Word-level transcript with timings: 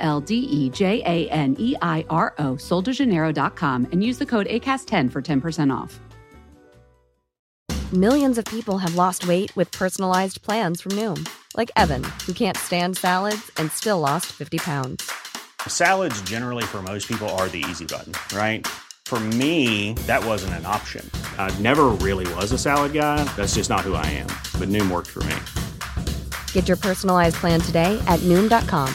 L 0.00 0.20
D 0.20 0.34
E 0.34 0.70
J 0.70 1.02
A 1.04 1.28
N 1.30 1.56
E 1.58 1.76
I 1.80 2.04
R 2.10 2.34
O, 2.38 2.54
soldejaneiro.com, 2.54 3.88
and 3.92 4.02
use 4.02 4.18
the 4.18 4.26
code 4.26 4.46
ACAST10 4.46 5.10
for 5.12 5.22
10% 5.22 5.72
off. 5.72 6.00
Millions 7.92 8.38
of 8.38 8.44
people 8.44 8.78
have 8.78 8.94
lost 8.94 9.26
weight 9.26 9.54
with 9.56 9.72
personalized 9.72 10.42
plans 10.42 10.80
from 10.80 10.92
Noom, 10.92 11.28
like 11.56 11.72
Evan, 11.74 12.04
who 12.24 12.32
can't 12.32 12.56
stand 12.56 12.96
salads 12.96 13.50
and 13.56 13.72
still 13.72 13.98
lost 13.98 14.26
50 14.26 14.58
pounds. 14.58 15.10
Salads, 15.66 16.22
generally, 16.22 16.62
for 16.62 16.82
most 16.82 17.08
people, 17.08 17.28
are 17.30 17.48
the 17.48 17.64
easy 17.68 17.84
button, 17.84 18.12
right? 18.32 18.64
For 19.06 19.18
me, 19.18 19.94
that 20.06 20.24
wasn't 20.24 20.54
an 20.54 20.66
option. 20.66 21.04
I 21.36 21.50
never 21.58 21.86
really 21.88 22.32
was 22.34 22.52
a 22.52 22.58
salad 22.58 22.92
guy. 22.92 23.24
That's 23.34 23.56
just 23.56 23.68
not 23.68 23.80
who 23.80 23.94
I 23.94 24.06
am. 24.06 24.28
But 24.60 24.68
Noom 24.68 24.88
worked 24.88 25.08
for 25.08 25.24
me. 25.24 25.34
Get 26.52 26.68
your 26.68 26.76
personalized 26.76 27.36
plan 27.40 27.60
today 27.60 28.00
at 28.06 28.20
Noom.com. 28.20 28.94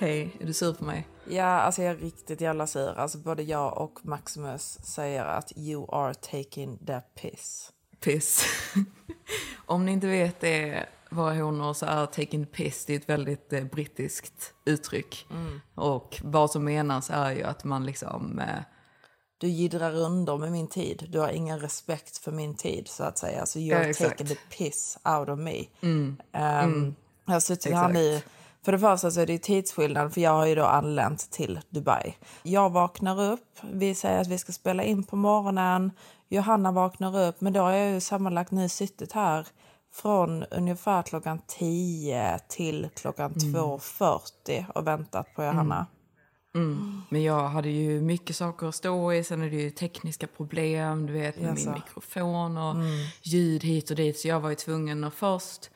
Hej, 0.00 0.36
är 0.40 0.46
du 0.46 0.52
sur 0.52 0.72
på 0.72 0.84
mig? 0.84 1.08
Ja, 1.28 1.44
alltså 1.44 1.82
jag 1.82 1.90
är 1.92 1.96
riktigt 1.96 2.40
jävla 2.40 2.66
sur. 2.66 2.98
Alltså 2.98 3.18
både 3.18 3.42
jag 3.42 3.78
och 3.78 3.98
Maximus 4.02 4.78
säger 4.84 5.24
att 5.24 5.52
you 5.56 5.86
are 5.94 6.14
taking 6.14 6.78
the 6.86 7.00
piss. 7.00 7.72
Piss. 8.00 8.44
Om 9.66 9.86
ni 9.86 9.92
inte 9.92 10.06
vet 10.06 10.40
det, 10.40 10.86
vad 11.10 11.36
hon 11.36 11.74
så 11.74 11.86
är 11.86 12.06
taking 12.06 12.46
the 12.46 12.50
piss, 12.52 12.84
det 12.86 12.92
är 12.92 12.96
ett 12.98 13.08
väldigt 13.08 13.52
eh, 13.52 13.64
brittiskt 13.64 14.54
uttryck. 14.64 15.26
Och 15.74 16.20
vad 16.22 16.50
som 16.50 16.64
menas 16.64 17.10
är 17.10 17.32
ju 17.32 17.42
att 17.42 17.64
man 17.64 17.86
liksom... 17.86 18.38
Eh, 18.38 18.62
Du 19.38 19.48
jiddrar 19.48 19.94
under 19.94 20.36
med 20.38 20.52
min 20.52 20.68
tid. 20.68 21.06
Du 21.08 21.18
har 21.18 21.28
ingen 21.28 21.60
respekt 21.60 22.18
för 22.18 22.32
min 22.32 22.56
tid 22.56 22.88
så 22.88 23.04
att 23.04 23.18
säga. 23.18 23.46
Så 23.46 23.58
you're 23.58 23.86
Ja, 24.02 24.08
taking 24.08 24.26
the 24.26 24.34
piss 24.34 24.98
out 25.18 25.28
of 25.28 25.38
me. 25.38 25.64
Ehm, 26.32 26.94
Jag 27.24 27.32
har 27.32 27.40
suttit 27.40 27.72
här 27.74 27.88
nu. 27.88 28.20
För 28.68 28.72
det 28.72 28.78
första 28.78 29.10
så 29.10 29.20
är 29.20 29.26
det 29.26 29.38
tidsskillnad 29.38 30.14
för 30.14 30.20
jag 30.20 30.30
har 30.30 30.46
ju 30.46 30.54
då 30.54 30.64
anlänt 30.64 31.30
till 31.30 31.60
Dubai. 31.70 32.14
Jag 32.42 32.70
vaknar 32.70 33.32
upp, 33.32 33.58
vi 33.72 33.94
säger 33.94 34.20
att 34.20 34.26
vi 34.26 34.38
ska 34.38 34.52
spela 34.52 34.82
in 34.82 35.04
på 35.04 35.16
morgonen. 35.16 35.92
Johanna 36.28 36.72
vaknar 36.72 37.28
upp, 37.28 37.40
men 37.40 37.52
då 37.52 37.60
har 37.60 37.72
jag 37.72 37.94
ju 37.94 38.00
sammanlagt 38.00 38.50
nu 38.50 38.68
suttit 38.68 39.12
här 39.12 39.46
från 39.94 40.44
ungefär 40.44 41.02
klockan 41.02 41.40
10 41.46 42.38
till 42.48 42.88
klockan 42.96 43.32
2.40 43.32 44.64
och 44.74 44.86
väntat 44.86 45.34
på 45.34 45.42
Johanna. 45.42 45.86
men 47.08 47.22
jag 47.22 47.48
hade 47.48 47.68
ju 47.68 48.00
mycket 48.00 48.36
saker 48.36 48.66
att 48.66 48.74
stå 48.74 49.12
i, 49.12 49.24
sen 49.24 49.42
är 49.42 49.50
det 49.50 49.56
ju 49.56 49.70
tekniska 49.70 50.26
problem, 50.26 51.06
du 51.06 51.12
vet 51.12 51.40
med 51.40 51.50
Jaså. 51.50 51.70
min 51.70 51.74
mikrofon 51.74 52.56
och 52.56 52.76
ljud 53.22 53.64
hit 53.64 53.90
och 53.90 53.96
dit. 53.96 54.18
Så 54.18 54.28
jag 54.28 54.40
var 54.40 54.48
ju 54.48 54.54
tvungen 54.54 55.04
att 55.04 55.14
först 55.14 55.70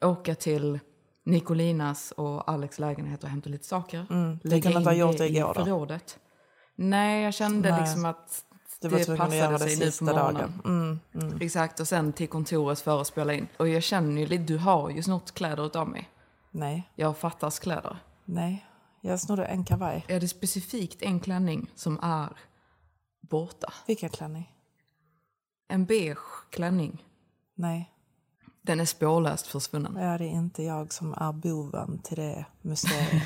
åka 0.00 0.34
till 0.34 0.78
Nicolinas 1.24 2.12
och 2.12 2.50
Alex 2.50 2.78
lägenhet 2.78 3.24
och 3.24 3.30
hämta 3.30 3.50
lite 3.50 3.66
saker. 3.66 4.06
Du 4.42 4.62
kunde 4.62 4.78
inte 4.78 4.90
ha 4.90 4.92
gjort 4.94 5.18
det 5.18 5.28
igår 5.28 5.54
då? 5.54 5.64
förrådet. 5.64 6.18
Nej, 6.74 7.22
jag 7.24 7.34
kände 7.34 7.70
Nej. 7.70 7.80
liksom 7.80 8.04
att 8.04 8.44
det 8.80 8.86
att 8.86 9.06
passade 9.18 9.36
göra 9.36 9.52
det 9.58 9.58
sig 9.68 9.78
nu 9.78 9.90
på 9.98 10.04
morgonen. 10.14 10.52
dagen. 10.64 11.00
Mm. 11.14 11.38
Exakt, 11.40 11.80
och 11.80 11.88
sen 11.88 12.12
till 12.12 12.28
kontoret 12.28 12.80
för 12.80 13.00
att 13.00 13.06
spela 13.06 13.34
in. 13.34 13.48
Och 13.56 13.68
jag 13.68 13.82
känner 13.82 14.20
ju 14.20 14.26
lite, 14.26 14.42
du 14.42 14.58
har 14.58 14.90
ju 14.90 15.02
snott 15.02 15.32
kläder 15.34 15.66
utav 15.66 15.88
mig. 15.88 16.10
Nej, 16.50 16.90
Jag 16.94 17.16
fattas 17.18 17.58
kläder. 17.58 17.98
nej. 18.24 18.66
Jag 19.02 19.20
snodde 19.20 19.44
en 19.44 19.64
kavaj. 19.64 20.04
Är 20.08 20.20
det 20.20 20.28
specifikt 20.28 21.02
en 21.02 21.20
klänning 21.20 21.70
som 21.74 21.98
är 22.02 22.28
borta? 23.20 23.72
Vilken 23.86 24.10
klänning? 24.10 24.52
En 25.68 25.84
beige 25.84 26.50
klänning. 26.50 27.04
Nej, 27.54 27.90
Den 28.62 28.80
är 28.80 28.84
spårlöst 28.84 29.46
försvunnen. 29.46 29.96
ja, 30.00 30.18
det 30.18 30.24
är 30.24 30.32
inte 30.34 30.62
jag 30.62 30.92
som 30.92 31.12
är 31.12 31.32
boven 31.32 31.98
till 32.04 32.16
det 32.16 32.44
museet. 32.62 33.22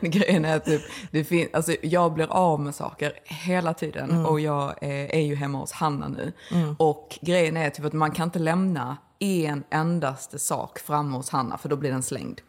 Grejen 0.00 0.44
är 0.44 0.58
typ, 0.58 0.82
det 1.10 1.24
fin- 1.24 1.48
alltså, 1.52 1.72
jag 1.82 2.12
blir 2.14 2.32
av 2.32 2.60
med 2.60 2.74
saker 2.74 3.12
hela 3.24 3.74
tiden 3.74 4.10
Mm. 4.10 4.26
och 4.26 4.40
jag 4.40 4.68
eh, 4.82 4.90
är 5.16 5.20
ju 5.20 5.34
hemma 5.34 5.58
hos 5.58 5.72
Hanna 5.72 6.08
nu. 6.08 6.32
Och 6.78 7.18
grejen 7.22 7.56
är 7.56 7.70
typ 7.70 7.84
att 7.84 7.92
man 7.92 8.10
kan 8.10 8.24
inte 8.28 8.38
lämna 8.38 8.96
en 9.18 9.64
endaste 9.70 10.38
sak 10.38 10.78
framme 10.78 11.16
hos 11.16 11.30
Hanna 11.30 11.58
för 11.58 11.68
då 11.68 11.76
blir 11.76 11.90
den 11.90 12.02
slängd. 12.02 12.40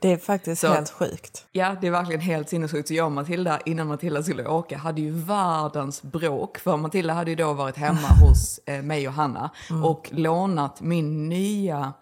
Det 0.00 0.12
är 0.12 0.16
faktiskt 0.16 0.60
Så- 0.60 0.68
helt 0.72 0.90
sjukt. 0.90 1.46
Ja, 1.52 1.76
det 1.80 1.86
är 1.86 1.90
verkligen 1.90 2.20
helt 2.20 2.48
sinnessjukt. 2.48 2.88
Så 2.88 2.94
jag 2.94 3.06
och 3.06 3.12
Matilda, 3.12 3.60
innan 3.66 3.86
Matilda 3.86 4.22
skulle 4.22 4.48
åka, 4.48 4.78
hade 4.78 5.00
ju 5.00 5.10
världens 5.10 6.02
bråk. 6.02 6.58
För 6.58 6.76
Matilda 6.76 7.14
hade 7.14 7.30
ju 7.30 7.36
då 7.36 7.52
varit 7.52 7.76
hemma 7.76 8.08
hos 8.20 8.60
eh, 8.66 8.82
mig 8.82 9.08
och 9.08 9.14
Hanna 9.14 9.50
och 9.84 10.08
lånat 10.12 10.80
min 10.80 11.28
nya 11.28 11.92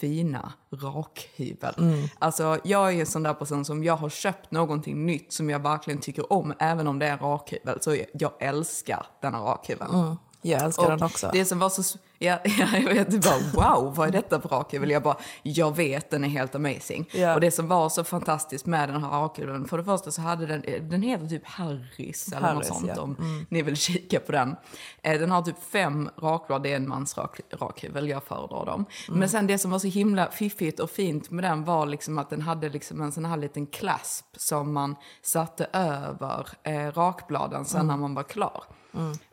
fina 0.00 0.52
rakhyvel. 0.72 1.74
Alltså 2.18 2.58
jag 2.64 2.94
är 2.94 3.00
en 3.00 3.06
sån 3.06 3.22
där 3.22 3.34
person 3.34 3.64
som 3.64 3.84
jag 3.84 3.96
har 3.96 4.08
köpt 4.08 4.50
någonting 4.50 5.06
nytt 5.06 5.32
som 5.32 5.50
jag 5.50 5.58
verkligen 5.58 6.00
tycker 6.00 6.32
om, 6.32 6.54
även 6.58 6.86
om 6.86 6.98
det 6.98 7.06
är 7.06 7.12
en 7.12 7.18
rakhyvel. 7.18 7.78
Så 7.80 7.96
jag, 8.12 8.32
älskar 8.40 9.06
denna 9.22 9.38
rakhyveln. 9.38 10.16
Jag 10.42 10.62
älskar 10.64 10.90
den 10.90 11.02
också. 11.02 11.30
Det 11.32 11.44
som 11.44 11.58
var 11.58 11.68
så... 11.68 11.98
Ja, 12.20 12.38
ja, 12.44 12.66
jag 12.78 12.94
vet. 12.94 13.10
Det 13.10 13.18
bara, 13.18 13.38
wow, 13.74 13.94
vad 13.94 14.08
är 14.08 14.12
detta 14.12 14.40
för 14.40 14.48
rakhyvel? 14.48 14.90
Jag 14.90 15.02
bara, 15.02 15.16
jag 15.42 15.76
vet, 15.76 16.10
den 16.10 16.24
är 16.24 16.28
helt 16.28 16.54
amazing. 16.54 17.08
Ja. 17.12 17.34
Och 17.34 17.40
det 17.40 17.50
som 17.50 17.68
var 17.68 17.88
så 17.88 18.04
fantastiskt 18.04 18.66
med 18.66 18.88
den 18.88 19.02
här 19.04 19.10
rakhyveln, 19.10 19.68
för 19.68 19.78
det 19.78 19.84
första 19.84 20.10
så 20.10 20.20
hade 20.22 20.46
den, 20.46 20.88
den 20.88 21.02
heter 21.02 21.26
typ 21.26 21.46
Harris 21.46 22.28
eller 22.32 22.40
något 22.40 22.54
Harris, 22.54 22.68
sånt 22.68 22.86
ja. 22.96 23.02
Mm. 23.02 23.16
om 23.20 23.46
ni 23.48 23.62
vill 23.62 23.76
kika 23.86 24.20
på 24.20 24.32
den. 24.32 24.56
Eh, 25.02 25.20
Den 25.20 25.30
har 25.30 25.42
typ 25.42 25.62
fem 25.72 26.10
rakblad, 26.22 26.62
det 26.62 26.72
är 26.72 26.76
en 26.76 26.88
mans 26.88 27.18
rak, 27.18 27.40
rakhyvel, 27.52 28.08
jag 28.08 28.22
föredrar 28.24 28.66
dem. 28.66 28.84
Mm. 29.08 29.20
Men 29.20 29.28
sen 29.28 29.46
det 29.46 29.58
som 29.58 29.70
var 29.70 29.78
så 29.78 29.88
himla 29.88 30.30
fiffigt 30.30 30.80
och 30.80 30.90
fint 30.90 31.30
med 31.30 31.44
den 31.44 31.64
var 31.64 31.86
liksom 31.86 32.18
att 32.18 32.30
den 32.30 32.42
hade 32.42 32.68
liksom 32.68 33.00
en 33.02 33.12
sån 33.12 33.24
här 33.24 33.36
liten 33.36 33.66
clasp 33.66 34.24
som 34.36 34.72
man 34.72 34.96
satte 35.22 35.64
över 35.72 36.48
eh, 36.62 36.92
rakbladen 36.92 37.64
sen 37.64 37.78
Mm. 37.80 37.86
när 37.86 37.96
man 37.96 38.14
var 38.14 38.22
klar. 38.22 38.64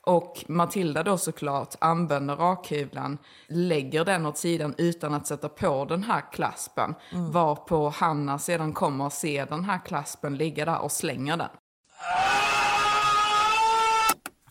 Och 0.02 0.46
Matilda 0.48 1.04
då 1.04 1.18
såklart 1.18 1.76
använder 1.80 2.36
rakhyveln, 2.36 3.18
lägger 3.48 4.06
den 4.06 4.26
åt 4.26 4.38
sidan 4.38 4.76
utan 4.78 5.14
att 5.14 5.28
sätta 5.28 5.50
på 5.50 5.86
den 5.86 6.04
här 6.04 6.32
klaspen. 6.32 6.96
Mm. 7.12 7.32
Varpå 7.32 7.90
Hanna 7.90 8.40
sedan 8.40 8.74
kommer 8.74 9.06
och 9.06 9.14
ser 9.14 9.46
den 9.46 9.64
här 9.64 9.80
klaspen 9.86 10.38
ligga 10.38 10.66
där 10.66 10.80
och 10.80 10.92
slänger 10.92 11.38
den. 11.38 11.50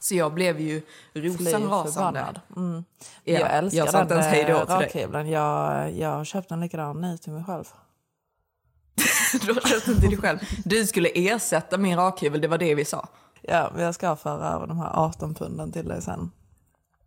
Så 0.00 0.14
jag 0.14 0.34
blev 0.34 0.60
ju 0.60 0.82
rosenrasande. 1.14 2.40
Mm. 2.56 2.84
Ja, 3.24 3.38
jag 3.40 3.54
älskar 3.54 3.78
jag 3.78 4.08
den 4.08 4.18
ens 4.18 4.48
eh, 4.48 4.66
rakhyveln. 4.66 5.30
Jag, 5.30 5.92
jag 5.92 6.08
har 6.08 6.24
köpt 6.24 6.50
en 6.50 6.60
likadan 6.60 7.00
nu 7.00 7.18
till 7.18 7.32
mig 7.32 7.44
själv. 7.44 7.64
Du 9.46 9.52
har 9.52 9.60
köpt 9.60 9.86
den 9.86 10.00
till 10.00 10.10
dig 10.10 10.18
själv. 10.18 10.38
Du 10.64 10.86
skulle 10.86 11.08
ersätta 11.14 11.78
min 11.78 11.96
rakhyvel, 11.96 12.40
det 12.40 12.48
var 12.48 12.58
det 12.58 12.74
vi 12.74 12.84
sa. 12.84 13.08
Ja, 13.48 13.70
men 13.74 13.82
jag 13.82 13.94
ska 13.94 14.16
föra 14.16 14.48
över 14.48 14.66
de 14.66 14.78
här 14.78 14.90
18 14.94 15.34
punden 15.34 15.72
till 15.72 15.88
dig 15.88 16.02
sen. 16.02 16.30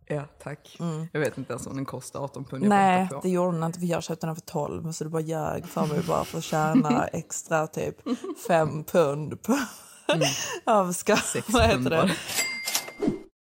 Ja, 0.06 0.22
tack. 0.42 0.78
Jag 1.12 1.20
vet 1.20 1.38
inte 1.38 1.52
ens 1.52 1.66
om 1.66 1.76
den 1.76 1.84
kostar 1.84 2.20
18 2.20 2.44
pund. 2.44 2.64
Nej, 2.64 3.08
det 3.22 3.28
gjorde 3.28 3.56
den 3.56 3.64
inte 3.64 3.78
för 3.78 3.86
jag 3.86 4.02
köpte 4.02 4.26
den 4.26 4.34
för 4.34 4.42
12 4.42 4.92
så 4.92 5.04
du 5.04 5.10
bara 5.10 5.22
ljög 5.22 5.66
för 5.66 5.86
mig 5.86 6.02
bara 6.06 6.24
för 6.24 6.38
att 6.38 6.44
tjäna 6.44 7.06
extra 7.12 7.66
typ 7.66 7.96
5 8.48 8.84
pund 8.84 9.42
på, 9.42 9.58
av 10.64 10.92
skatt. 10.92 11.36
Vad 11.48 11.62
heter 11.62 11.90
det? 11.90 12.10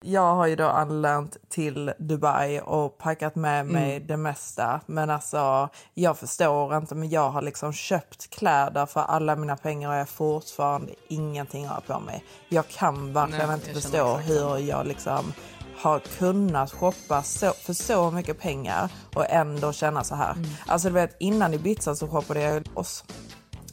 Jag 0.01 0.35
har 0.35 0.47
ju 0.47 0.55
då 0.55 0.65
anlänt 0.67 1.37
till 1.49 1.93
Dubai 1.99 2.61
och 2.65 2.97
packat 2.97 3.35
med 3.35 3.61
Mm. 3.61 3.73
mig 3.73 3.99
det 3.99 4.17
mesta. 4.17 4.81
Men 4.85 5.09
alltså, 5.09 5.69
jag 5.93 6.17
förstår 6.17 6.77
inte, 6.77 6.95
men 6.95 7.09
jag 7.09 7.29
har 7.29 7.41
liksom 7.41 7.73
köpt 7.73 8.29
kläder 8.29 8.85
för 8.85 9.01
alla 9.01 9.35
mina 9.35 9.57
pengar 9.57 9.89
och 9.89 9.95
jag 9.95 10.09
fortfarande 10.09 10.93
ingenting 11.07 11.67
har 11.67 11.81
på 11.81 11.99
mig. 11.99 12.23
Jag 12.49 12.67
kan 12.67 13.13
verkligen 13.13 13.47
Nej, 13.47 13.55
inte 13.55 13.73
förstå 13.81 14.15
hur 14.15 14.57
jag 14.57 14.87
liksom 14.87 15.33
har 15.77 15.99
kunnat 15.99 16.71
shoppa 16.71 17.23
så, 17.23 17.51
för 17.51 17.73
så 17.73 18.11
mycket 18.11 18.39
pengar 18.39 18.91
och 19.15 19.25
ändå 19.29 19.73
känna 19.73 20.03
så 20.03 20.15
här. 20.15 20.31
Mm. 20.31 20.49
Alltså 20.67 20.87
du 20.87 20.93
vet, 20.93 21.15
innan 21.19 21.53
Ibiza 21.53 21.95
så 21.95 22.07
shoppade 22.07 22.41
jag 22.41 22.67
oss. 22.73 23.03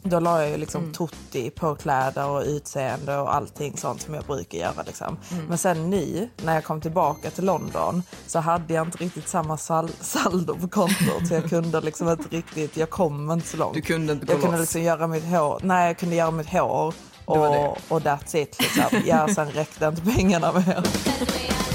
Då 0.09 0.21
la 0.21 0.41
jag 0.43 0.51
ju 0.51 0.57
liksom 0.57 0.81
Mm. 0.83 0.93
tutti 0.95 1.51
på 1.51 1.75
kläder 1.75 2.27
och 2.29 2.43
utseende 2.43 3.17
och 3.19 3.35
allting 3.35 3.77
sånt 3.77 4.03
som 4.03 4.15
jag 4.15 4.25
brukar 4.25 4.59
göra. 4.59 4.83
Liksom. 4.87 5.17
Mm. 5.33 5.45
Men 5.45 5.59
sen 5.59 5.91
nu, 5.91 6.29
när 6.45 6.55
jag 6.55 6.65
kom 6.65 6.81
tillbaka 6.81 7.31
till 7.31 7.45
London, 7.45 8.03
så 8.27 8.39
hade 8.39 8.75
jag 8.75 8.87
inte 8.87 8.99
riktigt 8.99 9.29
samma 9.29 9.57
sal 9.57 9.91
saldo 10.01 10.55
på 10.59 10.69
kontot. 10.69 11.29
så 11.29 11.35
jag 11.35 11.49
kunde 11.49 11.81
liksom 11.81 12.09
inte 12.09 12.37
riktigt, 12.37 12.77
jag 12.77 12.91
kom 12.91 13.31
inte 13.31 13.49
så 13.49 13.57
långt. 13.57 13.75
Du 13.75 13.81
kunde 13.83 14.13
inte 14.13 14.27
gå 14.27 14.33
jag 14.33 14.41
kunde 14.43 14.59
liksom 14.59 14.83
göra 14.83 15.07
mitt 15.07 15.25
hår, 15.25 15.61
nej 15.63 15.87
jag 15.87 15.99
kunde 15.99 16.17
göra 16.17 16.31
mitt 16.31 16.49
hår 16.53 16.95
Det 17.27 17.39
var 17.39 17.51
det. 17.51 17.59
och, 17.59 17.79
och 17.89 18.01
that's 18.03 18.37
it. 18.37 18.57
Liksom. 18.61 19.03
Ja, 19.07 19.29
sen 19.35 19.51
räckte 19.51 19.87
inte 19.87 20.03
pengarna 20.03 20.53
mer. 20.53 20.83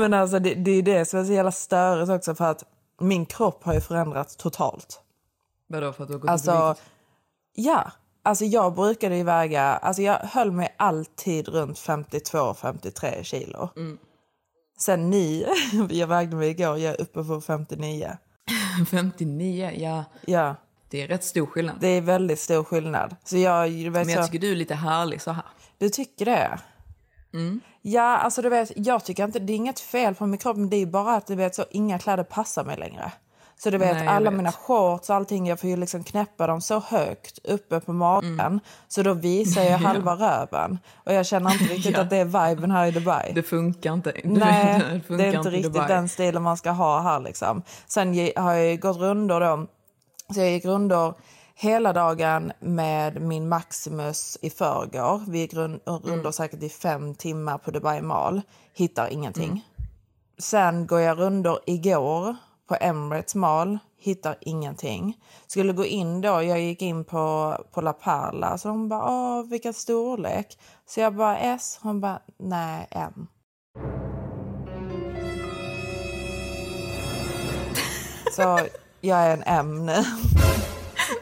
Men 0.00 0.14
alltså 0.14 0.38
det, 0.38 0.54
det 0.54 0.70
är 0.70 0.82
det 0.82 1.04
som 1.04 1.20
är 1.20 1.24
så 1.24 1.32
jävla 1.32 1.52
störigt 1.52 2.10
också 2.10 2.34
för 2.34 2.44
att 2.50 2.64
min 3.00 3.26
kropp 3.26 3.64
har 3.64 3.74
ju 3.74 3.80
förändrats 3.80 4.36
totalt. 4.36 5.00
Vadå 5.66 5.92
för 5.92 6.02
att 6.02 6.08
du 6.08 6.14
har 6.14 6.18
gått 6.20 6.30
Alltså, 6.30 6.74
ja. 7.54 7.92
Alltså 8.22 8.44
jag 8.44 8.74
brukade 8.74 9.16
ju 9.16 9.22
väga, 9.22 9.62
alltså 9.62 10.02
jag 10.02 10.14
höll 10.14 10.52
mig 10.52 10.74
alltid 10.78 11.48
runt 11.48 11.78
52-53 11.78 13.22
kilo. 13.22 13.68
Mm. 13.76 13.98
Sen 14.78 15.10
ni, 15.10 15.46
jag 15.90 16.06
vägde 16.06 16.36
mig 16.36 16.48
igår, 16.50 16.78
jag 16.78 16.94
är 16.94 17.00
uppe 17.00 17.24
på 17.24 17.40
59. 17.40 18.16
59, 18.90 19.70
ja. 19.76 20.04
Ja, 20.26 20.56
Det 20.90 21.02
är 21.02 21.08
rätt 21.08 21.24
stor 21.24 21.46
skillnad. 21.46 21.76
det 21.80 21.88
är 21.88 22.00
väldigt 22.00 22.40
stor 22.40 22.64
skillnad. 22.64 23.16
Så 23.24 23.36
jag, 23.36 23.68
vet, 23.68 23.92
Men 23.92 24.08
jag 24.08 24.24
så, 24.24 24.30
tycker 24.32 24.46
du 24.46 24.52
är 24.52 24.56
lite 24.56 24.74
härlig 24.74 25.22
så 25.22 25.30
här. 25.30 25.44
du 25.78 25.88
tycker 25.88 26.24
det? 26.24 26.58
Mm. 27.34 27.60
Ja, 27.82 28.16
alltså 28.18 28.42
du 28.42 28.48
vet, 28.48 28.72
jag 28.76 29.04
tycker 29.04 29.24
inte, 29.24 29.38
det 29.38 29.52
är 29.52 29.56
inget 29.56 29.80
fel 29.80 30.14
på 30.14 30.26
min 30.26 30.38
kropp, 30.38 30.56
men 30.56 30.70
det 30.70 30.76
är 30.76 30.86
bara 30.86 31.14
att 31.16 31.26
du 31.26 31.34
vet 31.34 31.54
så 31.54 31.64
inga 31.70 31.98
kläder 31.98 32.24
passar 32.24 32.64
mig 32.64 32.76
längre. 32.76 33.12
Så 33.58 33.70
du 33.70 33.78
vet, 33.78 33.96
Nej, 33.96 34.06
alla 34.08 34.30
vet. 34.30 34.36
mina 34.36 34.52
shorts 34.52 35.10
och 35.10 35.16
allting, 35.16 35.46
jag 35.46 35.60
får 35.60 35.70
ju 35.70 35.76
liksom 35.76 36.04
knäppa 36.04 36.46
dem 36.46 36.60
så 36.60 36.80
högt 36.80 37.38
uppe 37.44 37.80
på 37.80 37.92
magen. 37.92 38.40
Mm. 38.40 38.60
Så 38.88 39.02
då 39.02 39.14
visar 39.14 39.62
jag 39.62 39.78
halva 39.88 40.14
röven. 40.14 40.78
Och 41.04 41.12
jag 41.12 41.26
känner 41.26 41.52
inte 41.52 41.64
riktigt 41.64 41.94
Ja. 41.96 42.00
att 42.00 42.10
det 42.10 42.16
är 42.16 42.24
viben 42.48 42.70
här 42.70 42.86
i 42.86 42.90
Dubai. 42.90 43.32
Det 43.34 43.42
funkar 43.42 43.92
inte. 43.92 44.12
Nej, 44.24 44.82
det, 44.92 45.00
funkar 45.00 45.24
det 45.24 45.30
är 45.30 45.36
inte 45.36 45.50
riktigt 45.50 45.72
Dubai. 45.72 45.88
den 45.88 46.08
stilen 46.08 46.42
man 46.42 46.56
ska 46.56 46.70
ha 46.70 47.00
här 47.00 47.20
liksom. 47.20 47.62
Sen 47.86 48.30
har 48.36 48.52
jag 48.54 48.80
gått 48.80 48.96
rundor 48.96 49.40
då. 49.40 49.66
Så 50.34 50.40
jag 50.40 50.50
gick 50.50 50.64
rundor 50.64 51.14
hela 51.60 51.92
dagen 51.92 52.52
med 52.60 53.22
min 53.22 53.48
Maximus 53.48 54.38
i 54.42 54.50
förrgår. 54.50 55.22
Vi 55.28 55.38
gick 55.38 55.54
rund, 55.54 55.80
rundor 55.86 56.12
Mm. 56.20 56.32
säkert 56.32 56.62
i 56.62 56.68
fem 56.68 57.14
timmar 57.14 57.58
på 57.58 57.70
Dubai 57.70 58.02
Mall. 58.02 58.42
Hittar 58.74 59.08
ingenting. 59.08 59.50
Mm. 59.50 59.60
Sen 60.38 60.86
går 60.86 61.00
jag 61.00 61.18
rundor 61.18 61.58
igår 61.66 62.36
på 62.68 62.76
Emirates 62.80 63.34
Mall. 63.34 63.78
Hittar 63.98 64.36
ingenting. 64.40 65.16
Skulle 65.46 65.72
gå 65.72 65.84
in 65.84 66.20
då, 66.20 66.42
jag 66.42 66.60
gick 66.60 66.82
in 66.82 67.04
på, 67.04 67.56
på 67.72 67.80
La 67.80 67.92
Perla. 67.92 68.58
Så 68.58 68.68
hon 68.68 68.88
bara, 68.88 69.04
åh 69.10 69.46
vilken 69.50 69.74
storlek. 69.74 70.58
Så 70.86 71.00
jag 71.00 71.14
bara 71.14 71.38
S. 71.38 71.78
Hon 71.82 72.00
bara, 72.00 72.20
nej 72.38 72.86
M. 72.90 73.26
Så 78.36 78.60
jag 79.00 79.18
är 79.18 79.32
en 79.36 79.42
M 79.46 79.86
nu. 79.86 80.04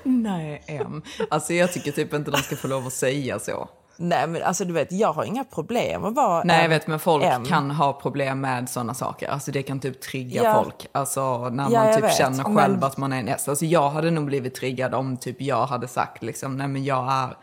Nej, 0.03 0.63
M. 0.67 1.03
Alltså 1.31 1.55
jag 1.55 1.73
tycker 1.73 1.93
typ 1.93 2.15
inte 2.15 2.31
de 2.31 2.37
ska 2.37 2.57
få 2.57 2.69
lov 2.69 2.87
att 2.87 2.93
säga 2.93 3.39
så. 3.39 3.69
Nej 4.01 4.27
men 4.27 4.43
alltså 4.43 4.65
du 4.65 4.73
vet, 4.73 4.93
jag 4.93 5.13
har 5.13 5.25
inga 5.25 5.45
problem 5.45 6.05
att 6.05 6.15
vara 6.15 6.45
Nej, 6.45 6.63
jag 6.63 6.69
vet, 6.69 6.87
men 6.87 6.99
folk 6.99 7.25
M. 7.25 7.45
kan 7.45 7.71
ha 7.71 7.93
problem 7.93 8.41
med 8.41 8.69
sådana 8.69 8.95
saker. 8.95 9.29
Alltså 9.29 9.51
det 9.51 9.63
kan 9.63 9.81
typ 9.81 10.01
trigga 10.01 10.43
Ja. 10.43 10.63
folk. 10.65 10.87
Alltså 10.93 11.49
när 11.49 11.71
Ja, 11.71 11.85
man 11.85 11.95
typ 11.95 12.05
vet, 12.05 12.15
känner 12.17 12.43
men- 12.45 12.57
själv 12.57 12.85
att 12.85 12.97
man 12.97 13.13
är 13.13 13.19
en 13.19 13.29
S. 13.29 13.49
Alltså 13.49 13.65
jag 13.65 13.91
hade 13.91 14.11
nog 14.11 14.25
blivit 14.25 14.55
triggad 14.55 14.95
om 14.95 15.17
typ 15.17 15.41
jag 15.43 15.67
hade 15.67 15.89
sagt 15.89 16.23
liksom, 16.23 16.57
nej 16.57 16.69
men 16.69 16.85
jag 16.85 17.13
är 17.13 17.37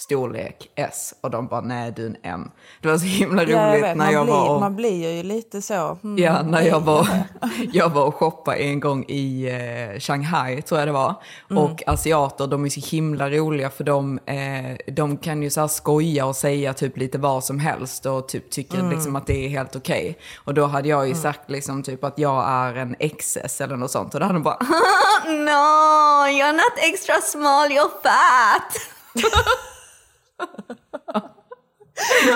storlek 0.00 0.70
S 0.74 1.14
och 1.20 1.30
de 1.30 1.46
bara 1.46 1.60
nej 1.60 1.92
du 1.96 2.02
är 2.02 2.06
en 2.06 2.16
M. 2.22 2.50
Det 2.82 2.88
var 2.88 2.98
så 2.98 3.04
himla 3.04 3.42
roligt 3.42 3.54
Ja, 3.56 3.76
jag 3.76 3.82
när 3.82 3.94
man, 3.96 4.12
jag 4.12 4.24
blir, 4.24 4.34
var 4.34 4.54
och... 4.54 4.60
man 4.60 4.76
blir 4.76 5.12
ju 5.16 5.22
lite 5.22 5.62
så. 5.62 5.98
mm, 6.04 6.18
Ja, 6.24 6.42
när 6.42 6.62
jag 6.62 6.80
var, 6.80 7.08
jag 7.72 7.88
var 7.88 8.04
och 8.04 8.14
shoppade 8.14 8.56
en 8.56 8.80
gång 8.80 9.04
i 9.08 9.48
eh, 9.94 10.00
Shanghai, 10.00 10.62
tror 10.62 10.78
jag 10.80 10.88
det 10.88 10.92
var. 10.92 11.14
Mm. 11.50 11.62
Och 11.62 11.82
asiater, 11.86 12.46
de 12.46 12.64
är 12.64 12.68
så 12.68 12.80
himla 12.96 13.30
roliga 13.30 13.70
för 13.70 13.84
de, 13.84 14.18
eh, 14.26 14.92
de 14.94 15.16
kan 15.16 15.42
ju 15.42 15.50
så 15.50 15.60
här 15.60 15.68
skoja 15.68 16.26
och 16.26 16.36
säga 16.36 16.74
typ 16.74 16.96
lite 16.96 17.18
vad 17.18 17.44
som 17.44 17.58
helst 17.58 18.06
och 18.06 18.28
typ 18.28 18.50
tycker 18.50 18.78
Mm. 18.78 18.90
liksom 18.90 19.16
att 19.16 19.26
det 19.26 19.44
är 19.44 19.48
helt 19.48 19.76
okej. 19.76 20.18
Och 20.44 20.54
då 20.54 20.66
hade 20.66 20.88
jag 20.88 21.08
ju 21.08 21.14
sagt 21.14 21.50
liksom 21.50 21.82
typ 21.82 22.04
att 22.04 22.18
jag 22.18 22.44
är 22.48 22.74
en 22.74 22.96
XS 23.18 23.60
eller 23.60 23.76
något 23.76 23.90
sånt. 23.90 24.14
Och 24.14 24.20
då 24.20 24.26
hade 24.26 24.36
de 24.38 24.42
bara 24.42 24.58
No, 25.24 26.26
you're 26.30 26.52
not 26.52 26.72
extra 26.92 27.14
small, 27.20 27.68
you're 27.68 27.90
fat. 28.02 28.76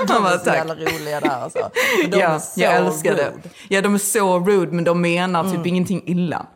De 0.09 0.23
bara, 0.23 0.33
är 0.35 0.39
så 0.39 0.45
"Tack." 0.45 0.57
jävla 0.57 0.75
roliga 0.75 1.21
där 1.21 1.29
alltså. 1.31 1.71
De 2.11 2.19
ja, 2.21 2.29
är 2.29 2.39
så 2.39 2.61
jag 2.61 2.75
älskar 2.75 3.11
rude. 3.13 3.23
det. 3.43 3.49
Ja, 3.69 3.81
de 3.83 3.95
är 3.95 3.99
så 3.99 4.39
rude 4.39 4.73
men 4.73 4.85
de 4.85 5.01
menar 5.01 5.51
typ 5.51 5.67
ingenting 5.67 6.03
illa. 6.07 6.47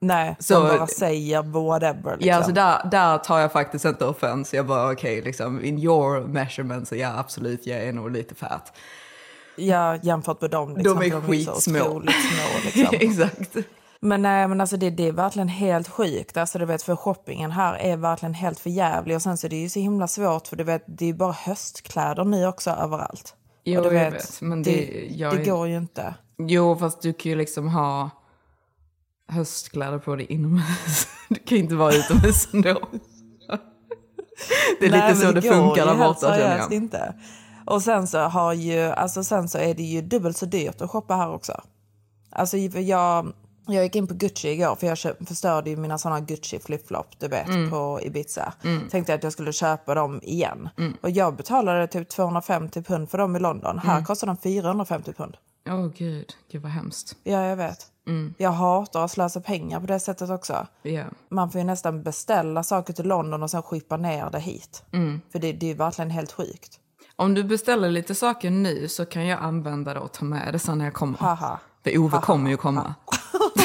Nej, 0.00 0.36
Så- 0.38 0.54
de 0.68 0.76
bara 0.78 0.86
säger 0.86 1.42
whatever. 1.42 2.10
Liksom. 2.16 2.28
Ja, 2.28 2.36
alltså 2.36 2.52
där, 2.52 2.88
där 2.90 3.18
tar 3.18 3.38
jag 3.38 3.52
faktiskt 3.52 3.84
inte 3.84 4.04
offens. 4.06 4.54
Jag 4.54 4.66
bara 4.66 4.92
okej, 4.92 5.22
liksom 5.22 5.64
in 5.64 5.78
your 5.78 6.20
measurement 6.28 6.88
så 6.88 6.96
ja 6.96 7.18
absolut, 7.18 7.66
jag 7.66 7.78
är 7.82 7.92
nog 7.92 8.10
lite 8.10 8.34
fat. 8.34 8.72
ja, 9.56 9.96
jämfört 9.96 10.40
med 10.40 10.50
dem. 10.50 10.76
Liksom, 10.76 10.98
De 10.98 11.06
är 11.06 11.10
så 11.10 11.20
skitsmå. 11.20 11.78
otroligt 11.80 12.14
små 12.14 12.60
liksom. 12.64 12.96
Exakt. 13.08 13.56
Men 14.04 14.22
nej, 14.22 14.48
men 14.48 14.60
alltså 14.60 14.76
det, 14.76 14.90
det 14.90 15.08
är 15.08 15.12
verkligen 15.12 15.48
helt 15.48 15.88
sjukt. 15.88 16.36
Alltså 16.36 16.58
du 16.58 16.64
vet, 16.66 16.82
för 16.82 16.96
shoppingen 16.96 17.50
här 17.50 17.74
är 17.74 17.96
verkligen 17.96 18.34
helt 18.34 18.58
för 18.60 18.70
jävlig. 18.70 19.16
Och 19.16 19.22
sen 19.22 19.36
så 19.36 19.46
är 19.46 19.48
det 19.48 19.56
ju 19.56 19.68
så 19.68 19.78
himla 19.80 20.08
svårt 20.08 20.46
för 20.46 20.56
du 20.56 20.64
vet, 20.64 20.84
det 20.86 21.04
är 21.04 21.06
ju 21.06 21.14
bara 21.14 21.32
höstkläder 21.32 22.24
nu 22.24 22.46
också 22.46 22.70
överallt. 22.70 23.34
Jo, 23.64 23.80
och 23.84 23.90
du 23.90 23.96
jag 23.96 24.10
vet, 24.10 24.40
men 24.40 24.62
det- 24.62 24.70
det 25.16 25.24
är- 25.24 25.44
går 25.44 25.68
ju 25.68 25.76
inte. 25.76 26.14
Jo, 26.38 26.76
fast 26.76 27.02
du 27.02 27.12
kan 27.12 27.30
ju 27.30 27.36
liksom 27.38 27.68
ha 27.68 28.10
höstkläder 29.28 29.98
på 29.98 30.16
dig 30.16 30.26
inomhus. 30.26 31.08
Du 31.28 31.34
kan 31.38 31.56
ju 31.58 31.62
inte 31.62 31.74
vara 31.74 31.92
utomhus 31.94 32.48
ändå. 32.54 32.80
Det 34.80 34.86
är 34.86 34.90
Nej, 34.90 35.08
lite 35.14 35.26
så 35.26 35.32
det 35.32 35.40
går 35.40 35.50
funkar 35.52 35.86
där 35.86 35.96
borta 35.96 36.36
känner 36.36 36.58
jag. 36.58 36.72
inte. 36.72 37.14
Och 37.66 37.82
sen 37.82 38.06
så 38.06 38.18
har 38.18 38.52
ju, 38.52 38.80
alltså 38.82 39.24
sen 39.24 39.48
så 39.48 39.58
är 39.58 39.74
det 39.74 39.82
ju 39.82 40.00
dubbelt 40.02 40.36
så 40.36 40.46
dyrt 40.46 40.80
att 40.80 40.90
shoppa 40.90 41.14
här 41.16 41.30
också. 41.34 41.60
Alltså 42.30 42.56
jag, 42.56 43.32
jag 43.66 43.84
gick 43.84 43.96
in 43.96 44.06
på 44.06 44.14
Gucci 44.14 44.48
igår 44.48 44.74
för 44.74 44.86
jag 44.86 44.98
förstörde 45.28 45.70
ju 45.70 45.76
mina 45.76 45.98
såna 45.98 46.20
Gucci 46.20 46.58
flip-flop 46.58 47.06
du 47.18 47.28
vet 47.28 47.48
Mm. 47.48 47.70
på 47.70 48.00
Ibiza. 48.02 48.52
Tänkte 48.90 49.14
att 49.14 49.22
jag 49.22 49.32
skulle 49.32 49.52
köpa 49.52 49.94
dem 49.94 50.20
igen. 50.22 50.68
Och 51.00 51.10
jag 51.10 51.36
betalade 51.36 51.86
typ 51.86 52.08
250 52.08 52.82
pund 52.82 53.10
för 53.10 53.18
dem 53.18 53.36
i 53.36 53.38
London. 53.38 53.78
Här 53.78 53.92
Mm. 53.92 54.04
kostar 54.04 54.26
de 54.26 54.36
450 54.36 55.12
pund. 55.12 55.36
Åh 55.68 55.86
gud, 55.96 56.32
gud 56.52 56.62
vad 56.62 56.70
hemskt. 56.72 57.16
Ja, 57.24 57.44
jag 57.46 57.56
vet. 57.56 57.86
Mm. 58.06 58.34
Jag 58.38 58.50
hatar 58.50 59.04
att 59.04 59.10
slösa 59.10 59.40
pengar 59.40 59.80
på 59.80 59.86
det 59.86 60.00
sättet 60.00 60.30
också. 60.30 60.66
Ja. 60.82 61.04
Man 61.28 61.50
får 61.50 61.58
ju 61.60 61.64
nästan 61.64 62.02
beställa 62.02 62.62
saker 62.62 62.92
till 62.92 63.04
London 63.06 63.42
och 63.42 63.50
sen 63.50 63.62
skippa 63.62 63.96
ner 63.96 64.30
det 64.32 64.40
hit. 64.40 64.82
Mm. 64.92 65.20
För 65.32 65.38
det, 65.38 65.52
det 65.52 65.66
är 65.66 65.68
ju 65.68 65.74
verkligen 65.74 66.10
helt 66.10 66.32
sjukt. 66.32 66.78
Om 67.16 67.34
du 67.34 67.44
beställer 67.44 67.90
lite 67.90 68.14
saker 68.14 68.50
nu 68.50 68.88
så 68.88 69.04
kan 69.04 69.26
jag 69.26 69.40
använda 69.42 69.94
det 69.94 70.00
och 70.00 70.12
ta 70.12 70.24
med 70.24 70.52
det 70.52 70.58
sen 70.58 70.78
när 70.78 70.84
jag 70.84 70.94
kommer. 70.94 71.18
Haha. 71.18 71.58
För 71.84 71.98
Ove 71.98 72.18
kommer 72.18 72.50
ju 72.50 72.56
komma. 72.56 72.94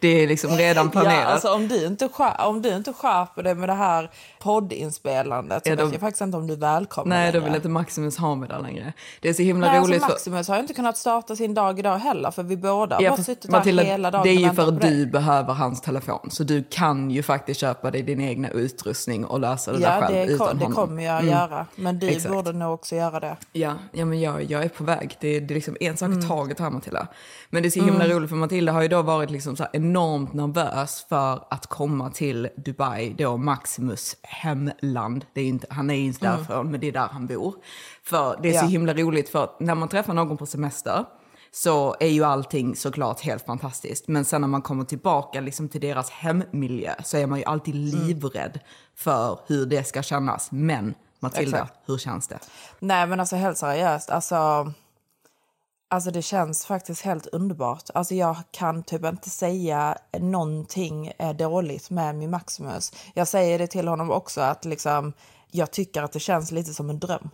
det 0.00 0.08
är 0.08 0.28
liksom 0.28 0.50
redan 0.50 0.90
planerat. 0.90 1.18
Ja, 1.22 1.26
alltså 1.26 1.54
om 1.54 1.68
du 1.68 1.86
inte, 1.86 2.08
om 2.38 2.62
du 2.62 2.76
inte 2.76 2.92
skärper 2.92 3.42
det 3.42 3.54
med 3.54 3.68
det 3.68 3.72
här 3.74 4.10
poddinspelandet 4.76 5.64
så 5.66 5.70
Ja, 5.72 5.76
då- 5.76 5.84
vet 5.84 5.92
jag 5.92 6.00
faktiskt 6.00 6.20
inte 6.22 6.36
om 6.36 6.46
du 6.46 6.52
är 6.52 6.58
välkommen 6.58 7.08
Nej, 7.08 7.32
då 7.32 7.38
längre. 7.38 7.44
vill 7.50 7.56
inte 7.56 7.68
Maximus 7.68 8.18
ha 8.18 8.34
mig 8.34 8.48
där 8.48 8.60
längre. 8.60 8.92
Det 9.20 9.28
är 9.28 9.32
så 9.32 9.42
himla 9.42 9.66
Nej, 9.66 9.76
alltså 9.76 9.90
roligt. 9.92 10.02
för... 10.02 10.10
Maximus 10.10 10.48
har 10.48 10.54
ju 10.56 10.60
inte 10.60 10.74
kunnat 10.74 10.96
starta 10.96 11.36
sin 11.36 11.54
dag 11.54 11.78
idag 11.78 11.98
heller 11.98 12.30
för 12.30 12.42
vi 12.42 12.56
båda 12.56 12.96
har 12.96 13.02
Ja, 13.02 13.10
bara 13.10 13.22
suttit 13.22 13.50
Matilda, 13.50 13.82
där 13.82 13.90
hela 13.90 14.10
dagen 14.10 14.22
det 14.24 14.30
är 14.30 14.34
ju 14.34 14.50
för 14.52 14.68
att 14.68 14.80
dig. 14.80 14.90
du 14.90 15.06
behöver 15.06 15.52
hans 15.52 15.80
telefon. 15.80 16.28
Så 16.30 16.44
du 16.44 16.64
kan 16.70 17.10
ju 17.10 17.22
faktiskt 17.22 17.60
köpa 17.60 17.90
dig 17.90 18.02
din 18.02 18.20
egna 18.20 18.48
utrustning 18.50 19.24
och 19.24 19.40
lösa 19.40 19.72
det 19.72 19.78
där 19.78 19.94
Ja, 20.00 20.00
själv 20.06 20.14
det, 20.28 20.32
utan 20.32 20.48
kom, 20.48 20.58
det 20.58 20.64
honom. 20.64 20.76
kommer 20.88 21.02
jag 21.02 21.18
Mm. 21.18 21.28
göra. 21.30 21.66
Men 21.76 21.98
du 21.98 22.08
Exakt. 22.08 22.34
borde 22.34 22.52
nog 22.52 22.74
också 22.74 22.96
göra 22.96 23.20
det. 23.20 23.36
Ja, 23.52 23.74
ja 23.92 24.04
men 24.04 24.20
jag, 24.20 24.50
jag 24.50 24.62
är 24.64 24.68
på 24.68 24.84
väg. 24.84 25.16
Det, 25.20 25.36
är- 25.36 25.40
det 25.40 25.52
är 25.52 25.54
liksom 25.54 25.76
en 25.80 25.96
sak 25.96 26.06
Mm. 26.08 26.28
taget 26.28 26.60
här 26.60 26.70
Matilda. 26.70 27.06
Men 27.50 27.62
det 27.62 27.68
är 27.68 27.70
så 27.70 27.84
himla 27.84 28.08
roligt 28.08 28.28
för 28.30 28.36
Matilda 28.36 28.72
har 28.72 28.82
ju 28.82 28.88
då 28.88 29.02
varit 29.02 29.30
liksom 29.30 29.56
så 29.56 29.62
här 29.62 29.70
enormt 29.82 30.32
nervös 30.32 31.06
för 31.08 31.44
att 31.50 31.66
komma 31.66 32.10
till 32.10 32.48
Dubai, 32.56 33.14
då 33.18 33.36
Maximus 33.36 34.16
hemland. 34.22 35.24
Det 35.34 35.40
är 35.40 35.44
inte, 35.46 35.66
han 35.70 35.90
är 35.90 35.94
inte 35.94 36.26
därifrån, 36.26 36.70
men 36.70 36.80
det 36.80 36.88
är 36.88 36.92
där 36.92 37.08
han 37.12 37.26
bor. 37.26 37.54
För 38.02 38.38
det 38.42 38.48
är 38.48 38.52
så 38.58 38.64
Ja. 38.64 38.68
himla 38.68 38.94
roligt, 38.94 39.28
för 39.28 39.50
när 39.60 39.74
man 39.74 39.88
träffar 39.88 40.14
någon 40.14 40.36
på 40.36 40.46
semester 40.46 41.04
så 41.54 41.96
är 42.00 42.08
ju 42.08 42.24
allting 42.24 42.76
såklart 42.76 43.20
helt 43.20 43.46
fantastiskt. 43.46 44.08
Men 44.08 44.24
sen 44.24 44.40
när 44.40 44.48
man 44.48 44.62
kommer 44.62 44.84
tillbaka 44.84 45.40
liksom 45.40 45.68
till 45.68 45.80
deras 45.80 46.10
hemmiljö 46.10 46.94
så 47.04 47.16
är 47.16 47.26
man 47.26 47.38
ju 47.38 47.44
alltid 47.44 47.74
livrädd 47.74 48.60
för 48.96 49.38
hur 49.46 49.66
det 49.66 49.84
ska 49.84 50.02
kännas. 50.02 50.48
Men 50.52 50.94
Matilda, 51.20 51.58
Exakt. 51.58 51.78
hur 51.86 51.98
känns 51.98 52.28
det? 52.28 52.38
Nej 52.78 53.06
men 53.06 53.20
alltså 53.20 53.36
helt 53.36 53.58
seriöst, 53.58 54.10
alltså, 54.10 54.72
alltså 55.92 56.10
det 56.10 56.22
känns 56.22 56.66
faktiskt 56.66 57.02
helt 57.02 57.26
underbart. 57.26 57.90
Alltså 57.94 58.14
jag 58.14 58.36
kan 58.50 58.82
typ 58.82 59.04
inte 59.04 59.30
säga 59.30 59.98
någonting 60.18 61.12
är 61.18 61.34
dåligt 61.34 61.90
med 61.90 62.14
min 62.14 62.30
Maximus. 62.30 62.92
Jag 63.14 63.28
säger 63.28 63.58
det 63.58 63.66
till 63.66 63.88
honom 63.88 64.10
också 64.10 64.40
att 64.40 64.64
liksom, 64.64 65.12
jag 65.50 65.70
tycker 65.70 66.02
att 66.02 66.12
det 66.12 66.20
känns 66.20 66.50
lite 66.50 66.74
som 66.74 66.90
en 66.90 66.98
dröm. 66.98 67.30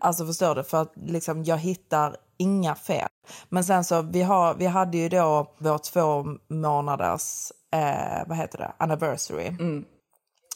Alltså 0.00 0.26
förstår 0.26 0.54
du? 0.54 0.62
För 0.64 0.82
att 0.82 0.92
liksom, 0.96 1.44
jag 1.44 1.58
hittar 1.58 2.16
inga 2.36 2.74
fel. 2.74 3.08
Men 3.48 3.64
sen 3.64 3.84
så, 3.84 4.02
vi, 4.02 4.22
har, 4.22 4.54
vi 4.54 4.66
hade 4.66 4.98
ju 4.98 5.08
då 5.08 5.54
vår 5.58 5.78
två 5.78 6.24
månaders, 6.48 7.52
eh, 7.72 8.26
vad 8.26 8.38
heter 8.38 8.58
det, 8.58 8.72
anniversary 8.78 9.52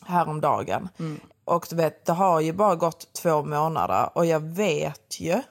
häromdagen. 0.07 0.89
Och 1.45 1.67
du 1.71 1.77
vet, 1.77 2.07
det 2.07 2.13
har 2.13 2.41
ju 2.41 2.53
bara 2.53 2.75
gått 2.77 3.13
två 3.13 3.43
månader 3.43 4.11
och 4.15 4.27
jag 4.27 4.41
vet 4.41 5.21
ju 5.21 5.43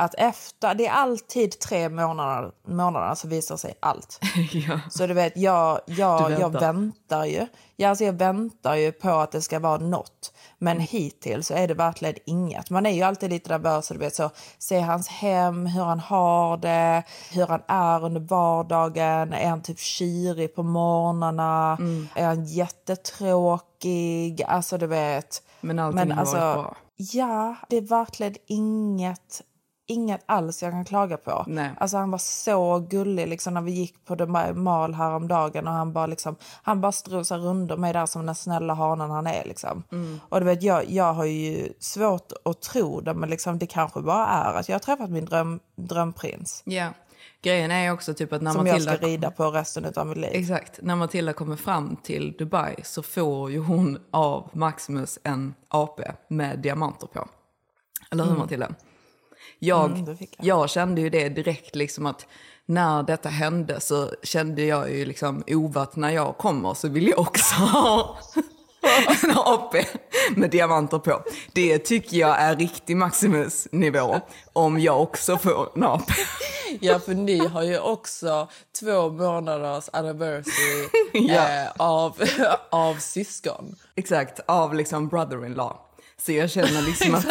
att 0.00 0.14
efter, 0.14 0.74
det 0.74 0.86
är 0.86 0.92
alltid 0.92 1.58
tre 1.60 1.88
månader, 1.88 2.52
månader 2.66 3.14
så 3.14 3.28
visar 3.28 3.56
sig 3.56 3.74
allt. 3.80 4.20
ja. 4.52 4.80
Så 4.90 5.06
du 5.06 5.14
vet, 5.14 5.36
jag, 5.36 5.80
jag, 5.86 6.30
Du 6.30 6.32
jag 6.32 6.50
väntar. 6.50 6.60
väntar 6.72 7.24
ju. 7.24 7.46
Ja, 7.76 7.88
alltså 7.88 8.04
jag 8.04 8.12
väntar 8.12 8.74
ju 8.74 8.92
på 8.92 9.10
att 9.10 9.32
det 9.32 9.42
ska 9.42 9.58
vara 9.58 9.78
något. 9.78 10.32
Men 10.58 10.80
hittills 10.80 11.46
så 11.46 11.54
är 11.54 11.68
det 11.68 11.74
verkligen 11.74 12.14
inget. 12.26 12.70
Man 12.70 12.86
är 12.86 12.90
ju 12.90 13.02
alltid 13.02 13.30
lite 13.30 13.50
nervös. 13.50 13.88
Du 13.88 13.98
vet, 13.98 14.14
så, 14.14 14.30
se 14.58 14.80
hans 14.80 15.08
hem, 15.08 15.66
hur 15.66 15.84
han 15.84 16.00
har 16.00 16.56
det, 16.56 17.02
hur 17.32 17.46
han 17.46 17.62
är 17.68 18.04
under 18.04 18.20
vardagen. 18.20 19.32
Är 19.32 19.48
han 19.48 19.62
typ 19.62 19.78
kyrig 19.78 20.54
på 20.54 20.62
morgnarna? 20.62 21.76
Mm. 21.80 22.08
Är 22.14 22.26
han 22.26 22.44
jättetråkig? 22.44 24.42
Alltså 24.48 24.78
du 24.78 24.86
vet. 24.86 25.42
Men 25.60 25.78
allting 25.78 26.10
har 26.10 26.24
varit 26.24 26.32
bra. 26.32 26.76
Ja, 26.96 27.56
det 27.68 27.76
är 27.76 27.80
verkligen 27.80 28.34
inget, 28.46 29.42
inget 29.90 30.22
alls 30.26 30.62
jag 30.62 30.72
kan 30.72 30.84
klaga 30.84 31.16
på. 31.16 31.44
Nej. 31.46 31.70
Alltså 31.78 31.96
han 31.96 32.10
var 32.10 32.18
så 32.18 32.78
gullig 32.78 33.28
liksom 33.28 33.54
när 33.54 33.60
vi 33.60 33.70
gick 33.70 34.04
på 34.04 34.16
The 34.16 34.26
Mall 34.54 34.94
häromdagen 34.94 35.66
och 35.66 35.72
han 35.72 35.92
bara 35.92 36.06
liksom, 36.06 36.36
han 36.62 36.80
bara 36.80 36.92
strosade 36.92 37.42
runt 37.42 37.78
mig 37.78 37.92
där 37.92 38.06
som 38.06 38.26
den 38.26 38.34
snälla 38.34 38.74
hanen 38.74 39.10
han 39.10 39.26
är 39.26 39.44
liksom. 39.44 39.82
Mm. 39.92 40.20
Och 40.28 40.40
du 40.40 40.46
vet, 40.46 40.62
jag, 40.62 40.90
jag 40.90 41.12
har 41.12 41.24
ju 41.24 41.72
svårt 41.78 42.32
att 42.44 42.62
tro 42.62 43.00
det 43.00 43.14
men 43.14 43.30
liksom 43.30 43.58
det 43.58 43.66
kanske 43.66 44.00
bara 44.00 44.26
är 44.26 44.54
att 44.54 44.68
jag 44.68 44.74
har 44.74 44.80
träffat 44.80 45.10
min 45.10 45.24
dröm, 45.24 45.60
drömprins. 45.76 46.62
Ja. 46.66 46.88
Grejen 47.42 47.70
är 47.70 47.92
också 47.92 48.14
typ 48.14 48.32
att 48.32 48.42
när 48.42 48.52
Som 48.52 48.66
jag 48.66 48.74
Matilda... 48.74 48.96
ska 48.96 49.06
rida 49.06 49.30
på 49.30 49.50
resten 49.50 49.92
av 49.96 50.06
mitt 50.06 50.16
liv. 50.16 50.30
Exakt. 50.32 50.78
När 50.82 50.96
Matilda 50.96 51.32
kommer 51.32 51.56
fram 51.56 51.96
till 51.96 52.36
Dubai 52.38 52.74
så 52.82 53.02
får 53.02 53.50
ju 53.50 53.58
hon 53.58 53.98
av 54.10 54.50
Maximus 54.52 55.18
en 55.22 55.54
AP 55.68 56.02
med 56.28 56.58
diamanter 56.58 57.06
på. 57.06 57.28
Eller 58.10 58.24
hur 58.24 58.36
Matilda? 58.36 58.68
Jag, 59.58 59.90
Mm, 59.90 60.06
jag. 60.06 60.28
jag 60.38 60.70
kände 60.70 61.00
ju 61.00 61.10
det 61.10 61.28
direkt 61.28 61.74
liksom 61.76 62.06
att 62.06 62.26
när 62.66 63.02
detta 63.02 63.28
hände 63.28 63.80
så 63.80 64.10
kände 64.22 64.62
jag 64.62 64.90
ju 64.90 65.04
liksomovat 65.04 65.96
när 65.96 66.10
jag 66.10 66.38
kommer 66.38 66.74
så 66.74 66.88
vill 66.88 67.08
jag 67.08 67.18
också 67.18 67.54
ha 67.54 68.18
en 69.24 69.30
AP 69.36 69.84
med 70.36 70.50
diamanter 70.50 70.98
på. 70.98 71.22
Det 71.52 71.78
tycker 71.78 72.16
jag 72.16 72.38
är 72.40 72.56
riktig 72.56 72.96
Maximus-nivå 72.96 74.20
om 74.52 74.80
jag 74.80 75.02
också 75.02 75.38
får 75.38 75.68
en 75.76 75.82
AP. 75.84 76.12
Ja, 76.80 76.98
för 76.98 77.14
ni 77.14 77.46
har 77.46 77.62
ju 77.62 77.78
också 77.78 78.48
två 78.80 79.08
månaders 79.10 79.88
anniversary 79.92 80.88
Ja. 81.28 81.62
eh, 81.62 81.68
av, 81.76 82.16
av 82.70 82.94
syskon. 82.94 83.76
Exakt, 83.96 84.40
av 84.46 84.74
liksom 84.74 85.08
brother-in-law. 85.08 85.76
Så 86.26 86.32
jag 86.32 86.50
känner 86.50 86.82
liksom 86.82 87.14
att 87.14 87.26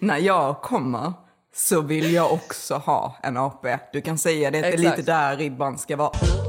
när 0.00 0.18
jag 0.18 0.62
kommer 0.62 1.12
så 1.56 1.80
vill 1.80 2.14
jag 2.14 2.32
också 2.32 2.74
ha 2.74 3.16
en 3.22 3.36
AP. 3.36 3.78
Du 3.92 4.00
kan 4.00 4.18
säga 4.18 4.50
det, 4.50 4.60
det 4.60 4.66
är 4.66 4.78
lite 4.78 5.02
där 5.02 5.36
ribban 5.36 5.78
ska 5.78 5.96
vara. 5.96 6.45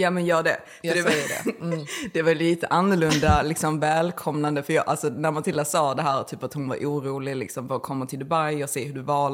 Ja 0.00 0.10
men 0.10 0.26
gör 0.26 0.42
det. 0.42 0.60
Jag 0.82 0.96
det, 0.96 1.02
var, 1.02 1.10
det. 1.10 1.64
Mm. 1.64 1.86
det 2.12 2.22
var 2.22 2.34
lite 2.34 2.66
annorlunda 2.66 3.42
liksom, 3.42 3.80
välkomnande. 3.80 4.62
För 4.62 4.72
jag, 4.72 4.88
alltså, 4.88 5.08
när 5.08 5.30
Matilda 5.30 5.64
sa 5.64 5.94
det 5.94 6.02
här, 6.02 6.22
typ 6.22 6.42
att 6.42 6.54
hon 6.54 6.68
var 6.68 6.76
orolig 6.76 7.36
liksom, 7.36 7.68
för 7.68 7.76
att 7.76 7.82
komma 7.82 8.06
till 8.06 8.18
Dubai 8.18 8.64
och 8.64 8.70
se 8.70 8.84
hur 8.84 8.94
du 8.94 9.00
var, 9.00 9.30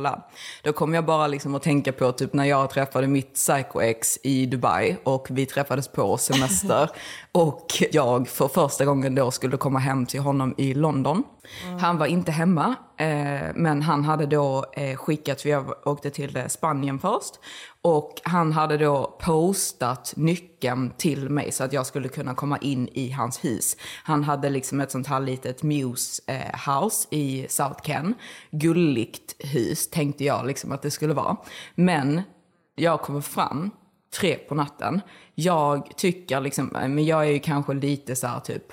la. 0.00 0.28
Då 0.62 0.72
kom 0.72 0.94
jag 0.94 1.04
bara 1.04 1.26
liksom, 1.26 1.54
att 1.54 1.62
tänka 1.62 1.92
på 1.92 2.12
typ, 2.12 2.32
när 2.32 2.44
jag 2.44 2.70
träffade 2.70 3.06
mitt 3.06 3.34
psycho-ex 3.34 4.18
i 4.22 4.46
Dubai 4.46 4.96
och 5.04 5.26
vi 5.30 5.46
träffades 5.46 5.88
på 5.88 6.16
semester. 6.16 6.90
och 7.32 7.66
jag 7.92 8.28
för 8.28 8.48
första 8.48 8.84
gången 8.84 9.14
då 9.14 9.30
skulle 9.30 9.56
komma 9.56 9.78
hem 9.78 10.06
till 10.06 10.20
honom 10.20 10.54
i 10.58 10.74
London. 10.74 11.24
Han 11.80 11.98
var 11.98 12.06
inte 12.06 12.32
hemma, 12.32 12.74
Eh, 13.00 13.50
men 13.54 13.82
han 13.82 14.04
hade 14.04 14.26
då 14.26 14.64
eh, 14.72 14.96
skickat, 14.96 15.40
för 15.40 15.48
jag 15.48 15.74
åkte 15.84 16.10
till 16.10 16.36
eh, 16.36 16.46
Spanien 16.46 16.98
först. 16.98 17.34
Och 17.82 18.20
han 18.24 18.52
hade 18.52 18.76
då 18.76 19.16
postat 19.20 20.12
nyckeln 20.16 20.92
till 20.96 21.28
mig 21.28 21.52
så 21.52 21.64
att 21.64 21.72
jag 21.72 21.86
skulle 21.86 22.08
kunna 22.08 22.34
komma 22.34 22.58
in 22.58 22.88
i 22.92 23.10
hans 23.10 23.44
hus. 23.44 23.76
Han 24.04 24.24
hade 24.24 24.50
liksom 24.50 24.80
ett 24.80 24.90
sånt 24.90 25.06
här 25.06 25.20
litet 25.20 25.62
Muse 25.62 26.22
house 26.66 27.08
i 27.10 27.46
South 27.48 27.82
Ken. 27.82 28.14
Gulligt 28.50 29.36
hus 29.38 29.90
tänkte 29.90 30.24
jag 30.24 30.46
liksom 30.46 30.72
att 30.72 30.82
det 30.82 30.90
skulle 30.90 31.14
vara. 31.14 31.36
Men 31.74 32.22
jag 32.74 33.00
kommer 33.00 33.20
fram 33.20 33.70
tre 34.20 34.34
på 34.34 34.54
natten. 34.54 35.00
Jag 35.34 35.96
tycker 35.96 36.40
liksom, 36.40 36.66
men 36.72 37.04
jag 37.04 37.26
är 37.26 37.30
ju 37.30 37.38
kanske 37.38 37.74
lite 37.74 38.16
så 38.16 38.26
här 38.26 38.40
typ 38.40 38.72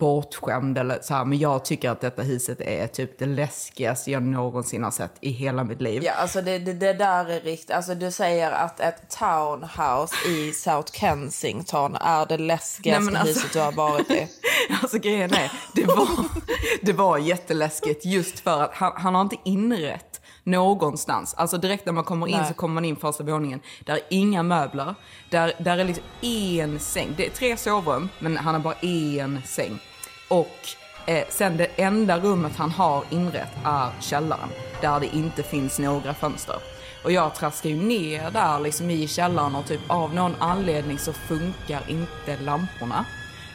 bortskämd 0.00 0.78
eller 0.78 0.98
så 1.02 1.14
här, 1.14 1.24
men 1.24 1.38
jag 1.38 1.64
tycker 1.64 1.90
att 1.90 2.00
detta 2.00 2.22
huset 2.22 2.60
är 2.60 2.86
typ 2.86 3.18
det 3.18 3.26
läskigaste 3.26 4.10
jag 4.10 4.22
någonsin 4.22 4.84
har 4.84 4.90
sett 4.90 5.12
i 5.20 5.30
hela 5.30 5.64
mitt 5.64 5.80
liv. 5.80 6.02
Ja, 6.04 6.12
alltså 6.12 6.42
det, 6.42 6.58
det, 6.58 6.72
det 6.72 6.92
där 6.92 7.24
är 7.30 7.40
riktigt. 7.40 7.70
Alltså 7.70 7.94
du 7.94 8.10
säger 8.10 8.52
att 8.52 8.80
ett 8.80 9.16
townhouse 9.18 10.14
i 10.28 10.52
South 10.52 10.92
Kensington 10.92 11.96
är 11.96 12.26
det 12.26 12.38
läskigaste 12.38 13.12
Nej, 13.12 13.20
alltså- 13.20 13.34
huset 13.34 13.52
du 13.52 13.60
har 13.60 13.72
varit 13.72 14.10
i. 14.10 14.28
Alltså 14.82 14.98
grejen 14.98 15.34
är, 15.34 15.52
det 15.74 15.84
var, 15.84 16.08
det 16.82 16.92
var 16.92 17.18
jätteläskigt 17.18 18.04
just 18.04 18.40
för 18.40 18.62
att 18.62 18.70
han, 18.74 18.92
han 18.96 19.14
har 19.14 19.22
inte 19.22 19.36
inrett 19.44 20.20
någonstans. 20.44 21.34
Alltså 21.34 21.58
direkt 21.58 21.86
när 21.86 21.92
man 21.92 22.04
kommer 22.04 22.26
in 22.26 22.36
Nej. 22.38 22.48
så 22.48 22.54
kommer 22.54 22.74
man 22.74 22.84
in 22.84 22.96
första 22.96 23.24
våningen. 23.24 23.60
Där 23.86 23.94
är 23.94 24.00
inga 24.08 24.42
möbler. 24.42 24.94
Där, 25.30 25.52
där 25.58 25.78
är 25.78 25.84
liksom 25.84 26.04
en 26.20 26.80
säng. 26.80 27.14
Det 27.16 27.26
är 27.26 27.30
tre 27.30 27.56
sovrum, 27.56 28.08
men 28.18 28.36
han 28.36 28.54
har 28.54 28.60
bara 28.60 28.74
en 28.74 29.42
säng. 29.46 29.78
Och 30.30 30.58
eh, 31.06 31.24
sen 31.28 31.56
det 31.56 31.66
enda 31.76 32.18
rummet 32.18 32.52
han 32.56 32.70
har 32.70 33.04
inrett 33.10 33.52
är 33.64 33.90
källaren. 34.00 34.48
Där 34.80 35.00
det 35.00 35.16
inte 35.16 35.42
finns 35.42 35.78
några 35.78 36.14
fönster. 36.14 36.56
Och 37.04 37.12
jag 37.12 37.34
traskar 37.34 37.70
ju 37.70 37.76
ner 37.76 38.30
där 38.30 38.60
liksom 38.60 38.90
i 38.90 39.08
källaren 39.08 39.54
och 39.54 39.66
typ 39.66 39.80
av 39.86 40.14
någon 40.14 40.34
anledning 40.38 40.98
så 40.98 41.12
funkar 41.12 41.82
inte 41.88 42.36
lamporna. 42.36 43.04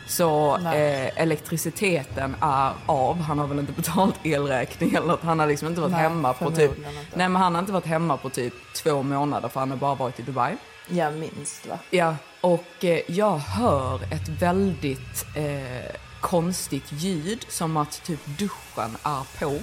Så 0.08 0.58
eh, 0.58 1.22
elektriciteten 1.22 2.36
är 2.41 2.72
av. 2.86 3.20
Han 3.20 3.39
har 3.39 3.48
väl 3.48 3.60
inte 3.60 3.72
betalt 3.74 4.15
elräkning 4.24 4.94
eller. 4.94 5.17
Han 5.22 5.39
har 5.39 5.48
liksom 5.48 5.67
inte 5.67 5.82
varit 5.82 5.91
Nej, 5.91 6.01
hemma 6.01 6.34
på 6.34 6.51
typ... 6.51 6.77
inte. 6.77 6.89
Nej 7.13 7.29
men 7.29 7.36
han 7.41 7.55
har 7.55 7.60
inte 7.60 7.72
varit 7.72 7.86
hemma 7.86 8.17
på 8.17 8.29
typ 8.29 8.53
två 8.74 9.03
månader 9.03 9.50
för 9.50 9.60
han 9.60 9.72
har 9.72 9.77
bara 9.77 9.96
varit 9.96 10.20
i 10.20 10.24
Dubai. 10.24 10.55
Ja, 10.88 11.12
minst 11.12 11.67
va? 11.67 11.79
Ja, 11.89 12.15
och 12.41 12.86
eh, 12.86 13.00
jag 13.08 13.38
hör 13.38 13.96
ett 14.03 14.29
väldigt 14.29 15.25
eh, 15.36 15.96
konstigt 16.25 16.91
ljud 16.91 17.46
som 17.50 17.77
att 17.77 18.03
typ 18.03 18.20
duschen 18.25 18.98
är 19.03 19.39
på. 19.39 19.60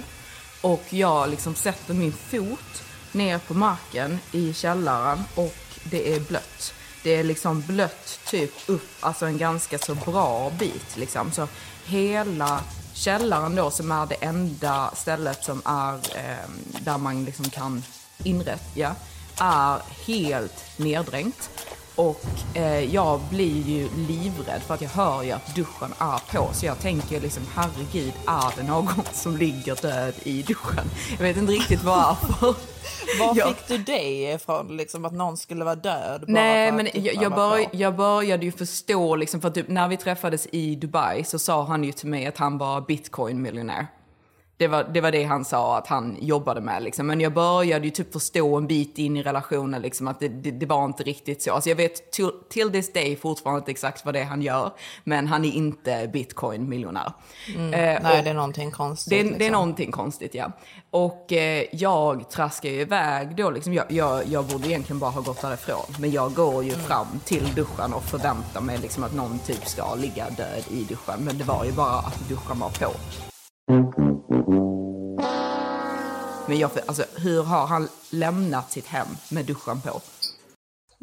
Och 0.61 0.83
jag 0.89 1.29
liksom 1.29 1.55
sätter 1.55 1.93
min 1.93 2.13
fot 2.13 2.83
ner 3.11 3.37
på 3.37 3.53
marken 3.53 4.19
i 4.31 4.53
källaren 4.53 5.23
och 5.35 5.55
det 5.83 6.13
är 6.15 6.19
blött. 6.19 6.73
Det 7.03 7.15
är 7.15 7.23
liksom 7.23 7.61
blött 7.61 8.19
typ 8.25 8.51
upp, 8.67 8.89
alltså 8.99 9.25
en 9.25 9.37
ganska 9.37 9.79
så 9.79 9.95
bra 9.95 10.51
bit 10.59 10.97
liksom. 10.97 11.31
Så 11.31 11.47
hela 11.85 12.63
källaren 12.93 13.55
då 13.55 13.71
som 13.71 13.91
är 13.91 14.05
det 14.05 14.15
enda 14.15 14.91
stället 14.95 15.43
som 15.43 15.61
är 15.65 15.93
eh, 15.93 16.49
där 16.79 16.97
man 16.97 17.25
liksom 17.25 17.49
kan 17.49 17.83
inrätta, 18.23 18.63
ja, 18.73 18.95
är 19.37 19.81
helt 20.05 20.63
neddränkt. 20.77 21.49
Och 21.95 22.25
eh, 22.53 22.93
jag 22.93 23.19
blir 23.29 23.61
ju 23.61 23.89
livrädd 24.07 24.61
för 24.61 24.73
att 24.73 24.81
jag 24.81 24.89
hör 24.89 25.23
ju 25.23 25.31
att 25.31 25.55
duschen 25.55 25.93
är 25.99 26.31
på. 26.37 26.53
Så 26.53 26.65
jag 26.65 26.79
tänker 26.79 27.21
liksom, 27.21 27.43
herregud, 27.55 28.13
är 28.27 28.53
det 28.57 28.63
någon 28.67 29.01
som 29.13 29.37
ligger 29.37 29.75
död 29.81 30.13
i 30.23 30.41
duschen? 30.41 30.85
Jag 31.17 31.23
vet 31.23 31.37
inte 31.37 31.53
riktigt 31.53 31.83
varför. 31.83 32.55
Var 33.19 33.35
Jag- 33.35 33.47
fick 33.47 33.67
du 33.67 33.77
det 33.77 34.31
ifrån? 34.33 34.77
Liksom 34.77 35.05
att 35.05 35.13
någon 35.13 35.37
skulle 35.37 35.65
vara 35.65 35.75
död? 35.75 36.23
Nej, 36.27 36.71
men 36.71 36.87
jag, 36.93 37.15
jag, 37.15 37.31
bör, 37.35 37.65
jag 37.71 37.95
började 37.95 38.45
ju 38.45 38.51
förstå, 38.51 39.15
liksom, 39.15 39.41
för 39.41 39.49
typ, 39.49 39.67
när 39.67 39.87
vi 39.87 39.97
träffades 39.97 40.47
i 40.51 40.75
Dubai 40.75 41.23
så 41.23 41.39
sa 41.39 41.63
han 41.65 41.83
ju 41.83 41.91
till 41.91 42.07
mig 42.09 42.25
att 42.25 42.37
han 42.37 42.57
var 42.57 42.81
bitcoin-miljonär. 42.81 43.87
Det 44.57 44.67
var, 44.67 44.83
det 44.83 45.01
var 45.01 45.11
det 45.11 45.23
han 45.23 45.45
sa 45.45 45.77
att 45.77 45.87
han 45.87 46.17
jobbade 46.21 46.61
med. 46.61 46.83
Liksom. 46.83 47.07
Men 47.07 47.21
jag 47.21 47.33
började 47.33 47.85
ju 47.85 47.91
typ 47.91 48.13
förstå 48.13 48.55
en 48.55 48.67
bit 48.67 48.97
in 48.97 49.17
i 49.17 49.23
relationen 49.23 49.81
liksom, 49.81 50.07
att 50.07 50.19
det, 50.19 50.27
det, 50.27 50.51
det 50.51 50.65
var 50.65 50.85
inte 50.85 51.03
riktigt 51.03 51.41
så. 51.41 51.51
Alltså 51.53 51.69
jag 51.69 51.75
vet 51.75 52.11
till, 52.11 52.31
till 52.49 52.71
this 52.71 52.93
day 52.93 53.15
fortfarande 53.15 53.59
inte 53.59 53.71
exakt 53.71 54.05
vad 54.05 54.13
det 54.13 54.19
är 54.19 54.25
han 54.25 54.41
gör. 54.41 54.71
Men 55.03 55.27
han 55.27 55.45
är 55.45 55.51
inte 55.51 56.09
bitcoin-miljonär. 56.13 57.13
Eh, 57.55 57.61
Nej, 57.63 57.99
det 58.23 58.29
är 58.29 58.33
någonting 58.33 58.71
konstigt. 58.71 59.09
det 59.09 59.23
liksom. 59.23 59.39
det 59.39 59.47
är 59.47 59.51
någonting 59.51 59.91
konstigt, 59.91 60.35
ja. 60.35 60.51
Och 60.89 61.33
eh, 61.33 61.65
jag 61.71 62.29
traskar 62.29 62.69
ju 62.69 62.81
iväg 62.81 63.35
då. 63.35 63.49
Liksom, 63.49 63.73
jag, 63.73 63.91
jag, 63.91 64.27
jag 64.27 64.45
borde 64.45 64.67
egentligen 64.67 64.99
bara 64.99 65.11
ha 65.11 65.21
gått 65.21 65.41
därifrån. 65.41 65.85
Men 65.99 66.11
jag 66.11 66.33
går 66.33 66.63
ju 66.63 66.71
fram 66.71 67.07
till 67.25 67.55
duschen 67.55 67.93
och 67.93 68.03
förväntar 68.03 68.61
mig 68.61 68.77
liksom 68.77 69.03
att 69.03 69.15
någon 69.15 69.39
typ 69.39 69.67
ska 69.67 69.95
ligga 69.95 70.29
död 70.29 70.63
i 70.69 70.83
duschen. 70.83 71.19
Men 71.19 71.37
det 71.37 71.43
var 71.43 71.65
ju 71.65 71.71
bara 71.71 71.99
att 71.99 72.29
duschen 72.29 72.59
var 72.59 72.69
på. 72.69 72.91
Men 76.47 76.57
jag, 76.59 76.71
alltså, 76.85 77.03
hur 77.15 77.43
har 77.43 77.67
han 77.67 77.87
lämnat 78.09 78.71
sitt 78.71 78.87
hem 78.87 79.07
med 79.31 79.45
duschen 79.45 79.81
på? 79.81 80.01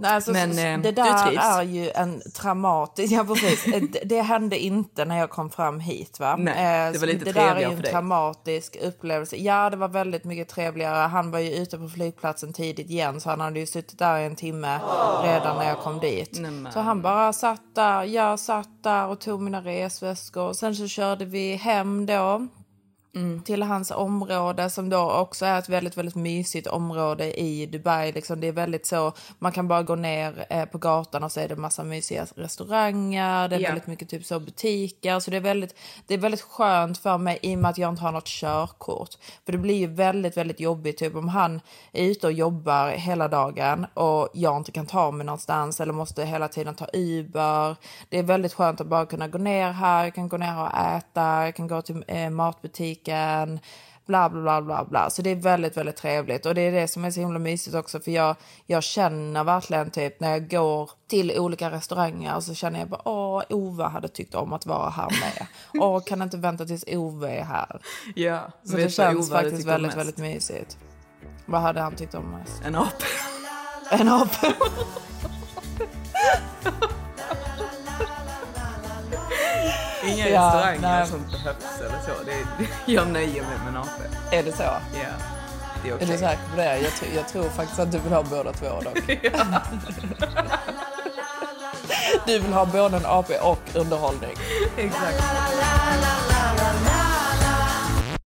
Nej, 0.01 0.11
alltså, 0.11 0.33
Men, 0.33 0.51
eh, 0.51 0.81
det 0.83 0.93
där 0.93 1.37
är 1.39 1.63
ju 1.63 1.91
en 1.91 2.23
traumatisk... 2.35 3.13
Ja, 3.13 3.25
precis. 3.25 3.67
Eh, 3.67 3.83
det, 3.93 4.01
det 4.05 4.23
hände 4.23 4.59
inte 4.59 5.05
när 5.05 5.19
jag 5.19 5.31
kom 5.31 5.51
fram 5.51 5.81
hit. 5.81 6.21
Va? 6.21 6.37
Nej, 6.37 6.87
Eh, 6.87 6.93
det 6.93 6.99
var 6.99 7.07
lite 7.07 7.25
det 7.25 7.33
där 7.33 7.55
är 7.57 7.61
ju 7.61 7.77
en 7.77 7.83
traumatisk 7.83 8.77
upplevelse. 8.83 9.37
Ja, 9.37 9.71
det 9.71 9.77
var 9.77 9.89
väldigt 9.89 10.25
mycket 10.25 10.49
trevligare. 10.49 10.97
Han 10.97 11.31
var 11.31 11.39
ju 11.39 11.55
ute 11.55 11.79
på 11.79 11.89
flygplatsen 11.89 12.53
tidigt 12.53 12.91
igen 12.91 13.21
så 13.21 13.31
han 13.31 13.41
hade 13.41 13.61
ju 13.61 13.67
suttit 13.67 13.99
där 13.99 14.19
i 14.19 14.25
en 14.27 14.37
timme 14.37 14.81
redan 15.25 15.57
när 15.57 15.69
jag 15.69 15.79
kom 15.79 15.99
dit. 15.99 16.39
Nej. 16.41 16.73
Så 16.73 16.81
han 16.81 17.03
bara 17.03 17.33
satt 17.33 17.75
där, 17.75 18.05
jag 18.05 18.41
satt 18.41 18.83
där 18.83 19.07
och 19.07 19.21
tog 19.21 19.41
mina 19.41 19.61
resväskor. 19.61 20.53
Sen 20.53 20.77
så 20.77 20.89
körde 20.89 21.25
vi 21.25 21.55
hem 21.55 22.07
då 22.07 22.47
till 23.45 23.63
hans 23.63 23.91
område 23.91 24.71
som 24.71 24.89
då 24.89 25.13
också 25.13 25.45
är 25.47 25.59
ett 25.59 25.69
väldigt, 25.69 25.97
väldigt 25.97 26.15
mysigt 26.15 26.67
område 26.67 27.41
i 27.41 27.67
Dubai. 27.67 28.13
Liksom 28.13 28.41
det 28.41 28.47
är 28.47 28.53
väldigt 28.53 28.87
så, 28.87 29.13
man 29.39 29.53
kan 29.53 29.69
bara 29.69 29.83
gå 29.83 29.95
ner 29.95 30.47
eh, 30.51 30.65
på 30.65 30.79
gatan 30.79 31.25
och 31.25 31.33
så 31.33 31.41
är 31.41 31.49
det 31.49 31.57
massa 31.57 31.85
mysiga 31.85 32.27
restauranger, 32.35 33.49
det 33.49 33.57
är 33.57 33.61
Ja. 33.61 33.69
väldigt 33.69 33.87
mycket 33.87 34.09
typ 34.09 34.25
så 34.27 34.41
butiker. 34.41 35.21
Så 35.21 35.31
det 35.31 35.37
är, 35.37 35.41
väldigt, 35.41 35.75
det 36.07 36.15
är 36.15 36.19
väldigt 36.19 36.41
skönt 36.43 36.99
för 36.99 37.19
mig 37.19 37.39
i 37.43 37.55
och 37.55 37.59
med 37.59 37.71
att 37.71 37.79
jag 37.79 37.89
inte 37.93 38.03
har 38.03 38.13
något 38.13 38.27
körkort. 38.27 39.11
För 39.45 39.53
det 39.53 39.59
blir 39.59 39.75
ju 39.77 39.87
väldigt, 39.87 40.37
väldigt 40.37 40.61
jobbigt 40.61 40.99
typ 40.99 41.15
om 41.17 41.29
han 41.29 41.61
är 41.93 42.05
ute 42.05 42.27
och 42.27 42.33
jobbar 42.33 42.89
hela 42.89 43.29
dagen 43.29 43.87
och 43.95 44.29
jag 44.35 44.57
inte 44.57 44.73
kan 44.73 44.87
ta 44.87 45.11
mig 45.11 45.27
någonstans 45.27 45.81
eller 45.81 45.93
måste 45.93 46.25
hela 46.25 46.49
tiden 46.49 46.75
ta 46.75 46.87
Uber. 46.93 47.77
Det 48.09 48.19
är 48.19 48.23
väldigt 48.23 48.53
skönt 48.55 48.81
att 48.81 48.87
bara 48.87 49.07
kunna 49.07 49.29
gå 49.29 49.39
ner 49.39 49.71
här, 49.73 50.05
jag 50.05 50.15
kan 50.15 50.29
gå 50.29 50.37
ner 50.37 50.61
och 50.63 50.79
äta, 50.79 51.45
jag 51.45 51.55
kan 51.55 51.69
gå 51.69 51.83
till 51.83 52.05
eh, 52.09 52.31
matbutiken, 53.07 53.61
bla 54.07 54.31
bla 54.31 54.41
bla 54.41 54.63
bla 54.63 54.85
bla. 54.85 55.11
Så 55.11 55.23
det 55.23 55.31
är 55.31 55.37
väldigt, 55.37 55.77
väldigt 55.77 55.97
trevligt 55.97 56.47
och 56.47 56.55
det 56.55 56.61
är 56.61 56.73
det 56.73 56.89
som 56.89 57.05
är 57.05 57.11
så 57.11 57.21
himla 57.21 57.39
mysigt 57.39 57.77
också 57.77 58.01
för 58.01 58.11
jag, 58.11 58.37
jag 58.67 58.83
känner 58.83 59.45
verkligen 59.45 59.91
typ 59.91 60.21
när 60.21 60.31
jag 60.31 60.51
går 60.51 60.91
till 61.09 61.39
olika 61.39 61.71
restauranger 61.71 62.41
så 62.41 62.55
känner 62.55 62.79
jag 62.79 62.89
bara 62.89 63.09
åh, 63.09 63.43
Ove 63.51 63.85
hade 63.85 64.09
tyckt 64.09 64.35
om 64.35 64.53
att 64.53 64.67
vara 64.67 64.91
här 64.91 65.11
med. 65.11 65.47
Åh, 65.83 66.03
kan 66.03 66.23
inte 66.23 66.37
vänta 66.37 66.65
tills 66.65 66.85
Ove 66.89 67.31
är 67.31 67.45
här. 67.45 67.81
Ja, 68.15 68.41
Så 68.65 68.77
det 68.77 68.91
känns 68.91 69.31
faktiskt 69.31 69.67
väldigt, 69.67 69.97
väldigt 69.97 70.19
mysigt. 70.19 70.79
Vad 71.47 71.61
hade 71.61 71.81
han 71.81 71.97
tyckt 71.97 72.15
om 72.15 72.31
mest? 72.31 72.63
En 72.65 72.75
apa. 72.75 73.05
En 73.91 74.09
apa. 74.09 74.47
Inga 80.05 80.29
Ja, 80.29 80.47
restauranger 80.47 80.81
nej. 80.81 81.07
som 81.07 81.23
behövs 81.23 81.81
eller 81.81 81.99
så. 82.07 82.25
Det 82.25 82.33
är, 82.33 82.47
jag 82.95 83.09
nöjer 83.09 83.43
mig 83.43 83.59
med 83.59 83.69
en 83.69 83.77
apa. 83.77 83.91
Är 84.33 84.43
det 84.43 84.53
så? 84.53 84.63
Ja, 84.63 84.81
det 85.83 85.89
är 85.89 85.93
Är 85.93 85.97
okej. 85.97 86.07
du 86.07 86.19
säker 86.19 86.43
på 86.51 86.57
det? 86.57 86.79
Jag, 86.79 86.93
jag 87.17 87.29
tror 87.29 87.49
faktiskt 87.49 87.81
att 87.81 87.93
du 87.93 87.99
vill 87.99 88.13
ha 88.13 88.23
båda 88.23 88.53
två 88.53 88.67
dock. 88.81 88.99
du 92.27 92.39
vill 92.39 92.53
ha 92.53 92.67
både 92.67 92.97
en 92.97 93.07
AP 93.07 93.39
och 93.39 93.59
underhållning. 93.75 94.31
Exakt. 94.77 95.23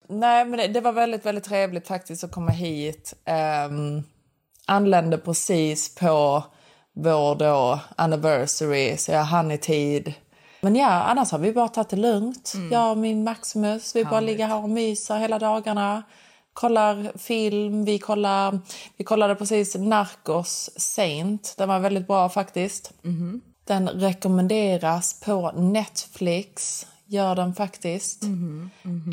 Nej, 0.09 0.45
men 0.45 0.59
det, 0.59 0.67
det 0.67 0.81
var 0.81 0.91
väldigt, 0.91 1.25
väldigt 1.25 1.43
trevligt 1.43 1.88
faktiskt 1.88 2.23
att 2.23 2.31
komma 2.31 2.51
hit. 2.51 3.13
Um, 3.69 4.03
anlände 4.65 5.17
precis 5.17 5.95
på 5.95 6.43
vår 6.95 7.35
då 7.35 7.79
anniversary, 7.97 8.97
så 8.97 9.11
jag 9.11 9.23
hann 9.23 9.51
i 9.51 9.57
tid. 9.57 10.13
Men 10.63 10.76
ja, 10.76 10.88
annars 10.88 11.32
har 11.32 11.39
vi 11.39 11.52
bara 11.54 11.67
tagit 11.67 11.89
det 11.89 11.95
lugnt. 11.95 12.54
Jag 12.71 12.91
och 12.91 12.97
min 12.97 13.23
Maximus, 13.23 13.95
vi 13.95 14.06
bara 14.06 14.19
ligger 14.19 14.47
här 14.47 14.63
och 14.63 14.69
myser 14.69 15.17
hela 15.17 15.39
dagarna. 15.39 16.04
Kollar 16.54 17.17
film, 17.17 17.86
vi, 17.86 17.99
kollar, 17.99 18.60
vi 18.97 19.04
kollade 19.04 19.36
precis 19.36 19.76
Narcos 19.76 20.69
Saint. 20.78 21.54
Den 21.58 21.69
var 21.69 21.80
väldigt 21.80 22.08
bra 22.08 22.30
faktiskt. 22.30 22.93
Den 23.65 23.89
rekommenderas 23.89 25.19
på 25.19 25.52
Netflix. 25.52 26.86
Gör 27.06 27.36
den 27.36 27.54
faktiskt. 27.56 28.23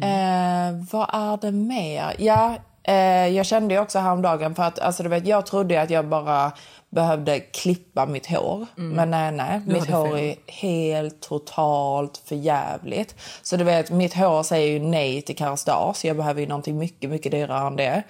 Eh, 0.03 0.85
vad 0.93 1.09
är 1.13 1.41
det 1.41 1.53
mer? 1.53 2.17
Ja, 2.19 2.57
eh, 2.83 3.29
jag 3.29 3.47
kände 3.47 3.75
ju 3.75 3.81
också 3.81 3.99
häromdagen 3.99 4.55
för 4.55 4.63
att 4.63 4.79
alltså, 4.79 5.03
du 5.03 5.09
vet, 5.09 5.27
jag 5.27 5.47
trodde 5.47 5.83
att 5.83 5.91
jag 5.91 6.09
bara 6.09 6.53
behövde 6.91 7.41
klippa 7.41 8.07
mitt 8.07 8.27
hår. 8.27 8.67
Men 8.77 9.11
nej, 9.11 9.33
nej. 9.33 9.61
Mitt 9.67 9.87
hade 9.87 9.93
hår 9.93 10.17
fel. 10.17 10.29
är 10.29 10.37
helt 10.53 11.21
totalt 11.21 12.23
för 12.25 12.37
jävligt. 12.37 13.15
Så 13.43 13.57
du 13.57 13.65
vet, 13.65 13.91
mitt 13.91 14.15
hår 14.15 14.43
säger 14.43 14.73
ju 14.73 14.79
nej 14.79 15.23
till 15.23 15.37
Kerastase. 15.37 16.07
Jag 16.07 16.17
behöver 16.17 16.41
ju 16.41 16.47
någonting 16.47 16.79
mycket, 16.79 17.11
mycket 17.11 17.33
dyrare 17.33 17.67
än 17.67 17.77
det. 17.77 18.03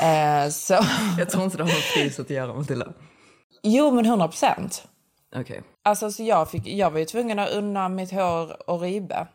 eh, 0.00 0.50
så, 0.50 0.78
Jag 1.18 1.30
tror 1.30 1.44
inte 1.44 1.56
det 1.56 1.62
har 1.62 1.70
med 1.70 1.82
priset 1.94 2.20
att 2.20 2.30
göra 2.30 2.54
Matilda. 2.54 2.86
jo, 3.62 3.90
men 3.90 4.06
100 4.06 4.28
procent. 4.28 4.88
Okej. 5.36 5.62
Alltså, 5.84 6.10
så 6.10 6.22
jag, 6.22 6.50
fick, 6.50 6.66
jag 6.66 6.90
var 6.90 6.98
ju 6.98 7.04
tvungen 7.04 7.38
att 7.38 7.50
unna 7.50 7.88
mitt 7.88 8.12
hår 8.12 8.70
och 8.70 8.80
ribe. 8.80 9.26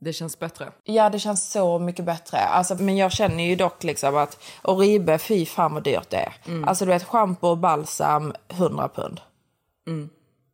Det 0.00 0.12
känns 0.12 0.38
bättre. 0.38 0.72
Ja, 0.84 1.10
det 1.10 1.18
känns 1.18 1.52
så 1.52 1.78
mycket 1.78 2.04
bättre. 2.04 2.38
Alltså, 2.38 2.74
men 2.74 2.96
jag 2.96 3.12
känner 3.12 3.44
ju 3.44 3.56
dock 3.56 3.84
liksom 3.84 4.16
att 4.16 4.44
Oribe, 4.62 5.18
fy 5.18 5.46
fan 5.46 5.74
vad 5.74 5.82
dyrt 5.82 6.10
det 6.10 6.16
är. 6.16 6.64
Alltså 6.66 6.84
du 6.84 6.90
vet, 6.90 7.04
schampo 7.04 7.48
och 7.48 7.58
balsam, 7.58 8.34
100 8.48 8.88
pund. 8.88 9.20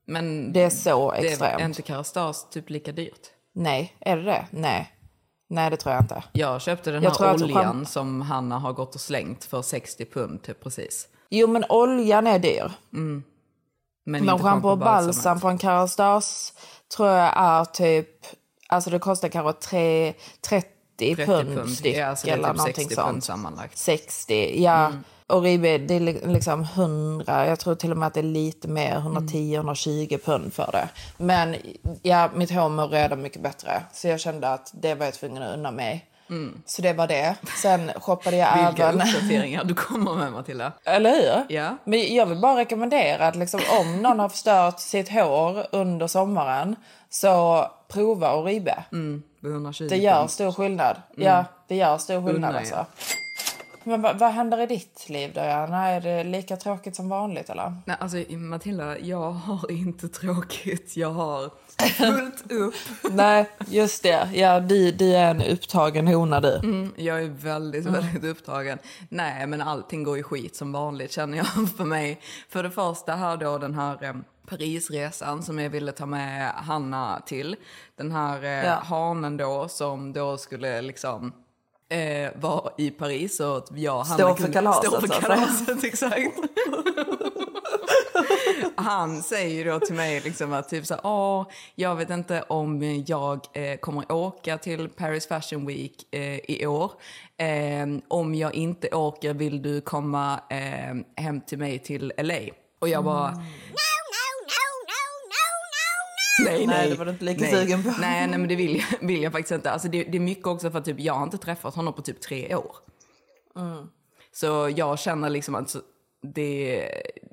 Men 0.06 0.52
Det 0.52 0.62
är 0.62 0.70
så 0.70 1.10
det 1.12 1.18
är 1.18 1.24
extremt. 1.24 1.62
inte 1.62 1.82
Kerastas 1.82 2.50
typ 2.50 2.70
lika 2.70 2.92
dyrt. 2.92 3.20
Nej, 3.54 3.96
är 4.00 4.16
det 4.16 4.22
det? 4.22 4.46
Nej. 4.50 4.92
Nej, 5.48 5.70
det 5.70 5.76
tror 5.76 5.94
jag 5.94 6.04
inte. 6.04 6.22
Jag 6.32 6.62
köpte 6.62 6.90
den 6.90 7.02
Jag 7.02 7.10
här 7.10 7.34
oljan 7.34 7.86
som 7.86 8.20
Hanna 8.20 8.58
har 8.58 8.72
gått 8.72 8.94
och 8.94 9.00
slängt 9.00 9.44
för 9.44 9.62
60 9.62 10.04
pund 10.04 10.42
typ 10.42 10.62
precis. 10.62 11.08
Jo, 11.30 11.46
men 11.46 11.64
oljan 11.68 12.26
är 12.26 12.38
dyr. 12.38 12.72
Men, 12.90 13.24
Men 14.04 14.22
inte 14.22 14.38
schampo 14.42 14.68
och 14.68 14.78
balsam 14.78 15.40
från 15.40 15.58
Kerastase 15.58 16.52
tror 16.96 17.08
jag 17.08 17.32
är 17.36 17.64
typ... 17.64 18.08
Alltså 18.72 18.90
det 18.90 18.98
kostar 18.98 19.28
kanske 19.28 19.52
tre, 19.68 20.12
30, 20.48 20.68
30 20.98 21.26
pund, 21.26 21.56
pund. 21.56 21.70
styck 21.70 21.96
Ja, 21.96 22.16
så 22.16 22.26
det 22.26 22.32
är 22.32 22.36
eller 22.36 22.48
typ 22.48 22.56
någonting 22.56 22.84
60 22.84 22.94
sånt. 22.94 23.24
sammanlagt. 23.24 23.78
60, 23.78 24.62
ja. 24.62 24.92
Och 25.26 25.42
Ribe, 25.42 25.78
det 25.78 25.94
är 25.94 26.00
li- 26.00 26.20
liksom 26.26 26.62
100, 26.62 27.46
jag 27.46 27.58
tror 27.60 27.74
till 27.74 27.90
och 27.90 27.96
med 27.96 28.06
att 28.06 28.14
det 28.14 28.20
är 28.20 28.24
lite 28.24 28.68
mer, 28.68 28.96
110-120 28.96 30.18
pund 30.24 30.52
för 30.54 30.68
det. 30.72 30.88
Men 31.16 31.56
ja, 32.02 32.30
mitt 32.34 32.50
hår 32.50 32.68
mår 32.68 32.88
redan 32.88 33.22
mycket 33.22 33.42
bättre. 33.42 33.82
Så 33.92 34.08
jag 34.08 34.20
kände 34.20 34.48
att 34.52 34.70
det 34.74 34.94
var 34.94 35.04
jag 35.04 35.14
tvungen 35.14 35.42
att 35.42 35.54
unna 35.56 35.70
mig. 35.70 36.06
Så 36.66 36.82
det 36.82 36.92
var 36.92 37.06
det. 37.06 37.36
Sen 37.62 37.90
shoppade 37.96 38.36
jag 38.36 38.66
Vilka 38.66 38.88
även... 38.88 39.00
uppdateringar 39.00 39.64
du 39.64 39.74
kommer 39.74 40.14
med 40.14 40.32
Matilda. 40.32 40.72
Eller 40.84 41.10
hur? 41.10 41.56
Ja. 41.56 41.76
Men 41.84 42.14
jag 42.14 42.26
vill 42.26 42.40
bara 42.40 42.56
rekommendera 42.56 43.26
att 43.26 43.36
liksom, 43.36 43.60
om 43.80 44.02
någon 44.02 44.18
har 44.18 44.28
förstört 44.28 44.80
sitt 44.80 45.08
hår 45.08 45.66
under 45.72 46.06
sommaren 46.06 46.76
så 47.10 47.66
prova 47.88 48.34
Oribe. 48.34 48.84
Mm, 48.92 49.22
120 49.42 49.86
Det 49.90 49.96
gör 49.96 50.26
stor 50.26 50.52
skillnad. 50.52 50.96
Ja, 51.16 51.44
det 51.68 51.76
gör 51.76 51.98
stor 51.98 52.26
skillnad 52.26 52.50
Unna 52.50 52.58
alltså. 52.58 52.86
Men 53.84 54.02
vad, 54.02 54.18
vad 54.18 54.30
händer 54.30 54.60
i 54.60 54.66
ditt 54.66 55.08
liv 55.08 55.32
Diana? 55.34 55.88
Är 55.88 56.00
det 56.00 56.24
lika 56.24 56.56
tråkigt 56.56 56.96
som 56.96 57.08
vanligt 57.08 57.50
eller? 57.50 57.76
Nej, 57.84 57.96
alltså 58.00 58.16
Matilda, 58.30 58.98
jag 58.98 59.30
har 59.30 59.70
inte 59.72 60.08
tråkigt. 60.08 60.96
Jag 60.96 61.10
har 61.10 61.50
fullt 61.78 62.52
upp. 62.52 62.74
Nej, 63.12 63.50
just 63.66 64.02
det. 64.02 64.28
Ja, 64.34 64.60
du, 64.60 64.90
du 64.92 65.14
är 65.16 65.30
en 65.30 65.42
upptagen 65.42 66.06
hona 66.08 66.40
du. 66.40 66.54
Mm, 66.56 66.92
jag 66.96 67.22
är 67.22 67.28
väldigt, 67.28 67.84
väldigt 67.86 68.24
upptagen. 68.24 68.78
Nej, 69.08 69.46
men 69.46 69.60
allting 69.62 70.02
går 70.04 70.16
ju 70.16 70.22
skit 70.22 70.56
som 70.56 70.72
vanligt 70.72 71.12
känner 71.12 71.36
jag 71.38 71.46
för 71.76 71.84
mig. 71.84 72.20
För 72.48 72.62
det 72.62 72.70
första 72.70 73.12
här 73.14 73.36
då 73.36 73.58
den 73.58 73.74
här 73.74 74.04
eh, 74.04 74.14
Parisresan 74.48 75.42
som 75.42 75.58
jag 75.58 75.70
ville 75.70 75.92
ta 75.92 76.06
med 76.06 76.50
Hanna 76.50 77.22
till. 77.26 77.56
Den 77.96 78.12
här 78.12 78.42
eh, 78.44 78.50
Ja. 78.66 78.74
hanen 78.84 79.36
då 79.36 79.68
som 79.68 80.12
då 80.12 80.38
skulle 80.38 80.82
liksom 80.82 81.32
eh, 81.88 82.30
vara 82.40 82.70
i 82.78 82.90
Paris 82.90 83.40
och 83.40 83.66
jag 83.74 83.98
och 83.98 84.06
Hanna 84.06 84.34
Stå 84.34 84.44
för 84.44 84.52
kalaset, 84.52 84.90
stå 84.90 85.00
för 85.00 85.20
kalaset. 85.20 85.84
Exakt. 85.84 86.36
Han 88.76 89.22
säger 89.22 89.54
ju 89.54 89.64
då 89.64 89.80
till 89.80 89.94
mig 89.94 90.20
liksom 90.20 90.52
att 90.52 90.68
typ 90.68 90.86
så 90.86 90.94
här, 90.94 91.00
"Åh, 91.06 91.46
jag 91.74 91.96
vet 91.96 92.10
inte 92.10 92.42
om 92.42 93.02
jag 93.06 93.40
eh, 93.52 93.76
kommer 93.76 94.12
åka 94.12 94.58
till 94.58 94.88
Paris 94.88 95.26
Fashion 95.26 95.66
Week 95.66 96.14
eh, 96.14 96.38
i 96.50 96.66
år. 96.66 96.92
Eh, 97.36 97.86
om 98.08 98.34
jag 98.34 98.54
inte 98.54 98.88
åker 98.88 99.34
vill 99.34 99.62
du 99.62 99.80
komma 99.80 100.40
eh, 100.50 101.22
hem 101.24 101.40
till 101.40 101.58
mig 101.58 101.78
till 101.78 102.12
LA? 102.18 102.38
Och 102.80 102.88
jag 102.88 103.04
bara... 103.04 103.28
Mm. 103.28 103.42
Nej, 106.44 106.66
Nej, 106.66 106.90
det 106.90 106.96
var 106.96 107.04
du 107.04 107.10
inte 107.10 107.24
lika 107.24 107.40
nej. 107.40 107.52
sugen 107.52 107.82
på. 107.82 107.88
Nej, 108.00 108.26
nej, 108.26 108.38
men 108.38 108.48
det 108.48 108.56
vill 108.56 108.76
jag, 108.76 108.84
vill 109.08 109.22
jag 109.22 109.32
faktiskt 109.32 109.52
inte. 109.52 109.70
Alltså 109.70 109.88
det, 109.88 110.04
det 110.04 110.18
är 110.18 110.20
mycket 110.20 110.46
också 110.46 110.70
för 110.70 110.78
att 110.78 110.84
typ, 110.84 111.00
jag 111.00 111.14
har 111.14 111.22
inte 111.22 111.38
träffat 111.38 111.74
honom 111.74 111.94
på 111.94 112.02
typ 112.02 112.20
tre 112.20 112.54
år. 112.54 112.76
Mm. 113.56 113.86
Så 114.32 114.72
jag 114.76 114.98
känner 114.98 115.30
liksom 115.30 115.54
att 115.54 115.76
det, 116.22 116.90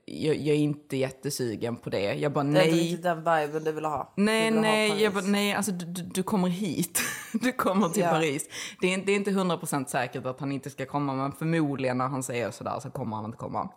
jag, 0.10 0.36
jag 0.36 0.56
är 0.56 0.60
inte 0.60 0.98
jättesugen 0.98 1.76
på 1.76 1.90
det. 1.90 2.14
Jag 2.14 2.32
bara 2.34 2.44
Det 2.44 2.60
är 2.60 2.64
inte 2.66 2.76
nej. 2.76 2.98
den 2.98 3.48
viben 3.48 3.64
du 3.64 3.72
vill 3.72 3.86
ha. 3.86 4.14
Nej, 4.16 4.46
vill 4.46 4.56
ha 4.56 4.62
nej, 4.62 4.90
Paris. 4.90 5.04
jag 5.04 5.14
bara, 5.14 5.24
nej, 5.24 5.54
alltså 5.54 5.72
du, 5.72 6.04
du, 6.04 6.24
kommer 6.24 6.48
hit. 6.48 7.00
Du 7.34 7.52
kommer 7.52 7.90
till 7.90 8.02
Ja. 8.04 8.10
Paris. 8.10 8.50
Det 8.82 8.94
är, 8.94 8.98
det 9.06 9.12
är 9.12 9.16
inte 9.16 9.32
100% 9.32 9.86
säkert 9.86 10.26
att 10.26 10.40
han 10.40 10.52
inte 10.52 10.70
ska 10.70 10.86
komma, 10.86 11.14
men 11.14 11.32
förmodligen 11.32 11.98
när 11.98 12.08
han 12.08 12.24
säger 12.24 12.52
sådär 12.52 12.80
så 12.80 12.90
kommer 12.90 13.16
han 13.16 13.26
inte 13.26 13.38
komma. 13.38 13.70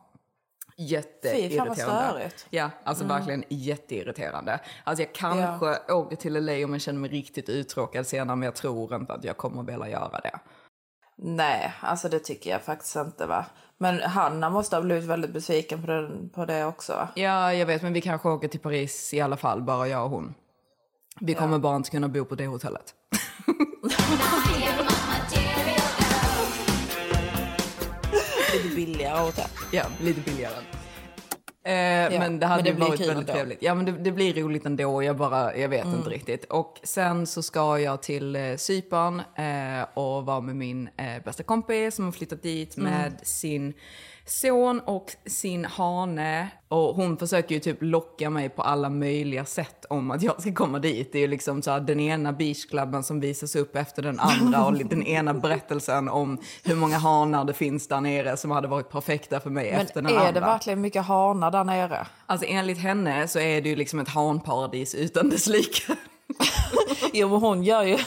Fy, 0.77 0.88
fan 0.88 1.68
vad 1.68 1.79
Jätteirriterande. 1.79 2.31
Ja, 2.51 2.71
alltså 2.85 3.05
verkligen 3.05 3.45
jätteirriterande. 3.49 4.61
Alltså 4.85 5.03
jag 5.03 5.12
kanske 5.14 5.92
åker 5.92 6.16
till 6.16 6.33
LA 6.45 6.53
om 6.64 6.73
jag 6.73 6.81
känner 6.81 7.01
mig 7.01 7.11
riktigt 7.11 7.49
uttråkad 7.49 8.07
senare, 8.07 8.37
men 8.37 8.47
jag 8.47 8.55
tror 8.55 8.95
inte 8.95 9.12
att 9.12 9.25
jag 9.25 9.37
kommer 9.37 9.62
vilja 9.62 9.88
göra 9.88 10.21
det. 10.21 10.38
Nej, 11.24 11.72
alltså 11.80 12.08
det 12.08 12.18
tycker 12.18 12.50
jag 12.50 12.62
faktiskt 12.62 12.96
inte 12.96 13.26
va. 13.26 13.44
Men 13.78 14.00
Hanna 14.02 14.50
måste 14.50 14.76
ha 14.76 14.82
blivit 14.82 15.04
väldigt 15.04 15.32
besviken 15.32 15.80
på, 15.80 15.87
den, 15.87 16.30
på 16.35 16.44
det 16.44 16.64
också 16.64 16.92
va? 16.92 17.08
Ja, 17.14 17.54
jag 17.54 17.66
vet, 17.66 17.82
men 17.82 17.92
vi 17.92 18.00
kanske 18.00 18.28
åker 18.28 18.48
till 18.48 18.61
Paris 18.61 19.14
i 19.14 19.20
alla 19.20 19.37
fall, 19.37 19.62
bara 19.62 19.88
jag 19.88 20.04
och 20.04 20.11
hon. 20.11 20.35
Vi 21.20 21.35
kommer 21.35 21.58
bara 21.58 21.76
inte 21.76 21.90
kunna 21.90 22.08
bo 22.08 22.24
på 22.24 22.35
det 22.35 22.46
hotellet. 22.46 22.94
Lite 28.52 28.76
billigare 28.76 29.18
hotell. 29.18 29.48
Ja, 29.70 29.85
lite 30.00 30.20
billigare. 30.20 30.82
Eh, 31.64 31.72
men 32.18 32.38
det 32.40 32.46
hade 32.46 32.62
men 32.62 32.75
det 32.81 32.81
varit 32.87 33.01
väldigt 33.01 33.16
ändå. 33.18 33.33
trevligt. 33.33 33.59
Ja, 33.62 33.75
men 33.75 33.85
det, 33.85 33.92
det 33.92 34.12
blir 34.12 34.35
roligt 34.35 34.66
ändå. 34.66 35.03
Jag 35.03 35.16
bara, 35.16 35.57
jag 35.57 35.68
vet 35.68 35.85
Mm. 35.85 35.96
inte 35.96 36.11
riktigt. 36.11 36.44
Och 36.44 36.81
sen 36.83 37.27
så 37.27 37.42
ska 37.42 37.79
jag 37.79 38.03
till 38.03 38.37
eh, 38.37 38.57
Cypern 38.57 39.20
eh, 39.37 39.87
och 39.94 40.27
vara 40.27 40.40
med 40.40 40.57
min 40.57 40.88
eh, 40.96 41.22
bästa 41.25 41.42
kompis 41.42 41.94
som 41.94 42.05
har 42.05 42.12
flyttat 42.12 42.42
dit 42.42 42.77
Mm. 42.77 42.90
med 42.92 43.12
sin 43.22 43.75
son 44.26 44.80
och 44.80 45.11
sin 45.26 45.64
hane. 45.64 46.48
Och 46.68 46.94
hon 46.94 47.16
försöker 47.16 47.54
ju 47.54 47.61
typ 47.61 47.76
locka 47.80 48.30
mig 48.30 48.48
på 48.48 48.62
alla 48.62 48.88
möjliga 48.90 49.44
sätt 49.44 49.85
om 49.90 50.11
att 50.11 50.22
jag 50.22 50.40
ska 50.40 50.54
komma 50.54 50.78
dit. 50.78 51.12
Det 51.12 51.18
är 51.18 51.20
ju 51.20 51.28
liksom 51.28 51.62
så 51.62 51.70
här, 51.70 51.80
den 51.80 52.00
ena 52.00 52.32
beachklubben 52.32 53.02
som 53.02 53.20
visas 53.20 53.56
upp 53.56 53.76
efter 53.76 54.02
den 54.02 54.20
andra 54.20 54.64
och 54.64 54.74
den 54.74 55.02
ena 55.02 55.35
berättelsen 55.35 56.08
om 56.08 56.38
hur 56.64 56.76
många 56.76 56.98
hanar 56.98 57.44
det 57.44 57.54
finns 57.54 57.88
där 57.88 58.00
nere 58.00 58.37
som 58.37 58.50
hade 58.50 58.68
varit 58.68 58.90
perfekta 58.90 59.40
för 59.40 59.50
mig 59.50 59.68
efter 59.68 60.02
Men 60.02 60.12
den 60.12 60.14
är 60.22 60.26
andra. 60.26 60.32
det 60.32 60.46
verkligen 60.46 60.80
mycket 60.80 61.04
hanar 61.04 61.50
där 61.50 61.64
nere? 61.64 62.06
Alltså 62.26 62.46
enligt 62.46 62.78
henne 62.78 63.28
så 63.28 63.38
är 63.38 63.61
det 63.61 63.68
ju 63.68 63.76
liksom 63.76 63.98
ett 63.98 64.08
hanparadis 64.08 64.94
utan 64.94 65.30
dess 65.30 65.46
like. 65.46 65.82
Jo 67.12 67.28
men 67.28 67.40
hon 67.40 67.62
gör 67.64 67.82
ju, 67.82 67.98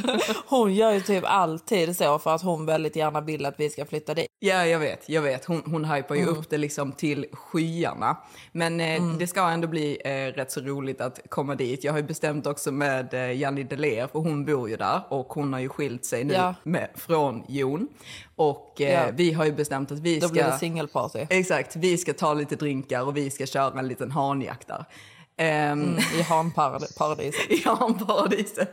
hon 0.46 0.74
gör 0.74 0.92
ju 0.92 1.00
typ 1.00 1.24
alltid 1.26 1.96
så 1.96 2.18
för 2.18 2.34
att 2.34 2.42
hon 2.42 2.66
väldigt 2.66 2.96
gärna 2.96 3.20
vill 3.20 3.46
att 3.46 3.54
vi 3.60 3.70
ska 3.70 3.84
flytta 3.86 4.14
dit. 4.14 4.26
ja, 4.38 4.66
jag 4.66 4.78
vet, 4.78 5.08
jag 5.08 5.22
vet. 5.22 5.44
Hon, 5.44 5.62
hon 5.66 5.84
hypar 5.84 6.14
ju 6.14 6.26
upp 6.26 6.50
det 6.50 6.58
liksom 6.58 6.92
till 6.92 7.26
skyarna. 7.32 8.16
Men 8.52 8.80
eh, 8.80 9.02
det 9.18 9.26
ska 9.26 9.48
ändå 9.48 9.68
bli 9.68 9.98
eh, 10.04 10.10
rätt 10.36 10.52
så 10.52 10.60
roligt 10.60 11.00
att 11.00 11.20
komma 11.28 11.54
dit. 11.54 11.84
Jag 11.84 11.92
har 11.92 11.98
ju 11.98 12.04
bestämt 12.04 12.46
också 12.46 12.72
med 12.72 13.14
eh, 13.14 13.32
Janni 13.38 13.62
Deler, 13.62 14.06
för 14.06 14.18
hon 14.18 14.44
bor 14.44 14.70
ju 14.70 14.76
där 14.76 15.00
och 15.08 15.26
hon 15.32 15.52
har 15.52 15.60
ju 15.60 15.68
skilt 15.68 16.04
sig 16.04 16.24
nu 16.24 16.34
Ja. 16.34 16.54
med, 16.62 16.88
från 16.94 17.44
Jon. 17.48 17.88
Och 18.36 18.80
eh, 18.80 18.92
Ja. 18.92 19.02
vi 19.14 19.32
har 19.32 19.44
ju 19.44 19.52
bestämt 19.52 19.92
att 19.92 19.98
vi 19.98 20.18
Då 20.18 20.26
ska... 20.26 20.32
blir 20.32 20.44
det 20.44 20.58
singelparty. 20.58 21.26
Exakt, 21.30 21.76
vi 21.76 21.98
ska 21.98 22.12
ta 22.12 22.34
lite 22.34 22.56
drinkar 22.56 23.02
och 23.06 23.16
vi 23.16 23.30
ska 23.30 23.46
köra 23.46 23.78
en 23.78 23.88
liten 23.88 24.10
hanjakt 24.10 24.68
där. 24.68 24.84
Ehm, 25.40 25.82
Mm, 25.82 25.96
I 26.18 26.22
hanparadiset. 26.22 27.50
i 27.50 27.62
hanparadiset, 27.64 28.70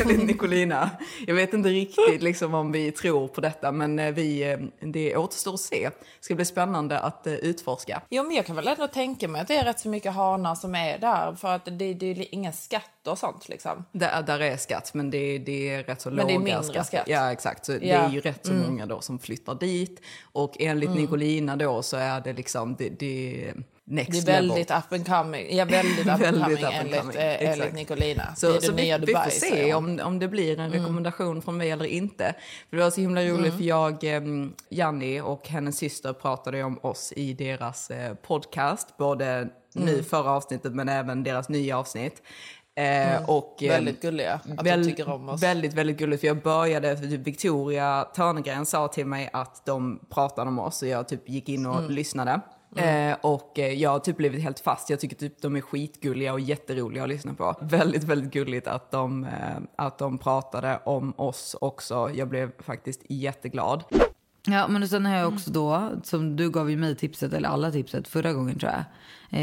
enligt 0.00 0.22
Nicolina. 0.26 0.90
Jag 1.26 1.34
vet 1.34 1.52
inte 1.52 1.68
riktigt 1.68 2.22
liksom 2.22 2.54
om 2.54 2.72
vi 2.72 2.92
tror 2.92 3.28
på 3.28 3.40
detta, 3.40 3.72
men 3.72 3.98
eh, 3.98 4.12
vi, 4.14 4.42
eh, 4.52 4.58
det 4.80 5.16
återstår 5.16 5.54
att 5.54 5.60
se. 5.60 5.88
Det 5.88 6.24
ska 6.24 6.34
bli 6.34 6.44
spännande 6.44 6.98
att 6.98 7.26
eh, 7.26 7.32
utforska. 7.34 8.02
Jo 8.10 8.22
men 8.22 8.36
jag 8.36 8.46
kan 8.46 8.56
väl 8.56 8.68
ändå 8.68 8.86
tänka 8.86 9.28
mig 9.28 9.40
att 9.40 9.48
det 9.48 9.56
är 9.56 9.64
rätt 9.64 9.80
så 9.80 9.88
mycket 9.88 10.12
hanar 10.12 10.54
som 10.54 10.74
är 10.74 10.98
där 10.98 11.34
för 11.34 11.48
att 11.48 11.64
det, 11.64 11.94
det 11.94 12.06
är 12.10 12.34
ingen 12.34 12.52
skatt 12.52 13.06
och 13.06 13.18
sånt 13.18 13.48
liksom. 13.48 13.84
Där, 13.92 14.22
där 14.22 14.40
är 14.40 14.56
skatt, 14.56 14.94
men 14.94 15.10
det, 15.10 15.38
det 15.38 15.68
är 15.70 15.82
rätt 15.82 16.00
så 16.00 16.10
Men 16.10 16.16
det 16.26 16.32
är 16.32 16.38
låga 16.38 16.44
mindre 16.44 16.62
skatter. 16.62 16.82
skatt. 16.82 17.04
Ja, 17.08 17.32
exakt. 17.32 17.66
Så 17.66 17.72
det 17.72 17.86
Ja. 17.86 17.94
Mm. 17.96 18.10
är 18.10 18.14
ju 18.14 18.20
rätt 18.20 18.46
så 18.46 18.52
många 18.52 18.86
då 18.86 19.00
som 19.00 19.18
flyttar 19.18 19.54
dit. 19.54 20.00
Och 20.32 20.56
enligt 20.60 20.90
Nicolina 20.90 21.56
då 21.56 21.82
så 21.82 21.96
är 21.96 22.20
det 22.20 22.32
liksom, 22.32 22.74
det, 22.78 22.88
det 22.88 23.52
next 23.90 24.26
Det 24.26 24.32
är 24.32 24.42
level. 24.42 24.48
väldigt 24.48 24.70
up 24.70 24.92
and 24.92 25.06
coming. 25.06 25.56
Ja, 25.56 25.64
väldigt 25.64 25.98
up 26.06 26.08
and 26.08 26.22
coming 26.22 26.40
up 26.40 26.64
and 26.64 26.74
enligt, 26.74 27.00
coming, 27.00 27.16
eh, 27.16 27.32
exakt. 27.34 27.60
enligt 27.60 27.74
Nicolina. 27.74 28.34
Så, 28.36 28.50
det 28.50 28.56
är 28.56 28.60
så 28.60 28.72
vi, 28.72 28.82
nya 28.82 28.98
vi 28.98 29.06
Dubai, 29.06 29.24
får 29.24 29.30
se 29.30 29.74
om, 29.74 30.00
om 30.04 30.18
det 30.18 30.28
blir 30.28 30.60
en 30.60 30.70
rekommendation 30.72 31.42
från 31.42 31.56
mig 31.56 31.70
eller 31.70 31.84
inte. 31.84 32.34
För 32.70 32.76
det 32.76 32.82
var 32.82 32.90
så 32.90 33.00
himla 33.00 33.22
Mm. 33.22 33.36
roligt 33.36 33.54
för 33.54 33.62
jag, 33.64 34.04
eh, 34.04 34.20
Janni 34.70 35.20
och 35.20 35.48
hennes 35.48 35.76
syster 35.78 36.12
pratade 36.12 36.62
om 36.62 36.78
oss 36.82 37.12
i 37.16 37.32
deras 37.34 37.90
eh, 37.90 38.14
podcast. 38.14 38.96
Både 38.96 39.48
Mm. 39.76 39.86
nu 39.86 40.02
förra 40.02 40.30
avsnittet 40.30 40.72
men 40.74 40.88
även 40.88 41.22
deras 41.24 41.48
nya 41.48 41.78
avsnitt. 41.78 42.22
Eh, 42.76 43.30
och, 43.30 43.62
eh, 43.62 43.68
Mm. 43.68 43.74
Väldigt 43.84 44.02
gulliga. 44.02 44.40
Att 44.58 44.66
väl- 44.66 44.82
de 44.84 44.90
tycker 44.90 45.08
om 45.08 45.28
oss. 45.28 45.42
Väldigt, 45.42 45.74
väldigt 45.74 45.96
gulligt. 45.96 46.20
För 46.20 46.26
jag 46.26 46.42
började, 46.42 46.96
för 46.96 47.06
typ 47.06 47.20
Victoria 47.26 48.04
Törnegren 48.14 48.66
sa 48.66 48.88
till 48.88 49.06
mig 49.06 49.30
att 49.32 49.66
de 49.66 50.00
pratade 50.10 50.48
om 50.48 50.58
oss 50.58 50.82
och 50.82 50.88
jag 50.88 51.08
typ 51.08 51.28
gick 51.28 51.48
in 51.48 51.66
och 51.66 51.78
Mm. 51.78 51.90
lyssnade. 51.90 52.40
Eh, 52.76 53.16
och 53.20 53.58
eh, 53.58 53.72
jag 53.72 53.90
har 53.90 53.98
typ 53.98 54.16
blivit 54.16 54.42
helt 54.42 54.60
fast. 54.60 54.90
Jag 54.90 55.00
tycker 55.00 55.16
typ 55.16 55.42
de 55.42 55.56
är 55.56 55.60
skitgulliga 55.60 56.32
och 56.32 56.40
jätteroliga 56.40 57.02
att 57.02 57.08
lyssna 57.08 57.34
på. 57.34 57.54
Väldigt, 57.60 58.04
väldigt 58.04 58.32
gulligt 58.32 58.66
att 58.66 58.90
de, 58.90 59.24
eh, 59.24 59.30
att 59.76 59.98
de 59.98 60.18
pratade 60.18 60.80
om 60.84 61.12
oss 61.16 61.56
också. 61.60 62.10
Jag 62.14 62.28
blev 62.28 62.50
faktiskt 62.62 63.00
jätteglad. 63.08 63.84
Ja, 64.46 64.68
men 64.68 64.88
sen 64.88 65.06
har 65.06 65.16
jag 65.16 65.32
också 65.32 65.50
då, 65.50 65.90
som 66.02 66.36
du 66.36 66.50
gav 66.50 66.70
ju 66.70 66.76
mig 66.76 66.96
tipset, 66.96 67.32
eller 67.32 67.48
alla 67.48 67.70
tipset 67.70 68.08
förra 68.08 68.32
gången 68.32 68.58
tror 68.58 68.72
jag, 68.72 68.84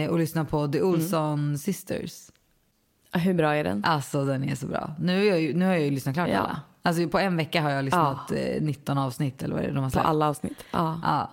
eh, 0.04 0.10
och 0.10 0.20
lyssna 0.20 0.46
på 0.46 0.68
The 0.68 0.82
Olsson 0.82 1.58
Sisters. 1.58 2.30
Hur 3.14 3.34
bra 3.34 3.56
är 3.56 3.64
den? 3.64 3.84
Alltså 3.86 4.26
den 4.26 4.44
är 4.44 4.56
så 4.56 4.68
bra. 4.68 4.96
Nu, 5.00 5.22
är 5.22 5.30
jag 5.30 5.42
ju, 5.42 5.54
nu 5.54 5.66
har 5.66 5.74
jag 5.74 5.82
ju 5.82 5.92
lyssnat 5.92 6.16
klart 6.16 6.30
Ja. 6.30 6.38
alla. 6.40 6.62
Alltså 6.82 7.08
på 7.08 7.20
en 7.20 7.38
vecka 7.38 7.62
har 7.62 7.70
jag 7.70 7.86
lyssnat 7.86 8.32
eh, 8.32 8.62
19 8.62 8.98
avsnitt 8.98 9.44
eller 9.44 9.56
vad 9.56 9.64
är 9.64 9.68
det 9.68 9.74
de 9.74 9.80
har 9.84 9.90
På 9.90 9.92
släppt. 9.92 10.08
alla 10.08 10.28
avsnitt? 10.30 10.64
Ja. 10.72 11.00
Ja. 11.04 11.30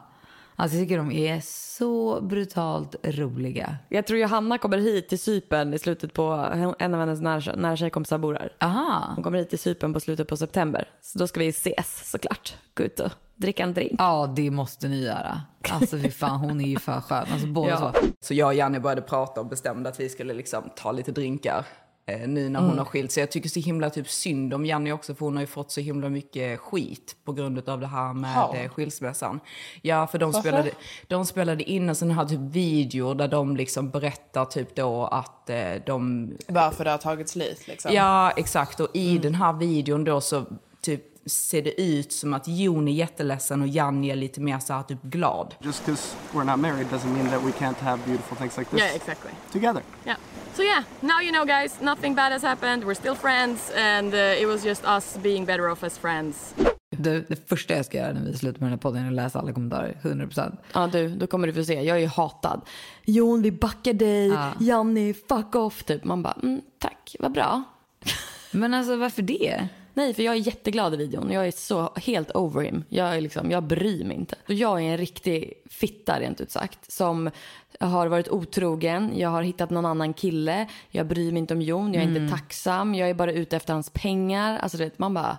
Alltså 0.56 0.76
jag 0.76 0.84
tycker 0.84 0.96
de 0.96 1.12
är 1.12 1.40
så 1.44 2.20
brutalt 2.20 2.96
roliga. 3.02 3.76
Jag 3.88 4.06
tror 4.06 4.18
Johanna 4.18 4.58
kommer 4.58 4.78
hit 4.78 5.08
till 5.08 5.18
Cypern 5.18 5.74
i 5.74 5.78
slutet 5.78 6.12
på, 6.12 6.32
en 6.78 6.94
av 6.94 7.00
hennes 7.00 7.20
nära, 7.20 7.56
nära 7.56 7.76
tjejkompisar 7.76 8.18
bor 8.18 8.34
här. 8.34 8.52
Aha. 8.60 9.12
Hon 9.14 9.24
kommer 9.24 9.38
hit 9.38 9.50
till 9.50 9.58
Cypern 9.58 9.92
på 9.92 10.00
slutet 10.00 10.28
på 10.28 10.36
september. 10.36 10.88
Så 11.02 11.18
då 11.18 11.26
ska 11.26 11.40
vi 11.40 11.48
ses 11.48 12.10
såklart. 12.10 12.54
Gå 12.74 12.82
ut 12.84 13.00
och 13.00 13.10
dricka 13.36 13.62
en 13.62 13.74
drink. 13.74 13.92
Ja, 13.98 14.32
det 14.36 14.50
måste 14.50 14.88
ni 14.88 15.02
göra. 15.04 15.40
Alltså 15.70 15.98
fy 15.98 16.10
fan, 16.10 16.40
hon 16.40 16.60
är 16.60 16.68
ju 16.68 16.78
för 16.78 17.00
skön. 17.00 17.26
Alltså 17.32 17.46
båda 17.46 17.70
Ja. 17.70 17.78
så. 17.78 17.92
Så 18.20 18.34
jag 18.34 18.46
och 18.46 18.54
Janne 18.54 18.80
började 18.80 19.02
prata 19.02 19.40
och 19.40 19.46
bestämde 19.46 19.88
att 19.88 20.00
vi 20.00 20.08
skulle 20.08 20.34
liksom 20.34 20.70
ta 20.76 20.92
lite 20.92 21.12
drinkar. 21.12 21.64
Eh, 22.06 22.28
nu 22.28 22.48
när 22.48 22.60
hon 22.60 22.68
Mm. 22.68 22.78
har 22.78 22.84
skilt 22.84 23.12
sig. 23.12 23.20
Jag 23.20 23.30
tycker 23.30 23.48
så 23.48 23.60
himla 23.60 23.90
typ 23.90 24.08
synd 24.08 24.54
om 24.54 24.66
Janne 24.66 24.92
också 24.92 25.14
för 25.14 25.24
hon 25.24 25.34
har 25.34 25.40
ju 25.40 25.46
fått 25.46 25.70
så 25.70 25.80
himla 25.80 26.08
mycket 26.08 26.60
skit 26.60 27.16
på 27.24 27.32
grund 27.32 27.68
av 27.68 27.80
det 27.80 27.86
här 27.86 28.12
med 28.12 28.64
eh, 28.64 28.68
skilsmässan. 28.70 29.40
Ja, 29.82 30.06
för 30.06 30.18
de 30.18 30.32
spelade, 30.32 30.70
de 31.08 31.26
spelade 31.26 31.62
in 31.70 31.88
en 31.88 31.94
sån 31.94 32.10
här 32.10 32.24
typ 32.24 32.40
video 32.40 33.14
där 33.14 33.28
de 33.28 33.56
liksom 33.56 33.90
berättar 33.90 34.44
typ 34.44 34.74
då 34.74 35.04
att 35.06 35.50
eh, 35.50 35.72
de 35.86 36.32
Varför 36.48 36.84
det 36.84 36.90
har 36.90 36.98
tagit 36.98 37.28
slut 37.28 37.68
liksom. 37.68 37.92
Ja, 37.94 38.30
exakt. 38.30 38.80
Och 38.80 38.88
i 38.92 39.18
den 39.18 39.34
här 39.34 39.52
videon 39.52 40.04
då 40.04 40.20
så 40.20 40.44
typ 40.80 41.02
ser 41.26 41.62
det 41.62 41.80
ut 41.82 42.12
som 42.12 42.34
att 42.34 42.48
Jon 42.48 42.88
är 42.88 42.92
jätteledsen 42.92 43.62
och 43.62 43.68
Janni 43.68 44.10
är 44.10 44.16
lite 44.16 44.40
mer 44.40 44.58
så 44.58 44.72
här 44.72 44.82
typ 44.82 45.02
glad. 45.02 45.54
Just 45.60 45.86
because 45.86 46.16
we're 46.32 46.44
not 46.44 46.58
married 46.58 46.86
doesn't 46.86 47.12
mean 47.12 47.28
that 47.30 47.42
we 47.42 47.50
can't 47.50 47.80
have 47.80 48.02
beautiful 48.06 48.36
things 48.36 48.58
like 48.58 48.70
this 48.70 48.80
Yeah, 48.80 48.94
exactly. 48.96 49.30
together. 49.52 49.82
Yeah. 50.06 50.18
So 50.54 50.62
yeah, 50.62 50.84
now 51.00 51.20
you 51.22 51.32
know, 51.32 51.44
guys. 51.44 51.80
Nothing 51.80 52.14
bad 52.14 52.32
has 52.32 52.42
happened. 52.42 52.84
We're 52.84 52.94
still 52.94 53.14
friends, 53.14 53.72
and 53.76 54.14
uh, 54.14 54.42
it 54.42 54.46
was 54.46 54.64
just 54.64 54.84
us 54.84 55.18
being 55.22 55.44
better 55.44 55.68
off 55.70 55.82
as 55.84 55.98
friends. 55.98 56.54
Det, 56.90 57.28
det 57.28 57.48
första 57.48 57.74
jag 57.76 57.84
ska 57.86 57.98
göra 57.98 58.12
när 58.12 58.20
vi 58.24 58.38
slutar 58.38 58.60
med 58.60 58.66
den 58.66 58.72
här 58.72 58.82
podden 58.82 59.02
är 59.04 59.08
att 59.08 59.12
läsa 59.14 59.38
alla 59.38 59.52
kommentarer. 59.52 59.98
100%. 60.02 60.56
Ja 60.72 60.86
du, 60.86 61.08
då 61.08 61.26
kommer 61.26 61.46
du 61.46 61.52
få 61.54 61.64
se. 61.64 61.74
Jag 61.82 61.96
är 61.96 62.00
ju 62.00 62.06
hatad. 62.06 62.60
Jon, 63.04 63.42
vi 63.42 63.52
backar 63.52 63.92
dig. 63.92 64.28
Ja. 64.28 64.52
Janni, 64.60 65.14
fuck 65.28 65.54
off. 65.54 65.84
Typ. 65.84 66.04
Man 66.04 66.22
bara, 66.22 66.36
mm, 66.42 66.60
tack, 66.78 67.16
vad 67.20 67.32
bra. 67.32 67.62
Men 68.50 68.74
alltså 68.74 68.96
varför 68.96 69.22
det? 69.22 69.68
Nej, 69.94 70.14
för 70.14 70.22
jag 70.22 70.34
är 70.34 70.38
jätteglad 70.38 70.94
i 70.94 70.96
videon. 70.96 71.30
Jag 71.30 71.46
är 71.46 71.50
så 71.50 71.92
helt 71.96 72.30
over 72.36 72.62
him. 72.62 72.84
Jag, 72.88 73.16
är 73.16 73.20
liksom, 73.20 73.50
jag 73.50 73.62
bryr 73.62 74.04
mig 74.04 74.16
inte. 74.16 74.36
Jag 74.46 74.80
är 74.80 74.84
en 74.84 74.96
riktig 74.96 75.52
fitta 75.70 76.20
rent 76.20 76.40
ut 76.40 76.50
sagt. 76.50 76.92
Som 76.92 77.30
har 77.80 78.06
varit 78.06 78.28
otrogen, 78.28 79.12
jag 79.16 79.28
har 79.28 79.42
hittat 79.42 79.70
någon 79.70 79.86
annan 79.86 80.14
kille. 80.14 80.68
Jag 80.90 81.06
bryr 81.06 81.32
mig 81.32 81.40
inte 81.40 81.54
om 81.54 81.62
Jon, 81.62 81.94
jag 81.94 82.02
är 82.02 82.08
inte 82.08 82.36
tacksam. 82.36 82.94
Jag 82.94 83.10
är 83.10 83.14
bara 83.14 83.32
ute 83.32 83.56
efter 83.56 83.72
hans 83.72 83.90
pengar. 83.90 84.58
Alltså 84.58 84.78
det, 84.78 84.98
man 84.98 85.14
bara, 85.14 85.38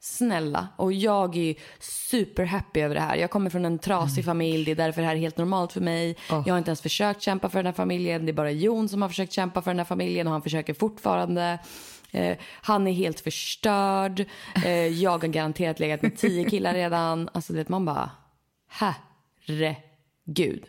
snälla. 0.00 0.68
Och 0.76 0.92
jag 0.92 1.36
är 1.36 1.42
ju 1.42 1.54
super 1.80 2.44
happy 2.44 2.80
över 2.80 2.94
det 2.94 3.00
här. 3.00 3.16
Jag 3.16 3.30
kommer 3.30 3.50
från 3.50 3.64
en 3.64 3.78
trasig 3.78 4.24
familj, 4.24 4.64
det 4.64 4.70
är 4.70 4.76
därför 4.76 5.00
det 5.00 5.06
här 5.06 5.14
är 5.14 5.20
helt 5.20 5.36
normalt 5.36 5.72
för 5.72 5.80
mig. 5.80 6.16
Jag 6.28 6.54
har 6.54 6.58
inte 6.58 6.70
ens 6.70 6.80
försökt 6.80 7.22
kämpa 7.22 7.48
för 7.48 7.58
den 7.58 7.66
här 7.66 7.72
familjen. 7.72 8.26
Det 8.26 8.32
är 8.32 8.34
bara 8.34 8.50
Jon 8.50 8.88
som 8.88 9.02
har 9.02 9.08
försökt 9.08 9.32
kämpa 9.32 9.62
för 9.62 9.70
den 9.70 9.78
här 9.78 9.84
familjen 9.84 10.26
och 10.26 10.32
han 10.32 10.42
försöker 10.42 10.74
fortfarande. 10.74 11.58
Eh, 12.12 12.36
han 12.62 12.86
är 12.86 12.92
helt 12.92 13.20
förstörd. 13.20 14.24
Eh, 14.64 14.86
jag 14.86 15.10
har 15.10 15.28
garanterat 15.28 15.80
legat 15.80 16.02
med 16.02 16.18
tio 16.18 16.50
killar 16.50 16.74
redan. 16.74 17.28
Alltså, 17.32 17.52
du 17.52 17.58
vet, 17.58 17.68
man 17.68 17.84
bara, 17.84 18.10
herregud. 18.68 20.64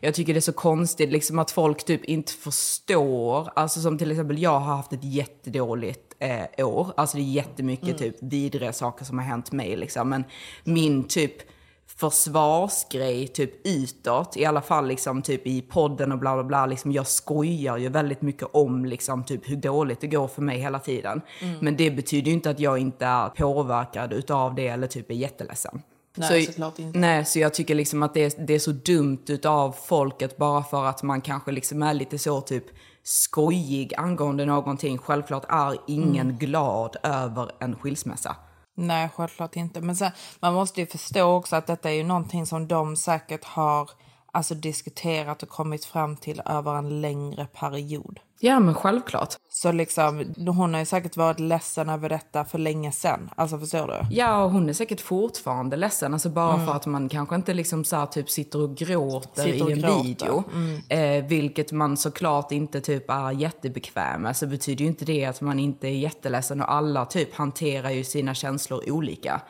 Jag 0.00 0.14
tycker 0.14 0.34
det 0.34 0.38
är 0.38 0.40
så 0.40 0.52
konstigt 0.52 1.12
liksom 1.12 1.38
att 1.38 1.50
folk 1.50 1.84
typ 1.84 2.04
inte 2.04 2.32
förstår. 2.32 3.48
Alltså 3.56 3.80
som 3.80 3.98
till 3.98 4.10
exempel 4.10 4.42
jag 4.42 4.60
har 4.60 4.76
haft 4.76 4.92
ett 4.92 5.04
jättedåligt 5.04 6.14
eh, 6.18 6.66
år. 6.66 6.92
Alltså 6.96 7.16
det 7.16 7.22
är 7.22 7.32
jättemycket 7.32 7.98
typ 7.98 8.16
vidriga 8.20 8.72
saker 8.72 9.04
som 9.04 9.18
har 9.18 9.24
hänt 9.24 9.52
mig 9.52 9.76
liksom. 9.76 10.08
Men 10.08 10.24
min 10.64 11.04
typ 11.04 11.55
försvarsgrej 11.96 13.28
typ 13.28 13.66
utåt, 13.66 14.36
i 14.36 14.44
alla 14.44 14.60
fall 14.60 14.86
liksom 14.86 15.22
typ 15.22 15.46
i 15.46 15.62
podden 15.62 16.12
och 16.12 16.18
bla 16.18 16.34
bla 16.34 16.44
bla, 16.44 16.66
liksom 16.66 16.92
jag 16.92 17.06
skojar 17.06 17.76
ju 17.76 17.88
väldigt 17.88 18.22
mycket 18.22 18.48
om 18.52 18.84
liksom 18.84 19.24
typ 19.24 19.50
hur 19.50 19.56
dåligt 19.56 20.00
det 20.00 20.06
går 20.06 20.28
för 20.28 20.42
mig 20.42 20.58
hela 20.58 20.78
tiden. 20.78 21.20
Men 21.60 21.76
det 21.76 21.90
betyder 21.90 22.26
ju 22.26 22.32
inte 22.32 22.50
att 22.50 22.60
jag 22.60 22.78
inte 22.78 23.06
är 23.06 23.28
påverkad 23.28 24.12
utav 24.12 24.54
det 24.54 24.68
eller 24.68 24.86
typ 24.86 25.10
är 25.10 25.14
jätteledsen. 25.14 25.82
Nej, 26.16 26.46
så. 26.52 26.72
Nej, 26.94 27.24
så 27.24 27.38
jag 27.38 27.54
tycker 27.54 27.74
liksom 27.74 28.02
att 28.02 28.14
det 28.14 28.24
är, 28.24 28.46
det 28.46 28.54
är 28.54 28.58
så 28.58 28.72
dumt 28.72 29.24
utav 29.26 29.72
folket 29.84 30.36
bara 30.36 30.62
för 30.62 30.84
att 30.84 31.02
man 31.02 31.20
kanske 31.20 31.52
liksom 31.52 31.82
är 31.82 31.94
lite 31.94 32.18
så 32.18 32.40
typ 32.40 32.64
skojig 33.02 33.94
angående 33.96 34.44
någonting. 34.44 34.98
Självklart 34.98 35.44
är 35.48 35.76
ingen 35.86 36.38
glad 36.38 36.96
över 37.02 37.50
en 37.60 37.76
skilsmässa. 37.76 38.36
Nej, 38.78 39.08
självklart 39.14 39.56
inte. 39.56 39.80
Men 39.80 39.96
sen, 39.96 40.10
man 40.40 40.54
måste 40.54 40.80
ju 40.80 40.86
förstå 40.86 41.32
också 41.32 41.56
att 41.56 41.66
detta 41.66 41.90
är 41.90 41.94
ju 41.94 42.04
någonting 42.04 42.46
som 42.46 42.68
de 42.68 42.96
säkert 42.96 43.44
har 43.44 43.90
alltså, 44.36 44.54
diskuterat 44.54 45.42
och 45.42 45.48
kommit 45.48 45.84
fram 45.84 46.16
till 46.16 46.42
över 46.46 46.74
en 46.74 47.00
längre 47.00 47.46
period. 47.46 48.20
Ja, 48.40 48.60
men 48.60 48.74
självklart. 48.74 49.34
Så 49.48 49.72
liksom, 49.72 50.34
hon 50.36 50.72
har 50.74 50.80
ju 50.80 50.86
säkert 50.86 51.16
varit 51.16 51.40
ledsen 51.40 51.88
över 51.88 52.08
detta 52.08 52.44
för 52.44 52.58
länge 52.58 52.92
sedan. 52.92 53.30
Alltså 53.36 53.58
förstår 53.58 53.86
du? 53.86 54.16
Ja, 54.16 54.44
och 54.44 54.50
hon 54.50 54.68
är 54.68 54.72
säkert 54.72 55.00
fortfarande 55.00 55.76
ledsen. 55.76 56.12
Alltså 56.12 56.28
bara 56.28 56.66
för 56.66 56.72
att 56.72 56.86
man 56.86 57.08
kanske 57.08 57.34
inte 57.34 57.54
liksom 57.54 57.84
så 57.84 57.96
här, 57.96 58.06
typ 58.06 58.30
sitter 58.30 58.62
och 58.62 58.76
gråter 58.76 59.42
Sitter 59.42 59.64
och 59.64 59.70
i 59.70 59.72
en 59.72 59.78
gråter. 59.80 60.02
video. 60.02 60.44
Eh, 60.88 61.24
vilket 61.24 61.72
man 61.72 61.96
såklart 61.96 62.52
inte 62.52 62.80
typ 62.80 63.10
är 63.10 63.30
jättebekväm 63.30 64.22
med. 64.22 64.36
Så 64.36 64.46
betyder 64.46 64.82
ju 64.82 64.86
inte 64.86 65.04
det 65.04 65.24
att 65.24 65.40
man 65.40 65.58
inte 65.58 65.88
är 65.88 65.96
jätteledsen. 65.98 66.60
Och 66.62 66.72
alla 66.72 67.04
typ 67.06 67.34
hanterar 67.34 67.90
ju 67.90 68.04
sina 68.04 68.34
känslor 68.34 68.90
olika. 68.90 69.40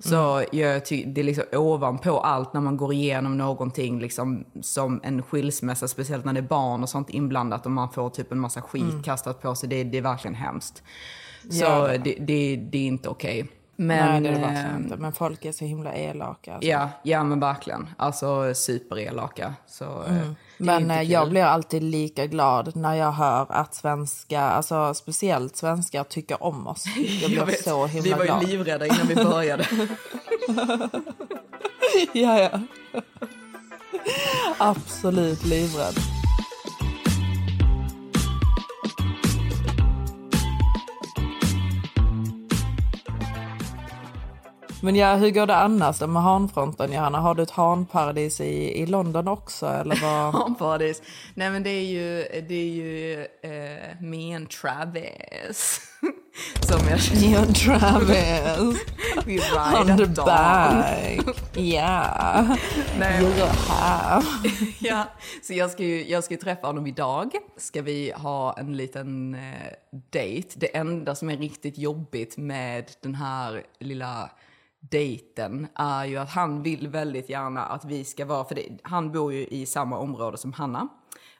Så 0.00 0.44
jag 0.52 0.86
ty- 0.86 1.04
det 1.04 1.20
är 1.20 1.24
liksom 1.24 1.44
ovanpå 1.52 2.20
allt 2.20 2.52
när 2.54 2.60
man 2.60 2.76
går 2.76 2.92
igenom 2.92 3.38
någonting 3.38 4.00
liksom 4.00 4.44
som 4.62 5.00
en 5.04 5.22
skilsmässa, 5.22 5.88
speciellt 5.88 6.24
när 6.24 6.32
det 6.32 6.40
är 6.40 6.48
barn 6.48 6.82
och 6.82 6.88
sånt 6.88 7.10
inblandat 7.10 7.66
och 7.66 7.72
man 7.72 7.90
får 7.92 8.10
typ 8.10 8.32
en 8.32 8.38
massa 8.40 8.62
skit 8.62 9.04
kastat 9.04 9.42
på 9.42 9.54
sig. 9.54 9.68
Det, 9.68 9.84
det 9.84 9.98
är 9.98 10.02
verkligen 10.02 10.34
hemskt. 10.34 10.82
Så 11.50 11.64
Ja. 11.64 11.88
det, 11.88 11.98
det, 12.20 12.56
det 12.56 12.78
är 12.78 12.86
inte 12.86 13.08
okej. 13.08 13.46
Nej, 13.76 13.98
Men, 14.12 14.22
det 14.22 14.28
är 14.28 14.32
det 14.32 14.68
eh, 14.70 14.76
inte. 14.76 14.96
Men 14.96 15.12
folk 15.12 15.44
är 15.44 15.52
så 15.52 15.64
himla 15.64 15.92
elaka. 15.94 16.54
Alltså. 16.54 16.68
Ja, 16.70 16.88
ja 17.02 17.24
men 17.24 17.40
verkligen. 17.40 17.88
Alltså 17.96 18.54
superelaka. 18.54 19.54
Så, 19.66 19.84
eh, 19.84 20.16
Mm. 20.22 20.34
Men 20.58 20.90
eh, 20.90 21.02
jag 21.02 21.30
blir 21.30 21.42
alltid 21.42 21.82
lika 21.82 22.26
glad 22.26 22.76
när 22.76 22.94
jag 22.94 23.12
hör 23.12 23.46
att 23.48 23.74
svenska, 23.74 24.40
alltså 24.40 24.94
speciellt 24.94 25.56
svenskar 25.56 26.04
tycker 26.04 26.42
om 26.42 26.66
oss. 26.66 26.84
Jag 27.22 27.30
blir 27.30 27.44
vet. 27.44 27.64
så 27.64 27.86
Vi 27.86 27.92
himla 27.92 28.16
var 28.16 28.24
glad. 28.24 28.42
ju 28.42 28.48
livrädda 28.48 28.86
innan 28.86 29.06
vi 29.06 29.14
började. 29.14 29.66
ja, 32.12 32.40
ja. 32.40 32.60
Absolut 34.58 35.44
livrädd. 35.44 35.94
Men 44.82 44.96
ja, 44.96 45.14
hur 45.14 45.30
går 45.30 45.46
det 45.46 45.56
annars 45.56 46.00
med 46.00 46.22
hanfronten, 46.22 46.92
Johanna? 46.92 47.18
Har 47.18 47.34
du 47.34 47.42
ett 47.42 47.50
hanparadis 47.50 48.40
i, 48.40 48.82
i 48.82 48.86
London 48.86 49.28
också, 49.28 49.66
eller 49.66 49.98
vad? 50.02 50.34
Hanparadis. 50.42 51.02
Nej 51.34 51.50
men 51.50 51.62
det 51.62 51.70
är 51.70 51.84
ju, 51.84 52.24
det 52.48 52.54
är 52.54 52.68
ju 52.68 53.20
eh, 53.42 54.00
me 54.00 54.36
and 54.36 54.50
Travis. 54.50 55.80
Som 56.60 56.80
jag 56.88 57.00
You 57.22 57.42
and 57.42 57.56
Travis 57.56 58.78
We 59.26 59.32
ride 59.32 59.92
on 59.92 59.98
the 59.98 60.22
back. 60.22 61.26
Yeah, 61.56 62.56
Nej, 62.98 63.22
you're 63.22 63.68
här. 63.68 64.22
ja, 64.78 65.04
så 65.42 65.52
jag 65.54 65.70
ska, 65.70 65.82
ju, 65.82 66.08
jag 66.08 66.24
ska 66.24 66.34
ju 66.34 66.40
träffa 66.40 66.66
honom 66.66 66.86
idag. 66.86 67.30
Ska 67.56 67.82
vi 67.82 68.12
ha 68.16 68.58
en 68.58 68.76
liten 68.76 69.34
eh, 69.34 69.40
dejt. 70.10 70.48
Det 70.56 70.76
enda 70.76 71.14
som 71.14 71.30
är 71.30 71.36
riktigt 71.36 71.78
jobbigt 71.78 72.36
med 72.36 72.84
den 73.02 73.14
här 73.14 73.62
lilla 73.80 74.30
dejten 74.80 75.66
är 75.74 76.04
ju 76.04 76.16
att 76.16 76.30
han 76.30 76.62
vill 76.62 76.88
väldigt 76.88 77.28
gärna 77.28 77.64
att 77.64 77.84
vi 77.84 78.04
ska 78.04 78.24
vara, 78.24 78.44
för 78.44 78.54
det, 78.54 78.78
han 78.82 79.12
bor 79.12 79.32
ju 79.32 79.46
i 79.46 79.66
samma 79.66 79.98
område 79.98 80.38
som 80.38 80.52
Hanna. 80.52 80.88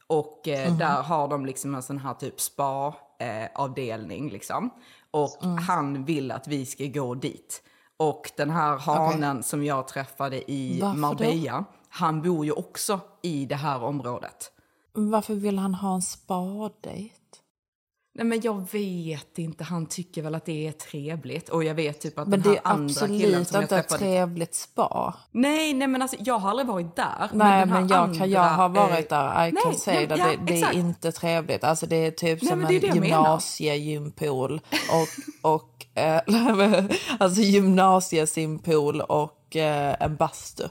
Och 0.06 0.48
eh, 0.48 0.76
där 0.76 1.02
har 1.02 1.28
de 1.28 1.46
liksom 1.46 1.74
en 1.74 1.82
sån 1.82 1.98
här 1.98 2.14
typ 2.14 2.40
spa-avdelning 2.40 4.30
liksom. 4.30 4.70
Och 5.10 5.44
han 5.66 6.04
vill 6.04 6.30
att 6.30 6.48
vi 6.48 6.66
ska 6.66 6.84
gå 6.84 7.14
dit. 7.14 7.62
Och 7.96 8.30
den 8.36 8.50
här 8.50 8.78
hanen 8.78 9.42
som 9.42 9.64
jag 9.64 9.88
träffade 9.88 10.50
i 10.50 10.80
Varför 10.80 10.94
då? 10.94 11.00
Marbella, 11.00 11.64
han 11.88 12.22
bor 12.22 12.44
ju 12.44 12.52
också 12.52 13.00
i 13.22 13.46
det 13.46 13.56
här 13.56 13.82
området. 13.82 14.52
Varför 14.92 15.34
vill 15.34 15.58
han 15.58 15.74
ha 15.74 15.94
en 15.94 16.02
spadejt? 16.02 17.14
Nej 18.18 18.26
men 18.26 18.40
jag 18.40 18.72
vet 18.72 19.38
inte, 19.38 19.64
han 19.64 19.86
tycker 19.86 20.22
väl 20.22 20.34
att 20.34 20.44
det 20.44 20.68
är 20.68 20.72
trevligt. 20.72 21.48
Och 21.48 21.64
jag 21.64 21.74
vet 21.74 22.00
typ 22.00 22.18
att 22.18 22.28
Men 22.28 22.40
den 22.40 22.52
det 22.52 22.60
här 22.64 22.72
är 22.72 22.74
andra 22.74 23.06
killen 23.06 23.40
absolut 23.40 23.48
som 23.48 23.54
jag 23.54 23.64
inte 23.64 23.76
ett 23.76 23.88
träffade... 23.88 24.10
trevligt 24.10 24.54
spa. 24.54 25.14
Nej, 25.32 25.74
nej 25.74 25.88
men 25.88 26.02
alltså 26.02 26.16
jag 26.20 26.38
har 26.38 26.50
aldrig 26.50 26.66
varit 26.68 26.96
där. 26.96 27.30
Nej, 27.32 27.48
här 27.48 27.66
men, 27.66 27.88
jag, 27.88 28.16
kan, 28.16 28.30
jag 28.30 28.42
andra, 28.42 28.56
har 28.56 28.68
varit 28.68 29.08
där. 29.08 29.46
I 29.46 29.52
nej, 29.52 29.62
can 29.62 29.74
say 29.74 30.06
that 30.06 30.18
ja, 30.18 30.26
det, 30.26 30.52
det 30.52 30.62
är 30.62 30.72
inte 30.72 31.12
trevligt. 31.12 31.64
Alltså 31.64 31.86
det 31.86 31.96
är 31.96 32.10
typ 32.10 32.42
Nej, 32.42 32.48
som 32.50 32.58
men 32.58 32.68
det 32.68 32.76
är 32.76 32.84
en 32.84 33.00
det 33.00 33.06
gymnasiegympool 33.06 34.60
och, 34.90 35.52
och 35.52 35.98
eh, 36.02 36.20
men, 36.26 36.90
alltså 37.18 37.40
gymnasiesimpool 37.40 39.00
och 39.00 39.56
eh, 39.56 39.96
en 40.00 40.16
bastu. 40.16 40.64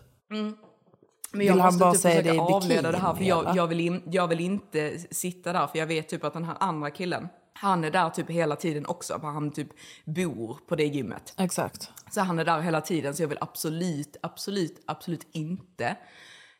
Men 1.37 1.45
jag 1.45 1.53
Vill 1.53 1.61
han 1.61 1.77
bara 1.77 1.91
typ 1.91 2.01
säga 2.01 2.21
försöka 2.21 2.33
det 2.33 2.53
avleda 2.55 2.91
det 2.91 2.97
här 2.97 3.13
för 3.13 3.23
jag, 3.23 3.55
jag, 3.55 3.67
vill 3.67 3.79
in, 3.79 4.01
jag 4.05 4.27
vill 4.27 4.39
inte 4.39 4.99
sitta 5.11 5.53
där 5.53 5.67
för 5.67 5.79
jag 5.79 5.87
vet 5.87 6.09
typ 6.09 6.23
att 6.23 6.33
den 6.33 6.43
här 6.43 6.57
andra 6.59 6.89
killen, 6.89 7.27
han 7.53 7.83
är 7.83 7.91
där 7.91 8.09
typ 8.09 8.29
hela 8.29 8.55
tiden 8.55 8.85
också 8.85 9.19
för 9.19 9.27
han 9.27 9.51
typ 9.51 9.69
bor 10.05 10.59
på 10.67 10.75
det 10.75 10.85
gymmet. 10.85 11.33
Exakt. 11.37 11.91
Så 12.11 12.21
han 12.21 12.39
är 12.39 12.45
där 12.45 12.59
hela 12.59 12.81
tiden 12.81 13.15
så 13.15 13.23
jag 13.23 13.27
vill 13.27 13.37
absolut, 13.41 14.17
absolut, 14.21 14.83
absolut 14.87 15.27
inte 15.31 15.95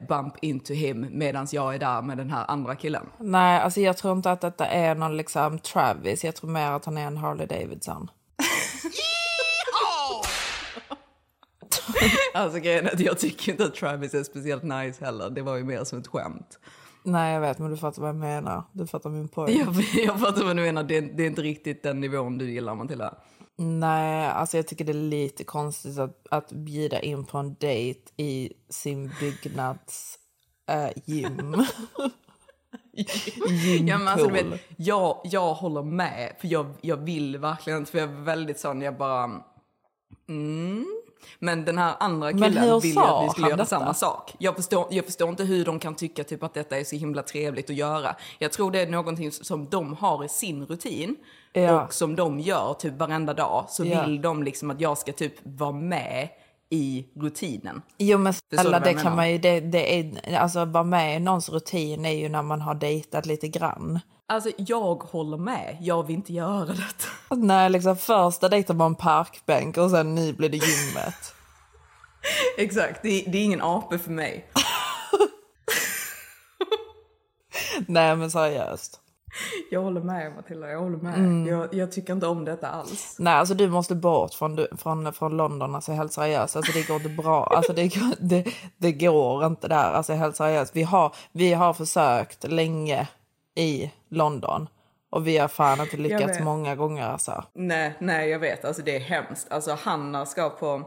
bump 0.08 0.34
into 0.42 0.74
him 0.74 1.08
medan 1.12 1.48
jag 1.52 1.76
är 1.76 1.80
där 1.80 2.02
med 2.02 2.18
den 2.18 2.30
här 2.30 2.46
andra 2.48 2.76
killen. 2.76 3.10
Nej, 3.18 3.60
alltså 3.60 3.82
jag 3.82 3.98
tror 3.98 4.13
inte 4.13 4.32
att 4.32 4.42
detta 4.42 4.66
är 4.66 4.96
någon 4.96 5.18
liksom 5.18 5.60
Travis. 5.60 6.24
Jag 6.24 6.36
tror 6.36 6.50
mer 6.50 6.72
att 6.72 6.86
han 6.86 6.98
är 6.98 7.08
en 7.08 7.18
Harley 7.18 7.48
Davidson. 7.48 8.10
Alltså 12.34 12.60
grejen 12.60 12.86
är 12.86 12.94
att 12.94 13.00
jag 13.00 13.20
tycker 13.20 13.52
inte 13.52 13.66
att 13.66 13.76
Travis 13.76 14.14
är 14.14 14.24
speciellt 14.24 14.64
nice 14.64 15.06
heller. 15.06 15.30
Det 15.30 15.42
var 15.42 15.56
ju 15.56 15.64
mer 15.64 15.84
som 15.84 16.00
ett 16.00 16.08
skämt. 16.08 16.60
Nej, 17.04 17.34
jag 17.34 17.42
vet, 17.42 17.60
men 17.60 17.72
du 17.72 17.78
fattar 17.78 18.02
vad 18.02 18.10
jag 18.10 18.16
menar. 18.16 18.64
Du 18.72 18.88
fattar 18.88 19.10
min 19.10 19.28
poäng. 19.28 19.58
Jag, 19.58 19.76
jag 20.06 20.20
fattar 20.20 20.46
vad 20.46 20.56
du 20.56 20.62
menar, 20.62 20.84
det 20.84 20.98
är, 20.98 21.02
det 21.02 21.24
är 21.24 21.28
inte 21.28 21.42
riktigt 21.42 21.84
den 21.84 22.00
nivån 22.00 22.38
du 22.38 22.52
gillar 22.52 22.76
Matilda. 22.76 23.14
Nej, 23.58 24.28
alltså 24.28 24.58
jag 24.58 24.68
tycker 24.68 24.86
det 24.86 24.92
är 24.92 24.94
lite 24.94 25.44
konstigt 25.44 26.00
att, 26.00 26.28
att 26.32 26.52
bjuda 26.52 27.00
in 27.00 27.26
på 27.26 27.38
en 27.38 27.56
dejt 27.60 28.02
i 28.18 28.54
sin 28.70 29.12
byggnads 29.20 30.20
äh, 30.70 31.04
gym. 31.06 31.56
Ja, 33.86 33.98
men 33.98 34.08
alltså, 34.08 34.30
vet, 34.30 34.46
jag, 34.78 35.22
jag 35.24 35.54
håller 35.54 35.84
med, 35.84 36.36
för 36.40 36.48
jag, 36.48 36.74
jag 36.82 36.98
vill 36.98 37.38
verkligen 37.38 37.80
inte, 37.80 37.92
för 37.92 38.00
jag 38.00 38.10
är 38.10 38.24
väldigt 38.24 38.60
sån, 38.60 38.82
jag 38.82 38.98
bara... 38.98 39.42
Mm. 40.30 40.97
Men 41.40 41.66
den 41.66 41.78
här 41.78 41.96
andra 42.00 42.32
killen 42.32 42.58
hur 42.58 42.80
vill 42.82 42.90
ju 42.90 42.96
sa 42.96 43.20
att 43.20 43.26
vi 43.26 43.30
skulle 43.30 43.48
göra 43.48 43.58
detta? 43.58 43.70
samma 43.70 43.94
sak. 43.94 44.34
Jag 44.38 44.56
förstår, 44.56 44.88
jag 44.90 45.06
förstår 45.06 45.30
inte 45.30 45.44
hur 45.44 45.66
de 45.66 45.80
kan 45.80 45.96
tycka 45.96 46.24
typ 46.24 46.44
att 46.44 46.54
detta 46.54 46.78
är 46.78 46.84
så 46.84 46.96
himla 46.96 47.24
trevligt 47.24 47.70
att 47.70 47.76
göra. 47.76 48.16
Jag 48.40 48.52
tror 48.52 48.72
det 48.72 48.80
är 48.82 48.88
någonting 48.88 49.32
som 49.32 49.70
de 49.70 49.94
har 49.94 50.26
i 50.26 50.30
sin 50.30 50.66
rutin 50.66 51.16
Ja. 51.54 51.82
och 51.84 51.94
som 51.94 52.16
de 52.16 52.40
gör 52.40 52.74
typ 52.74 52.94
varenda 53.00 53.34
dag. 53.34 53.66
Så 53.70 53.86
Ja. 53.86 54.06
vill 54.06 54.22
de 54.22 54.44
liksom 54.44 54.72
att 54.72 54.82
jag 54.82 54.98
ska 54.98 55.12
typ 55.12 55.34
vara 55.44 55.72
med 55.72 56.30
i 56.70 57.06
rutinen. 57.16 57.82
Jo 57.98 58.18
men 58.18 58.34
snälla, 58.34 58.80
det 58.80 58.94
kan 58.94 59.04
menar? 59.04 59.16
man 59.16 59.32
ju, 59.32 59.38
det, 59.38 59.60
det 59.60 60.00
är, 60.00 60.38
alltså 60.38 60.66
vara 60.66 60.84
med 60.84 61.16
i 61.16 61.20
någons 61.20 61.50
rutin 61.50 62.06
är 62.06 62.12
ju 62.12 62.30
när 62.30 62.42
man 62.42 62.62
har 62.62 62.76
dejtat 62.76 63.26
lite 63.26 63.48
grann. 63.48 64.00
Alltså 64.30 64.50
jag 64.58 64.96
håller 64.96 65.38
med, 65.38 65.78
jag 65.82 66.04
vill 66.08 66.16
inte 66.16 66.34
göra 66.34 66.66
detta. 66.66 67.08
När 67.36 67.70
liksom 67.70 67.98
första 67.98 68.50
dejten 68.50 68.78
var 68.78 68.86
en 68.86 68.96
parkbänk 68.96 69.78
och 69.78 69.92
sen 69.92 70.16
nu 70.16 70.34
blir 70.34 70.50
det 70.50 70.58
gymmet. 70.58 71.34
Exakt, 72.58 73.00
det, 73.04 73.24
det 73.28 73.38
är 73.38 73.44
ingen 73.44 73.62
ape 73.62 73.98
för 73.98 74.12
mig. 74.12 74.52
Nej 77.88 78.16
men 78.16 78.32
seriöst. 78.32 79.00
Jag 79.72 79.82
håller 79.82 80.02
med 80.02 80.36
Matilda, 80.36 80.68
jag 80.70 80.80
håller 80.80 80.98
med. 80.98 81.18
Mm. 81.20 81.48
Jag, 81.48 81.74
jag 81.74 81.92
tycker 81.92 82.13
inte 82.13 82.28
om 82.28 82.46
detta 82.46 82.68
alls. 82.68 83.16
Nej 83.20 83.34
alltså 83.34 83.54
du 83.54 83.70
måste 83.70 83.96
bort 83.96 84.34
från, 84.34 84.68
från, 84.78 85.13
från 85.13 85.38
London, 85.38 85.76
alltså 85.76 85.92
helt 85.92 86.13
seriöst. 86.13 86.56
Alltså 86.56 86.72
det 86.72 86.88
går 86.88 86.96
inte 86.98 87.10
bra. 87.10 87.44
Alltså 87.44 87.74
det, 87.74 87.88
går- 87.88 88.16
det, 88.20 88.46
det 88.78 88.92
går 88.92 89.46
inte 89.46 89.68
där, 89.68 89.92
alltså 89.92 90.13
helt 90.13 90.36
seriöst. 90.36 90.76
Vi 90.76 90.84
har, 90.84 91.16
vi 91.32 91.54
har 91.54 91.74
försökt 91.74 92.44
länge 92.44 93.08
i 93.58 93.91
London. 94.10 94.67
Och 95.10 95.28
vi 95.28 95.38
har 95.38 95.48
fan 95.48 95.82
inte 95.82 95.98
lyckats 95.98 96.39
många 96.39 96.76
gånger 96.76 97.04
alltså. 97.08 97.43
Nej, 97.54 97.93
nej 98.00 98.30
jag 98.30 98.39
vet, 98.39 98.65
alltså 98.65 98.82
det 98.82 98.96
är 98.96 99.00
hemskt. 99.00 99.52
Alltså 99.52 99.78
Hanna 99.82 100.26
ska 100.26 100.50
på 100.50 100.84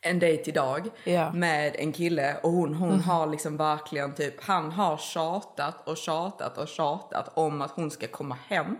en 0.00 0.18
dejt 0.18 0.50
idag 0.50 0.88
Ja. 1.04 1.32
med 1.32 1.76
en 1.78 1.92
kille 1.92 2.36
och 2.42 2.50
hon, 2.50 2.74
hon 2.74 3.00
har 3.00 3.26
liksom 3.26 3.56
verkligen 3.56 4.14
typ, 4.14 4.34
han 4.44 4.72
har 4.72 4.96
tjatat 4.96 5.88
och 5.88 5.96
tjatat 5.96 6.58
och 6.58 6.68
tjatat 6.68 7.30
om 7.34 7.62
att 7.62 7.70
hon 7.70 7.90
ska 7.90 8.06
komma 8.06 8.36
hem 8.48 8.76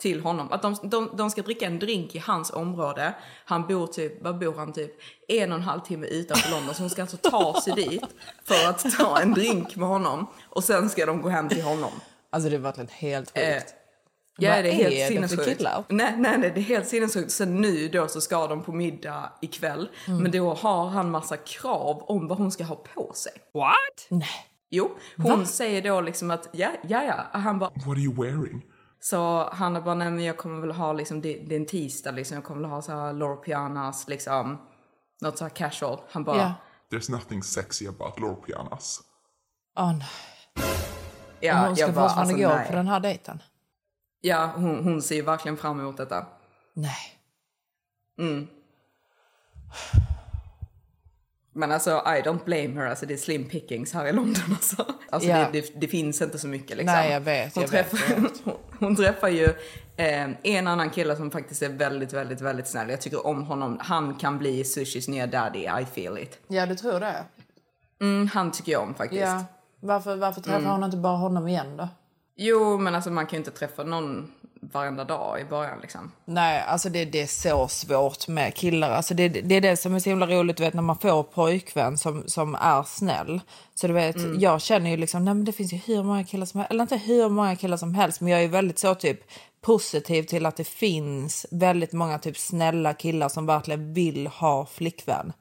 till 0.00 0.20
honom. 0.20 0.52
Att 0.52 0.62
de, 0.62 0.76
de, 0.82 1.10
de 1.16 1.30
ska 1.30 1.42
dricka 1.42 1.66
en 1.66 1.78
drink 1.78 2.14
i 2.14 2.18
hans 2.18 2.50
område. 2.50 3.14
Han 3.44 3.66
bor 3.66 3.86
typ, 3.86 4.22
vad 4.22 4.38
bor 4.38 4.54
han 4.54 4.72
typ? 4.72 4.90
En 5.28 5.52
och 5.52 5.58
en 5.58 5.64
halv 5.64 5.80
timme 5.80 6.06
utanför 6.06 6.50
London. 6.50 6.74
Så 6.74 6.82
hon 6.82 6.90
ska 6.90 7.02
alltså 7.02 7.16
ta 7.16 7.60
sig 7.60 7.72
dit 7.74 8.04
för 8.44 8.68
att 8.68 8.98
ta 8.98 9.20
en 9.20 9.34
drink 9.34 9.76
med 9.76 9.88
honom. 9.88 10.26
Och 10.48 10.64
sen 10.64 10.90
ska 10.90 11.06
de 11.06 11.22
gå 11.22 11.28
hem 11.28 11.48
till 11.48 11.62
honom. 11.62 11.90
Alltså 12.30 12.50
det 12.50 12.56
är 12.56 12.60
verkligen 12.60 12.88
helt 12.92 13.28
sjukt. 13.30 13.38
Eh, 13.46 13.62
Ja, 14.40 14.54
Vad 14.54 14.64
det 14.64 14.70
är 14.70 14.72
är 14.72 14.76
helt 14.76 14.90
det 14.94 15.06
för 15.06 15.12
sinnessjukt. 15.28 15.58
killar? 15.58 15.84
Nej, 15.88 16.14
nej, 16.18 16.38
nej, 16.38 16.50
det 16.54 16.60
är 16.60 16.64
helt 16.64 16.88
sinnessjukt. 16.88 17.30
Sen 17.32 17.56
nu 17.60 17.88
då 17.88 18.08
så 18.08 18.20
ska 18.20 18.46
de 18.46 18.62
på 18.62 18.72
middag 18.72 19.32
ikväll. 19.42 19.88
Mm. 20.06 20.22
Men 20.22 20.30
då 20.32 20.54
har 20.54 20.86
han 20.88 21.10
massa 21.10 21.36
krav 21.36 22.02
om 22.02 22.28
vad 22.28 22.38
hon 22.38 22.50
ska 22.52 22.64
ha 22.64 22.76
på 22.76 23.12
sig. 23.14 23.32
What? 23.54 24.06
Nej. 24.08 24.28
Jo, 24.70 24.90
hon 25.16 25.46
säger 25.46 25.82
då 25.82 26.00
liksom 26.00 26.30
att 26.30 26.48
ja, 26.52 26.70
ja, 26.88 27.02
ja. 27.04 27.38
Han 27.38 27.58
bara, 27.58 27.70
What 27.70 27.86
are 27.88 27.98
you 28.00 28.14
wearing? 28.22 28.62
så 29.00 29.48
han 29.52 29.76
är 29.76 29.80
bara, 29.80 29.94
nej 29.94 30.10
men 30.10 30.24
jag 30.24 30.36
kommer 30.36 30.60
väl 30.60 30.72
ha 30.72 30.92
liksom, 30.92 31.20
det, 31.20 31.34
det 31.48 31.54
är 31.54 31.60
en 31.60 31.66
tisdag 31.66 32.10
liksom, 32.10 32.34
jag 32.34 32.44
kommer 32.44 32.60
väl 32.60 32.70
ha 32.70 32.82
så 32.82 32.92
här 32.92 33.12
Loro 33.12 33.36
Pianas 33.36 34.08
liksom, 34.08 34.58
något 35.20 35.38
så 35.38 35.44
här 35.44 35.50
casual. 35.50 36.00
Han 36.10 36.24
bara, 36.24 36.36
Ja. 36.36 36.52
There's 36.90 37.10
nothing 37.10 37.42
sexy 37.42 37.86
about 37.88 38.20
lore 38.20 38.34
pianas. 38.34 39.00
Åh 39.78 39.92
nej. 39.98 40.08
Ja, 41.40 41.66
hon 41.66 41.76
ska 41.76 41.86
bara, 41.86 42.08
fortfarande 42.08 42.20
alltså, 42.34 42.48
gå 42.48 42.54
nej. 42.54 42.66
på 42.66 42.72
den 42.72 42.88
här 42.88 43.00
dejten? 43.00 43.42
Ja, 44.20 44.52
hon, 44.56 44.84
hon 44.84 45.02
ser 45.02 45.14
ju 45.14 45.22
verkligen 45.22 45.56
fram 45.56 45.80
emot 45.80 45.96
detta. 45.96 46.26
Nej. 46.74 47.18
Men 51.58 51.72
alltså, 51.72 51.90
I 51.90 52.22
don't 52.22 52.44
blame 52.44 52.68
her. 52.74 52.86
Alltså, 52.86 53.06
det 53.06 53.14
är 53.14 53.18
slim 53.18 53.44
pickings 53.48 53.92
här 53.92 54.06
i 54.06 54.12
London. 54.12 54.42
Alltså, 54.50 54.86
alltså 55.10 55.28
Ja. 55.28 55.48
det, 55.52 55.60
det, 55.60 55.80
det 55.80 55.88
finns 55.88 56.22
inte 56.22 56.38
så 56.38 56.48
mycket. 56.48 56.76
Liksom. 56.76 56.94
Nej, 56.94 57.12
jag 57.12 57.20
vet, 57.20 57.54
Hon, 57.54 57.62
jag 57.62 57.70
vet, 57.70 57.90
träffar, 57.90 58.14
jag 58.14 58.30
hon, 58.44 58.56
hon 58.78 58.96
träffar 58.96 59.28
ju 59.28 59.44
eh, 59.96 60.30
en 60.42 60.66
annan 60.66 60.90
kille 60.90 61.16
som 61.16 61.30
faktiskt 61.30 61.62
är 61.62 61.68
väldigt, 61.68 62.12
väldigt, 62.12 62.40
väldigt 62.40 62.68
snäll. 62.68 62.90
Jag 62.90 63.00
tycker 63.00 63.26
om 63.26 63.42
honom. 63.42 63.78
Han 63.80 64.14
kan 64.14 64.38
bli 64.38 64.64
sushis 64.64 65.08
nya 65.08 65.26
daddy. 65.26 65.58
I 65.58 65.86
feel 65.94 66.18
it. 66.18 66.38
Ja, 66.48 66.66
du 66.66 66.74
tror 66.74 67.00
det? 67.00 67.24
Mm, 68.00 68.28
han 68.28 68.52
tycker 68.52 68.72
jag 68.72 68.82
om 68.82 68.94
faktiskt. 68.94 69.22
Ja. 69.22 69.44
Varför, 69.80 70.16
varför 70.16 70.40
träffar 70.40 70.58
Mm. 70.58 70.70
hon 70.70 70.84
inte 70.84 70.96
bara 70.96 71.16
honom 71.16 71.48
igen 71.48 71.76
då? 71.76 71.88
Jo, 72.36 72.78
men 72.78 72.94
alltså 72.94 73.10
man 73.10 73.26
kan 73.26 73.36
ju 73.36 73.38
inte 73.38 73.50
träffa 73.58 73.82
någon 73.84 74.32
varenda 74.60 75.04
dag 75.04 75.40
i 75.40 75.44
början 75.44 75.78
liksom. 75.82 76.12
Nej, 76.24 76.62
alltså 76.68 76.88
det, 76.88 77.04
det 77.04 77.22
är 77.22 77.26
så 77.26 77.68
svårt 77.68 78.28
med 78.28 78.54
killar. 78.54 78.90
Alltså 78.90 79.14
det, 79.14 79.28
det 79.28 79.54
är 79.54 79.60
det 79.60 79.76
som 79.76 79.94
är 79.94 79.98
så 79.98 80.10
himla 80.10 80.26
roligt, 80.26 80.56
du 80.56 80.62
vet 80.62 80.74
när 80.74 80.82
man 80.82 80.98
får 80.98 81.22
pojkvän 81.22 81.98
som, 81.98 82.24
som 82.26 82.54
är 82.54 82.82
snäll. 82.82 83.40
Så 83.74 83.86
du 83.86 83.92
vet, 83.92 84.16
Mm. 84.16 84.40
jag 84.40 84.60
känner 84.62 84.90
ju 84.90 84.96
liksom, 84.96 85.24
nej 85.24 85.34
men 85.34 85.44
det 85.44 85.52
finns 85.52 85.72
ju 85.72 85.76
hur 85.76 86.02
många 86.02 86.24
killar 86.24 86.46
som 86.46 86.60
helst, 86.60 86.70
eller 86.70 86.82
inte 86.82 86.96
hur 86.96 87.28
många 87.28 87.56
killar 87.56 87.76
som 87.76 87.94
helst, 87.94 88.20
men 88.20 88.32
jag 88.32 88.42
är 88.44 88.48
väldigt 88.48 88.78
så 88.78 88.94
typ 88.94 89.20
positiv 89.60 90.22
till 90.22 90.46
att 90.46 90.56
det 90.56 90.64
finns 90.68 91.46
väldigt 91.50 91.92
många 91.92 92.18
typ 92.18 92.38
snälla 92.38 92.94
killar 92.94 93.28
som 93.28 93.46
verkligen 93.46 93.94
vill 93.94 94.26
ha 94.26 94.66
flickvän. 94.66 95.32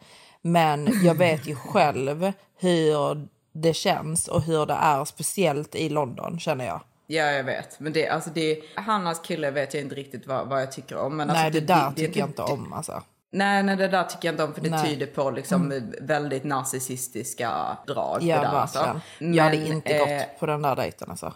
Men 0.41 0.89
jag 1.03 1.15
vet 1.15 1.47
ju 1.47 1.55
själv 1.71 2.31
hur 2.59 3.27
det 3.61 3.73
känns 3.73 4.27
och 4.27 4.41
hur 4.41 4.65
det 4.65 4.73
är, 4.73 5.05
speciellt 5.05 5.75
i 5.75 5.89
London 5.89 6.39
känner 6.39 6.65
jag. 6.65 6.81
Ja, 7.07 7.23
jag 7.31 7.43
vet. 7.43 7.79
Men 7.79 7.93
det, 7.93 8.07
alltså 8.09 8.29
det, 8.29 8.59
Hannas 8.75 9.19
kille 9.19 9.51
vet 9.51 9.73
jag 9.73 9.83
inte 9.83 9.95
riktigt 9.95 10.27
vad, 10.27 10.47
vad 10.47 10.61
jag 10.61 10.71
tycker 10.71 10.97
om. 10.97 11.17
Men 11.17 11.27
nej, 11.27 11.45
alltså, 11.45 11.59
det, 11.59 11.65
där 11.67 11.89
det- 11.95 12.01
tycker 12.01 12.19
jag 12.19 12.29
inte 12.29 12.41
om 12.41 12.73
alltså. 12.73 13.03
Nej, 13.31 13.63
nej, 13.63 13.75
det 13.75 13.87
där 13.87 14.03
tycker 14.03 14.27
jag 14.27 14.33
inte 14.33 14.43
om 14.43 14.53
för 14.53 14.61
det 14.61 14.69
Nej. 14.69 14.85
tyder 14.89 15.05
på 15.05 15.31
liksom 15.31 15.91
väldigt 16.01 16.43
narcissistiska 16.43 17.77
drag. 17.87 18.23
Ja, 18.23 18.35
det 18.35 18.41
där, 18.41 18.47
alltså. 18.47 19.01
jag 19.19 19.43
hade 19.43 19.57
Men, 19.57 19.67
inte 19.67 19.93
eh, 19.93 19.99
gått 20.19 20.39
på 20.39 20.45
den 20.45 20.61
där 20.61 20.75
dejten 20.75 21.09
alltså. 21.09 21.33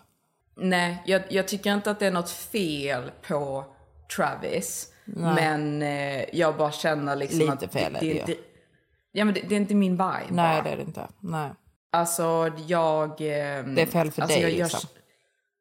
Nej, 0.56 1.04
jag, 1.06 1.22
jag 1.30 1.48
tycker 1.48 1.74
inte 1.74 1.92
att 1.92 2.00
det 2.00 2.08
är 2.08 2.12
något 2.12 2.30
fel 2.30 3.12
på 3.28 3.66
Travis. 4.16 4.88
Men 5.06 5.82
eh, 5.82 6.36
jag 6.38 6.58
bara 6.58 6.72
känner 6.72 7.16
liksom 7.16 7.40
Lite 7.40 7.54
att... 7.66 7.74
fel 7.74 7.96
är 7.96 8.00
det 8.00 8.06
ju. 8.06 8.20
inte, 8.20 8.36
Ja, 9.12 9.26
men 9.26 9.34
det, 9.34 9.42
det 9.50 9.56
är 9.56 9.60
inte 9.60 9.76
min 9.76 9.92
vibe 9.92 10.20
Nej, 10.30 10.56
bara. 10.56 10.64
det 10.64 10.70
är 10.70 10.78
det 10.78 10.84
inte. 10.84 11.08
Nej. 11.20 11.50
Alltså, 11.92 12.52
jag... 12.68 13.10
ehm, 13.22 13.76
Det 13.76 13.82
är 13.82 13.86
fel 13.86 14.12
för 14.12 14.22
alltså, 14.22 14.38
dig, 14.40 14.42
jag, 14.42 14.52
jag, 14.52 14.58
liksom. 14.58 14.90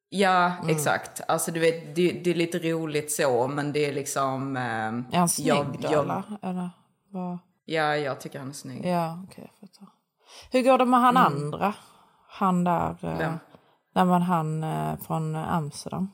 Ja, 0.09 0.53
exakt. 0.69 1.21
Alltså 1.29 1.51
du 1.53 1.61
vet, 1.61 1.95
det, 1.97 2.13
det 2.13 2.31
är 2.31 2.35
lite 2.35 2.59
roligt 2.59 3.13
så, 3.13 3.49
men 3.49 3.73
det 3.73 3.87
är 3.87 3.93
liksom... 3.93 4.57
ehm, 4.57 5.05
Är 5.13 5.19
han 5.19 5.29
snygg 5.29 5.47
jag- 5.49 5.67
då 5.81 5.89
jag- 5.93 6.05
eller? 6.05 6.23
eller 6.43 6.71
vad? 7.13 7.39
Ja, 7.65 7.97
jag 7.97 8.21
tycker 8.21 8.39
han 8.39 8.49
är 8.49 8.53
snygg. 8.53 8.87
Ja, 8.87 9.25
okej. 9.29 9.53
fattar. 9.61 9.89
Hur 10.53 10.63
går 10.63 10.79
det 10.79 10.85
med 10.85 11.01
han 11.01 11.17
andra? 11.17 11.75
Han 12.29 12.65
där... 12.65 12.97
Eh, 13.03 13.35
nej, 13.95 14.05
men 14.05 14.23
han 14.23 14.63
eh, 14.65 14.97
från 15.07 15.37
Amsterdam. 15.37 16.09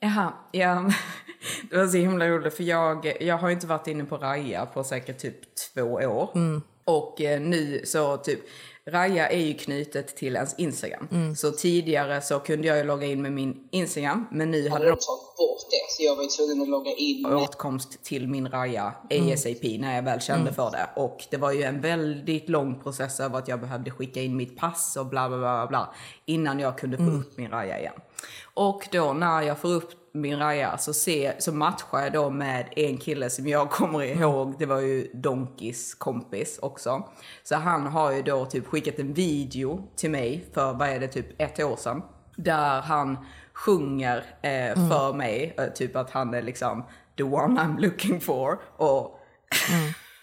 Jaha, 0.00 0.32
ja. 0.52 0.90
Det 1.70 1.76
var 1.76 1.86
så 1.86 1.96
himla 1.96 2.28
roligt 2.28 2.56
för 2.56 2.64
jag, 2.64 3.22
jag 3.22 3.38
har 3.38 3.50
inte 3.50 3.66
varit 3.66 3.86
inne 3.86 4.04
på 4.04 4.16
Raja 4.16 4.66
på 4.66 4.84
säkert 4.84 5.18
typ 5.18 5.40
två 5.74 5.82
år. 5.82 6.28
Och 6.84 7.20
eh, 7.20 7.40
nu 7.40 7.82
så 7.84 8.16
typ, 8.16 8.40
Raja 8.86 9.28
är 9.28 9.38
ju 9.38 9.54
knutet 9.54 10.16
till 10.16 10.36
ens 10.36 10.54
Instagram. 10.58 11.36
Så 11.36 11.50
tidigare 11.50 12.20
så 12.20 12.38
kunde 12.38 12.68
jag 12.68 12.78
ju 12.78 12.84
logga 12.84 13.06
in 13.06 13.22
med 13.22 13.32
min 13.32 13.68
Instagram, 13.70 14.26
men 14.30 14.50
nu 14.50 14.68
hade 14.68 14.84
de 14.84 14.90
tagit 14.90 15.36
bort 15.36 15.70
det, 15.70 15.92
så 15.96 16.02
jag 16.02 16.16
var 16.16 16.22
ju 16.22 16.28
tvungen 16.28 16.62
att 16.62 16.68
logga 16.68 16.90
in 16.92 17.22
med 17.22 17.34
åtkomst 17.34 18.04
till 18.04 18.28
min 18.28 18.48
Raja 18.48 18.94
ASAP 19.10 19.62
när 19.78 19.94
jag 19.94 20.02
väl 20.02 20.20
kände 20.20 20.52
för 20.52 20.70
det. 20.70 20.88
Och 20.96 21.24
det 21.30 21.36
var 21.36 21.52
ju 21.52 21.62
en 21.62 21.80
väldigt 21.80 22.48
lång 22.48 22.80
process 22.82 23.20
över 23.20 23.38
att 23.38 23.48
jag 23.48 23.60
behövde 23.60 23.90
skicka 23.90 24.22
in 24.22 24.36
mitt 24.36 24.56
pass 24.56 24.96
och 24.96 25.06
bla 25.06 25.28
bla 25.28 25.38
bla 25.38 25.66
bla 25.66 25.94
innan 26.24 26.60
jag 26.60 26.78
kunde 26.78 26.96
få 26.96 27.10
upp 27.10 27.36
min 27.36 27.50
Raja 27.50 27.78
igen. 27.78 27.94
Och 28.54 28.88
då 28.92 29.12
när 29.12 29.42
jag 29.42 29.58
får 29.58 29.68
upp 29.68 29.90
min 30.12 30.38
Raja 30.38 30.78
så, 30.78 30.94
ser, 30.94 31.34
så 31.38 31.52
matchar 31.52 32.00
jag 32.00 32.12
då 32.12 32.30
med 32.30 32.68
en 32.76 32.98
kille 32.98 33.30
som 33.30 33.48
jag 33.48 33.70
kommer 33.70 34.02
ihåg, 34.02 34.54
det 34.58 34.66
var 34.66 34.80
ju 34.80 35.10
Donkis 35.14 35.94
kompis 35.94 36.58
också. 36.62 37.08
Så 37.42 37.56
han 37.56 37.86
har 37.86 38.12
ju 38.12 38.22
då 38.22 38.46
typ 38.46 38.66
skickat 38.66 38.98
en 38.98 39.12
video 39.12 39.88
till 39.96 40.10
mig 40.10 40.46
för, 40.52 40.72
vad 40.72 40.88
är 40.88 41.00
det, 41.00 41.08
typ 41.08 41.26
ett 41.40 41.60
år 41.60 41.76
sedan. 41.76 42.02
Där 42.36 42.80
han 42.80 43.18
sjunger 43.52 44.16
eh, 44.42 44.88
för 44.88 45.12
mig, 45.12 45.54
eh, 45.58 45.66
typ 45.66 45.96
att 45.96 46.10
han 46.10 46.34
är 46.34 46.42
liksom 46.42 46.84
the 47.16 47.22
one 47.22 47.60
I'm 47.60 47.80
looking 47.80 48.20
for. 48.20 48.58
Och 48.76 49.20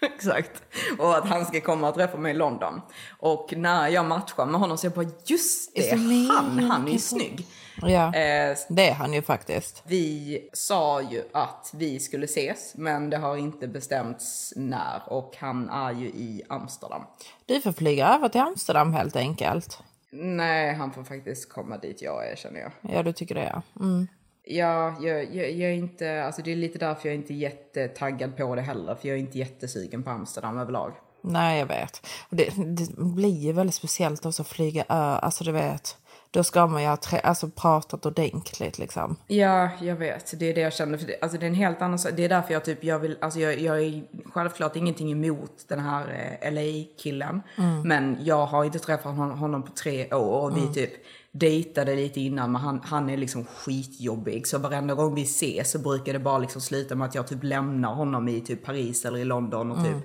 Exakt. 0.00 0.62
Och 0.98 1.16
att 1.16 1.28
han 1.28 1.46
ska 1.46 1.60
komma 1.60 1.88
och 1.88 1.94
träffa 1.94 2.18
mig 2.18 2.34
i 2.34 2.36
London. 2.36 2.80
Och 3.18 3.54
när 3.56 3.88
jag 3.88 4.04
matchar 4.04 4.46
med 4.46 4.60
honom 4.60 4.78
så 4.78 4.86
jag 4.86 4.92
bara 4.92 5.06
just 5.24 5.74
det, 5.74 5.90
han, 6.30 6.58
han 6.58 6.88
är 6.88 6.92
ju 6.92 6.98
snygg. 6.98 7.46
Ja, 7.82 8.14
Eh, 8.14 8.56
det 8.68 8.88
är 8.88 8.94
han 8.94 9.12
ju 9.12 9.22
faktiskt. 9.22 9.82
vi 9.86 10.48
sa 10.52 11.02
ju 11.02 11.22
att 11.32 11.70
vi 11.74 12.00
skulle 12.00 12.24
ses, 12.24 12.72
men 12.76 13.10
det 13.10 13.16
har 13.16 13.36
inte 13.36 13.68
bestämts 13.68 14.52
när 14.56 15.02
och 15.06 15.34
han 15.38 15.68
är 15.70 15.92
ju 15.92 16.06
i 16.06 16.42
Amsterdam. 16.48 17.02
Du 17.46 17.60
får 17.60 17.72
flyga 17.72 18.08
över 18.14 18.28
till 18.28 18.40
Amsterdam 18.40 18.92
helt 18.94 19.16
enkelt. 19.16 19.78
Nej, 20.10 20.74
han 20.74 20.92
får 20.92 21.04
faktiskt 21.04 21.48
komma 21.48 21.76
dit 21.78 22.02
jag 22.02 22.30
är 22.30 22.36
känner 22.36 22.60
jag. 22.60 22.72
Ja, 22.94 23.02
du 23.02 23.12
tycker 23.12 23.34
det 23.34 23.44
ja. 23.54 23.62
Mm. 23.80 24.08
Ja, 24.44 24.96
jag, 25.00 25.34
jag, 25.34 25.50
jag 25.50 25.70
är 25.70 25.74
inte, 25.74 26.24
alltså 26.24 26.42
det 26.42 26.52
är 26.52 26.56
lite 26.56 26.78
därför 26.78 27.08
jag 27.08 27.14
är 27.14 27.18
inte 27.18 27.34
jättetaggad 27.34 28.36
på 28.36 28.54
det 28.54 28.62
heller, 28.62 28.94
för 28.94 29.08
jag 29.08 29.16
är 29.16 29.20
inte 29.20 29.38
jättesugen 29.38 30.02
på 30.02 30.10
Amsterdam 30.10 30.58
överlag. 30.58 30.92
Nej, 31.20 31.58
jag 31.58 31.66
vet. 31.66 32.06
Det, 32.30 32.50
det 32.56 32.96
blir 32.96 33.38
ju 33.38 33.52
väldigt 33.52 33.74
speciellt 33.74 34.26
också 34.26 34.42
att 34.42 34.48
flyga 34.48 34.82
ö. 34.88 35.18
Alltså 35.22 35.44
du 35.44 35.52
vet, 35.52 35.96
då 36.32 36.44
ska 36.44 36.66
man 36.66 36.82
ju 36.82 36.88
ha 36.88 36.96
trä, 36.96 37.18
alltså, 37.18 37.48
pratat 37.48 38.06
ordentligt 38.06 38.78
liksom. 38.78 39.16
Ja, 39.26 39.68
jag 39.80 39.96
vet. 39.96 40.38
Det 40.38 40.50
är 40.50 40.54
det 40.54 40.60
jag 40.60 40.72
känner. 40.72 40.98
För 40.98 41.06
det, 41.06 41.18
alltså 41.22 41.38
det 41.38 41.46
är 41.46 41.48
en 41.48 41.54
helt 41.54 41.82
annan. 41.82 41.98
Det 42.16 42.24
är 42.24 42.28
därför 42.28 42.52
jag 42.52 42.64
typ, 42.64 42.84
jag 42.84 42.98
vill, 42.98 43.16
alltså 43.20 43.40
jag, 43.40 43.58
jag 43.60 43.82
är 43.82 44.02
självklart 44.32 44.76
ingenting 44.76 45.12
emot 45.12 45.64
den 45.68 45.80
här 45.80 46.36
eh, 46.40 46.52
LA-killen. 46.52 47.42
Mm. 47.58 47.80
Men 47.88 48.16
jag 48.20 48.46
har 48.46 48.64
inte 48.64 48.78
träffat 48.78 49.16
hon, 49.16 49.30
honom 49.30 49.62
på 49.62 49.72
tre 49.72 50.14
år 50.14 50.40
och 50.42 50.50
Mm. 50.52 50.68
vi 50.68 50.74
typ 50.74 50.90
dejtade 51.32 51.94
lite 51.96 52.20
innan 52.20 52.52
men 52.52 52.60
han, 52.60 52.80
han 52.84 53.10
är 53.10 53.16
liksom 53.16 53.44
skitjobbig. 53.44 54.46
Så 54.46 54.58
varenda 54.58 54.94
gång 54.94 55.14
vi 55.14 55.22
ses 55.22 55.70
så 55.70 55.78
brukar 55.78 56.12
det 56.12 56.18
bara 56.18 56.38
liksom 56.38 56.60
sluta 56.60 56.94
med 56.94 57.08
att 57.08 57.14
jag 57.14 57.26
typ 57.28 57.42
lämnar 57.42 57.94
honom 57.94 58.28
i 58.28 58.40
typ 58.40 58.64
Paris 58.64 59.04
eller 59.04 59.18
i 59.18 59.24
London 59.24 59.70
och 59.70 59.76
typ 59.78 59.86
Mm. 59.86 60.02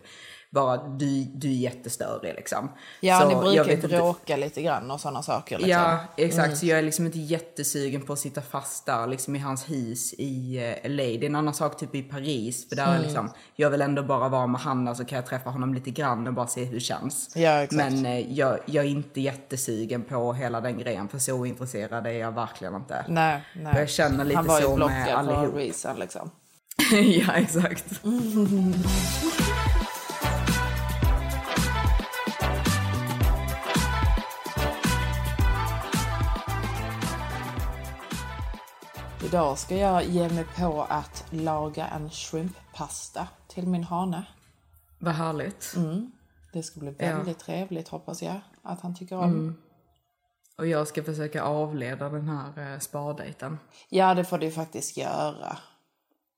Bara 0.51 0.77
du, 0.77 1.23
du 1.23 1.47
är 1.47 1.53
jättestörig 1.53 2.33
liksom. 2.35 2.69
Ja, 3.01 3.19
Så 3.19 3.27
ni 3.27 3.35
brukar 3.35 3.51
ju 3.51 3.63
vet 3.63 3.83
inte- 3.83 3.87
bråka 3.97 4.35
lite 4.37 4.61
grann 4.61 4.91
och 4.91 5.01
sådana 5.01 5.23
saker. 5.23 5.57
Liksom. 5.57 5.69
Ja, 5.71 5.99
exakt. 6.17 6.45
Mm. 6.45 6.57
Så 6.57 6.65
jag 6.65 6.79
är 6.79 6.83
liksom 6.83 7.05
inte 7.05 7.19
jättesugen 7.19 8.01
på 8.01 8.13
att 8.13 8.19
sitta 8.19 8.41
fast 8.41 8.85
där 8.85 9.07
liksom 9.07 9.35
i 9.35 9.39
hans 9.39 9.69
hus 9.69 10.13
i 10.13 10.57
eh, 10.57 10.89
LA. 10.91 11.03
Det 11.03 11.15
är 11.21 11.25
en 11.25 11.35
annan 11.35 11.53
sak 11.53 11.77
typ 11.77 11.95
i 11.95 12.03
Paris. 12.03 12.69
För 12.69 12.75
där 12.75 12.83
är 12.87 12.89
Mm. 12.91 13.01
liksom, 13.01 13.29
jag 13.55 13.69
vill 13.69 13.81
ändå 13.81 14.03
bara 14.03 14.29
vara 14.29 14.47
med 14.47 14.61
Hanna 14.61 14.95
så 14.95 15.05
kan 15.05 15.15
jag 15.15 15.25
träffa 15.25 15.49
honom 15.49 15.73
lite 15.73 15.91
grann 15.91 16.27
och 16.27 16.33
bara 16.33 16.47
se 16.47 16.63
hur 16.63 16.73
det 16.73 16.79
känns. 16.79 17.29
Ja, 17.35 17.51
exakt. 17.61 17.75
Men 17.93 18.05
eh, 18.05 18.33
jag, 18.33 18.57
jag 18.65 18.85
är 18.85 18.89
inte 18.89 19.21
jättesugen 19.21 20.03
på 20.03 20.33
hela 20.33 20.61
den 20.61 20.77
grejen. 20.77 21.07
För 21.07 21.19
så 21.19 21.45
intresserad 21.45 22.07
är 22.07 22.11
jag 22.11 22.31
verkligen 22.31 22.75
inte. 22.75 23.05
Nej, 23.07 23.41
nej. 23.55 23.73
Jag 23.77 23.89
känner 23.89 24.23
lite 24.25 24.35
Han 24.37 24.45
var 24.47 24.57
ju 24.59 24.63
så 24.63 24.69
med 24.69 24.77
blockad 24.77 25.05
för 25.05 25.11
allihop. 25.13 25.53
a 25.55 25.57
reason 25.57 25.99
liksom. 25.99 26.31
ja, 27.27 27.33
exakt. 27.33 27.85
Idag 39.27 39.57
ska 39.57 39.75
jag 39.77 40.05
ge 40.05 40.29
mig 40.29 40.45
på 40.57 40.83
att 40.89 41.25
laga 41.29 41.87
en 41.87 42.09
shrimppasta 42.09 43.27
till 43.47 43.67
min 43.67 43.83
hane. 43.83 44.25
Vad 44.99 45.13
härligt. 45.13 45.73
Mm. 45.75 46.11
Det 46.53 46.63
ska 46.63 46.79
bli 46.79 46.95
Ja. 46.99 47.15
väldigt 47.15 47.39
trevligt 47.39 47.87
hoppas 47.87 48.21
jag 48.23 48.39
att 48.63 48.81
han 48.81 48.95
tycker 48.95 49.17
om. 49.17 49.23
Mm. 49.23 49.55
Och 50.57 50.67
jag 50.67 50.87
ska 50.87 51.03
försöka 51.03 51.43
avleda 51.43 52.09
den 52.09 52.29
här 52.29 52.73
eh, 52.73 52.79
spardejten. 52.79 53.59
Ja, 53.89 54.13
det 54.13 54.23
får 54.25 54.37
du 54.37 54.51
faktiskt 54.51 54.97
göra. 54.97 55.57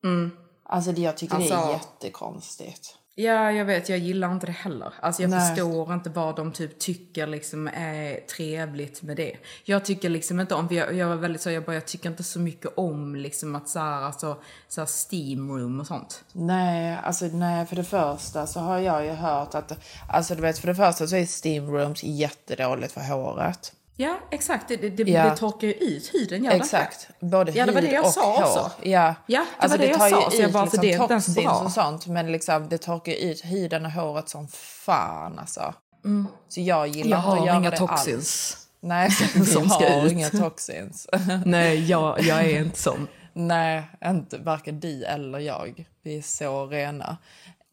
Mm. 0.04 0.32
Alltså 0.64 0.92
det- 0.92 1.02
jag 1.02 1.18
tycker 1.18 1.38
det 1.38 1.50
är 1.50 1.54
Alltså- 1.56 1.72
jättekonstigt. 1.72 2.98
Ja, 3.22 3.52
jag 3.52 3.66
vet. 3.66 3.90
Jag 3.90 3.98
gillar 3.98 4.32
inte 4.32 4.46
det 4.46 4.52
heller. 4.52 4.94
Alltså 5.00 5.22
jag 5.22 5.32
Nej. 5.32 5.56
förstår 5.56 5.94
inte 5.94 6.10
vad 6.10 6.36
de 6.36 6.52
typ 6.52 6.80
tycker 6.80 7.28
liksom 7.28 7.68
är 7.68 8.20
trevligt 8.20 9.02
med 9.02 9.18
det. 9.18 9.36
Jag 9.64 9.86
tycker 9.86 10.10
liksom 10.10 10.40
inte 10.40 10.56
om, 10.56 10.68
jag, 10.72 10.96
jag 10.96 11.08
var 11.08 11.16
väldigt 11.16 11.42
så, 11.42 11.52
jag 11.52 11.64
bara, 11.64 11.74
jag 11.74 11.86
tycker 11.86 12.10
inte 12.10 12.24
så 12.24 12.40
mycket 12.40 12.72
om 12.78 13.16
liksom 13.16 13.56
att 13.56 13.70
så 13.70 13.80
här, 13.80 14.02
alltså, 14.02 14.38
så 14.68 14.82
här 14.82 14.90
steam 15.10 15.52
room 15.52 15.80
och 15.80 15.88
sånt. 15.88 16.24
Nej, 16.34 16.98
alltså 17.04 17.26
nej, 17.26 17.66
för 17.66 17.76
det 17.76 17.84
första 17.84 18.48
så 18.48 18.60
har 18.60 18.80
jag 18.80 19.06
ju 19.06 19.12
hört 19.12 19.56
att, 19.56 19.86
alltså 20.10 20.36
du 20.36 20.42
vet, 20.42 20.60
för 20.60 20.68
det 20.68 20.76
första 20.76 21.08
så 21.08 21.16
är 21.16 21.46
steam 21.46 21.72
rooms 21.72 22.04
jättedåligt 22.04 22.92
för 22.92 23.02
håret. 23.02 23.74
Ja, 24.02 24.20
exakt. 24.32 24.68
Det, 24.68 24.76
det, 24.76 24.90
det, 24.90 25.12
Ja. 25.12 25.24
det 25.30 25.38
torkar 25.38 25.68
ju 25.68 25.74
ut 25.74 26.14
huden. 26.14 26.44
gör 26.44 26.52
det 26.52 26.58
Exakt, 26.58 27.10
både 27.20 27.52
Ja, 27.52 27.66
det 27.66 27.72
var 27.72 27.82
det 27.82 27.92
jag 27.92 28.06
och 28.06 28.12
sa 28.12 28.22
hår. 28.36 28.44
också. 28.44 28.72
Ja, 28.82 29.16
Ja, 29.26 29.46
det 29.60 29.64
alltså 29.64 29.78
var 29.78 29.86
det 29.86 29.90
jag 29.92 30.00
tar 30.00 30.10
sa, 30.10 30.16
ju 30.26 30.32
så 30.32 30.42
jag 30.42 30.48
ut 30.48 30.54
bara, 30.54 30.64
liksom 30.64 30.78
så 30.78 30.82
det 30.82 30.94
är 30.94 31.16
inte 31.16 31.42
bra. 31.42 31.60
och 31.60 31.72
sånt, 31.72 32.08
men 32.08 32.32
liksom 32.32 32.70
det 32.70 32.78
torkar 32.78 33.12
ut 33.14 33.46
huden 33.46 33.86
och 33.86 33.92
håret 33.92 34.30
som 34.30 34.48
fan 34.48 35.40
alltså. 35.40 35.74
Så 36.50 36.62
jag 36.62 36.88
gillar 36.88 37.10
Jag 37.18 37.20
inte 37.20 37.30
har 37.30 37.38
att 37.40 37.46
göra 37.46 37.58
inga 37.58 37.70
det 37.70 37.78
toxins. 37.78 38.08
alls. 38.18 38.68
Nej, 38.82 39.12
Som 39.36 39.46
som 39.46 39.70
ska 39.70 39.90
har 39.90 40.06
ut. 40.06 40.12
inga 40.12 40.30
toxins. 40.30 41.08
Nej, 41.46 41.86
jag, 41.90 42.22
jag 42.22 42.42
är 42.46 42.60
inte 42.60 42.80
sån. 42.82 43.08
Nej, 43.34 43.84
inte 44.06 44.38
varken 44.38 44.80
du 44.80 45.04
eller 45.04 45.40
jag. 45.40 45.86
Vi 46.04 46.18
är 46.18 46.22
så 46.22 46.66
rena. 46.68 47.18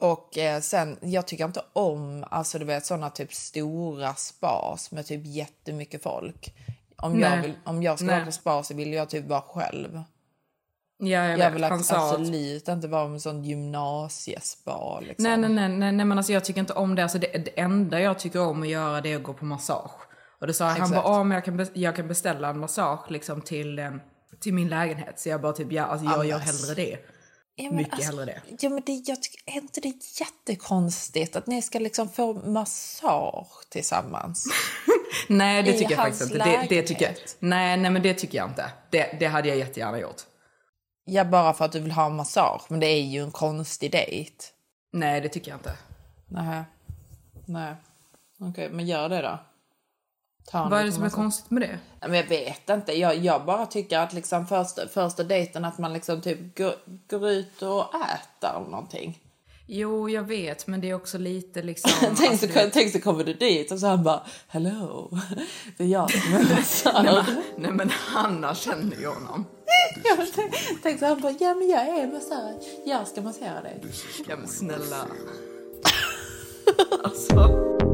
Och 0.00 0.38
eh, 0.38 0.60
sen, 0.60 0.98
jag 1.00 1.26
tycker 1.26 1.44
inte 1.44 1.62
om 1.72 2.24
alltså 2.30 2.58
du 2.58 2.64
vet 2.64 2.86
såna 2.86 3.10
typ 3.10 3.34
stora 3.34 4.14
spas 4.14 4.90
med 4.90 5.06
typ 5.06 5.20
jättemycket 5.24 6.02
folk. 6.02 6.54
Om 6.96 7.20
jag, 7.20 7.42
vill, 7.42 7.54
om 7.64 7.82
jag 7.82 7.98
ska 7.98 8.06
Nej. 8.06 8.14
vara 8.16 8.26
på 8.26 8.32
spa 8.32 8.62
så 8.62 8.74
vill 8.74 8.92
jag 8.92 9.10
typ 9.10 9.26
vara 9.26 9.40
själv. 9.40 10.02
Ja, 10.98 11.08
jag, 11.08 11.30
Jag, 11.30 11.38
vet. 11.38 11.54
vill 11.54 11.64
Han 11.64 11.72
att- 11.80 11.92
absolut 11.92 12.68
inte 12.68 12.88
vara 12.88 13.08
med 13.08 13.22
sån 13.22 13.44
gymnasiespa. 13.44 15.00
Liksom. 15.00 15.22
Nej, 15.22 15.36
nej, 15.36 15.50
nej, 15.50 15.68
nej, 15.68 15.92
nej, 15.92 16.06
men 16.06 16.18
alltså 16.18 16.32
jag 16.32 16.44
tycker 16.44 16.60
inte 16.60 16.72
om 16.72 16.94
det. 16.94 17.02
Alltså 17.02 17.18
det. 17.18 17.26
Det 17.44 17.60
enda 17.60 18.00
jag 18.00 18.18
tycker 18.18 18.40
om 18.40 18.62
att 18.62 18.68
göra 18.68 19.00
det 19.00 19.12
är 19.12 19.16
att 19.16 19.22
gå 19.22 19.34
på 19.34 19.44
massage. 19.44 19.90
Och 20.40 20.46
då 20.46 20.52
sa 20.52 20.64
han, 20.68 20.90
bara, 20.90 21.24
men 21.24 21.34
jag, 21.34 21.44
kan 21.44 21.66
jag 21.74 21.96
kan 21.96 22.08
beställa 22.08 22.48
en 22.48 22.58
massage 22.58 23.10
liksom 23.10 23.40
till, 23.40 23.78
eh, 23.78 23.90
till 24.40 24.54
min 24.54 24.68
lägenhet. 24.68 25.20
Så 25.20 25.28
jag 25.28 25.40
bara 25.40 25.52
typ, 25.52 25.72
ja, 25.72 25.84
alltså 25.84 26.06
jag 26.06 26.26
gör 26.26 26.34
Annars. 26.36 26.46
hellre 26.46 26.74
det. 26.74 26.98
Ja, 27.58 27.70
Mycket 27.70 27.94
alltså, 27.94 28.10
hellre 28.10 28.24
det. 28.24 28.42
Ja, 28.60 28.68
men 28.68 28.82
det, 28.86 28.92
jag 28.92 29.22
tycker 29.22 29.40
är 29.46 29.56
inte 29.56 29.80
det 29.80 30.20
jättekonstigt 30.20 31.36
att 31.36 31.46
ni 31.46 31.62
ska 31.62 31.78
liksom 31.78 32.08
få 32.08 32.34
massage 32.34 33.68
tillsammans? 33.68 34.46
Nej, 35.28 35.62
det 35.62 35.72
tycker 35.72 35.90
jag 35.90 36.00
faktiskt 36.00 36.22
inte. 36.22 36.38
Det, 36.38 36.66
det 36.68 36.82
tycker 36.82 37.04
jag, 37.04 37.14
nej, 37.38 37.76
nej, 37.76 37.90
men 37.90 38.02
det 38.02 38.14
tycker 38.14 38.38
jag 38.38 38.48
inte. 38.50 38.72
Det, 38.90 39.16
det 39.20 39.26
hade 39.26 39.48
jag 39.48 39.58
jättegärna 39.58 39.98
gjort. 39.98 40.22
Ja, 41.04 41.24
bara 41.24 41.54
för 41.54 41.64
att 41.64 41.72
du 41.72 41.80
vill 41.80 41.92
ha 41.92 42.08
massage. 42.08 42.62
Men 42.68 42.80
det 42.80 42.86
är 42.86 43.02
ju 43.02 43.22
en 43.22 43.30
konstig 43.30 43.92
dejt. 43.92 44.44
Nej, 44.92 45.20
det 45.20 45.28
tycker 45.28 45.50
jag 45.50 45.58
inte. 45.58 45.76
Nej. 46.28 46.64
Nej. 47.46 47.74
Okej, 48.40 48.70
men 48.70 48.86
gör 48.86 49.08
det 49.08 49.22
då. 49.22 49.38
Vad 50.52 50.72
är 50.72 50.84
det 50.84 50.92
som 50.92 51.04
är 51.04 51.10
konstigt 51.10 51.50
med 51.50 51.62
det? 51.62 51.78
Men 52.00 52.14
jag 52.14 52.28
vet 52.28 52.70
inte. 52.70 52.92
Jag, 52.92 53.16
jag 53.16 53.44
bara 53.44 53.66
tycker 53.66 53.98
att 53.98 54.12
liksom 54.12 54.46
första, 54.46 54.88
första 54.88 55.24
dejten 55.24 55.64
att 55.64 55.78
man 55.78 55.92
liksom 55.92 56.20
typ 56.22 56.58
går, 56.58 56.74
går 57.10 57.28
ut 57.28 57.62
och 57.62 57.84
äter 57.94 58.56
eller 58.56 58.70
någonting. 58.70 59.22
Jo, 59.68 60.08
jag 60.08 60.22
vet, 60.22 60.66
men 60.66 60.80
det 60.80 60.90
är 60.90 60.94
också 60.94 61.18
lite 61.18 61.62
liksom... 61.62 61.90
tänk, 62.16 62.30
alltså, 62.30 62.46
så, 62.46 62.52
vet- 62.52 62.72
tänk 62.72 62.92
så 62.92 63.00
kommer 63.00 63.24
du 63.24 63.34
dit 63.34 63.72
och 63.72 63.78
så 63.78 63.86
han 63.86 64.02
bara 64.02 64.22
Hello, 64.48 65.18
det 65.76 65.84
är 65.84 65.88
jag 65.88 66.10
som 66.10 66.34
är 66.34 67.02
nej, 67.02 67.14
men, 67.14 67.24
nej, 67.56 67.72
men 67.72 67.90
Hanna 67.90 68.54
känner 68.54 68.96
ju 68.96 69.06
honom. 69.06 69.44
Ja, 70.04 70.16
tänk, 70.34 70.54
tänk 70.82 70.98
så 70.98 71.06
han 71.06 71.20
bara, 71.20 71.34
ja 71.40 71.54
men 71.54 71.68
jag 71.68 71.88
är 71.88 72.12
massör, 72.12 72.52
jag 72.86 73.08
ska 73.08 73.20
massera 73.22 73.62
dig. 73.62 73.84
Ja, 74.28 74.36
men 74.36 74.48
snälla. 74.48 75.06
alltså... 77.04 77.85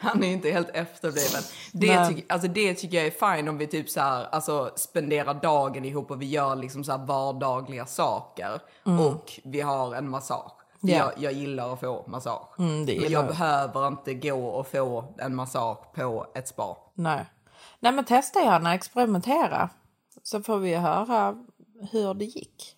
Han 0.00 0.24
är 0.24 0.28
inte 0.28 0.50
helt 0.50 0.68
efterbliven. 0.68 1.42
Det, 1.72 2.08
tyck, 2.08 2.32
alltså 2.32 2.48
det 2.48 2.74
tycker 2.74 2.96
jag 2.96 3.06
är 3.06 3.36
fine 3.36 3.48
om 3.48 3.58
vi 3.58 3.66
typ 3.66 3.90
så 3.90 4.00
här, 4.00 4.26
alltså 4.32 4.72
spenderar 4.76 5.34
dagen 5.34 5.84
ihop 5.84 6.10
och 6.10 6.22
vi 6.22 6.26
gör 6.26 6.56
liksom 6.56 6.84
så 6.84 6.96
vardagliga 6.96 7.86
saker. 7.86 8.60
Mm. 8.86 9.06
Och 9.06 9.40
vi 9.44 9.60
har 9.60 9.94
en 9.94 10.08
massage. 10.08 10.52
Ja. 10.80 10.96
Jag, 10.96 11.12
jag 11.16 11.32
gillar 11.32 11.72
att 11.72 11.80
få 11.80 12.04
massage. 12.06 12.48
Mm, 12.58 12.84
Men 12.84 13.12
jag. 13.12 13.26
behöver 13.26 13.86
inte 13.86 14.14
gå 14.14 14.46
och 14.46 14.66
få 14.66 15.14
en 15.18 15.34
massage 15.34 15.92
på 15.94 16.26
ett 16.34 16.48
spa. 16.48 16.76
Nej. 16.94 17.26
Nej 17.80 17.92
men 17.92 18.04
testa 18.04 18.40
gärna, 18.40 18.74
experimentera. 18.74 19.70
Så 20.22 20.42
får 20.42 20.58
vi 20.58 20.74
höra 20.74 21.36
hur 21.90 22.14
det 22.14 22.24
gick. 22.24 22.76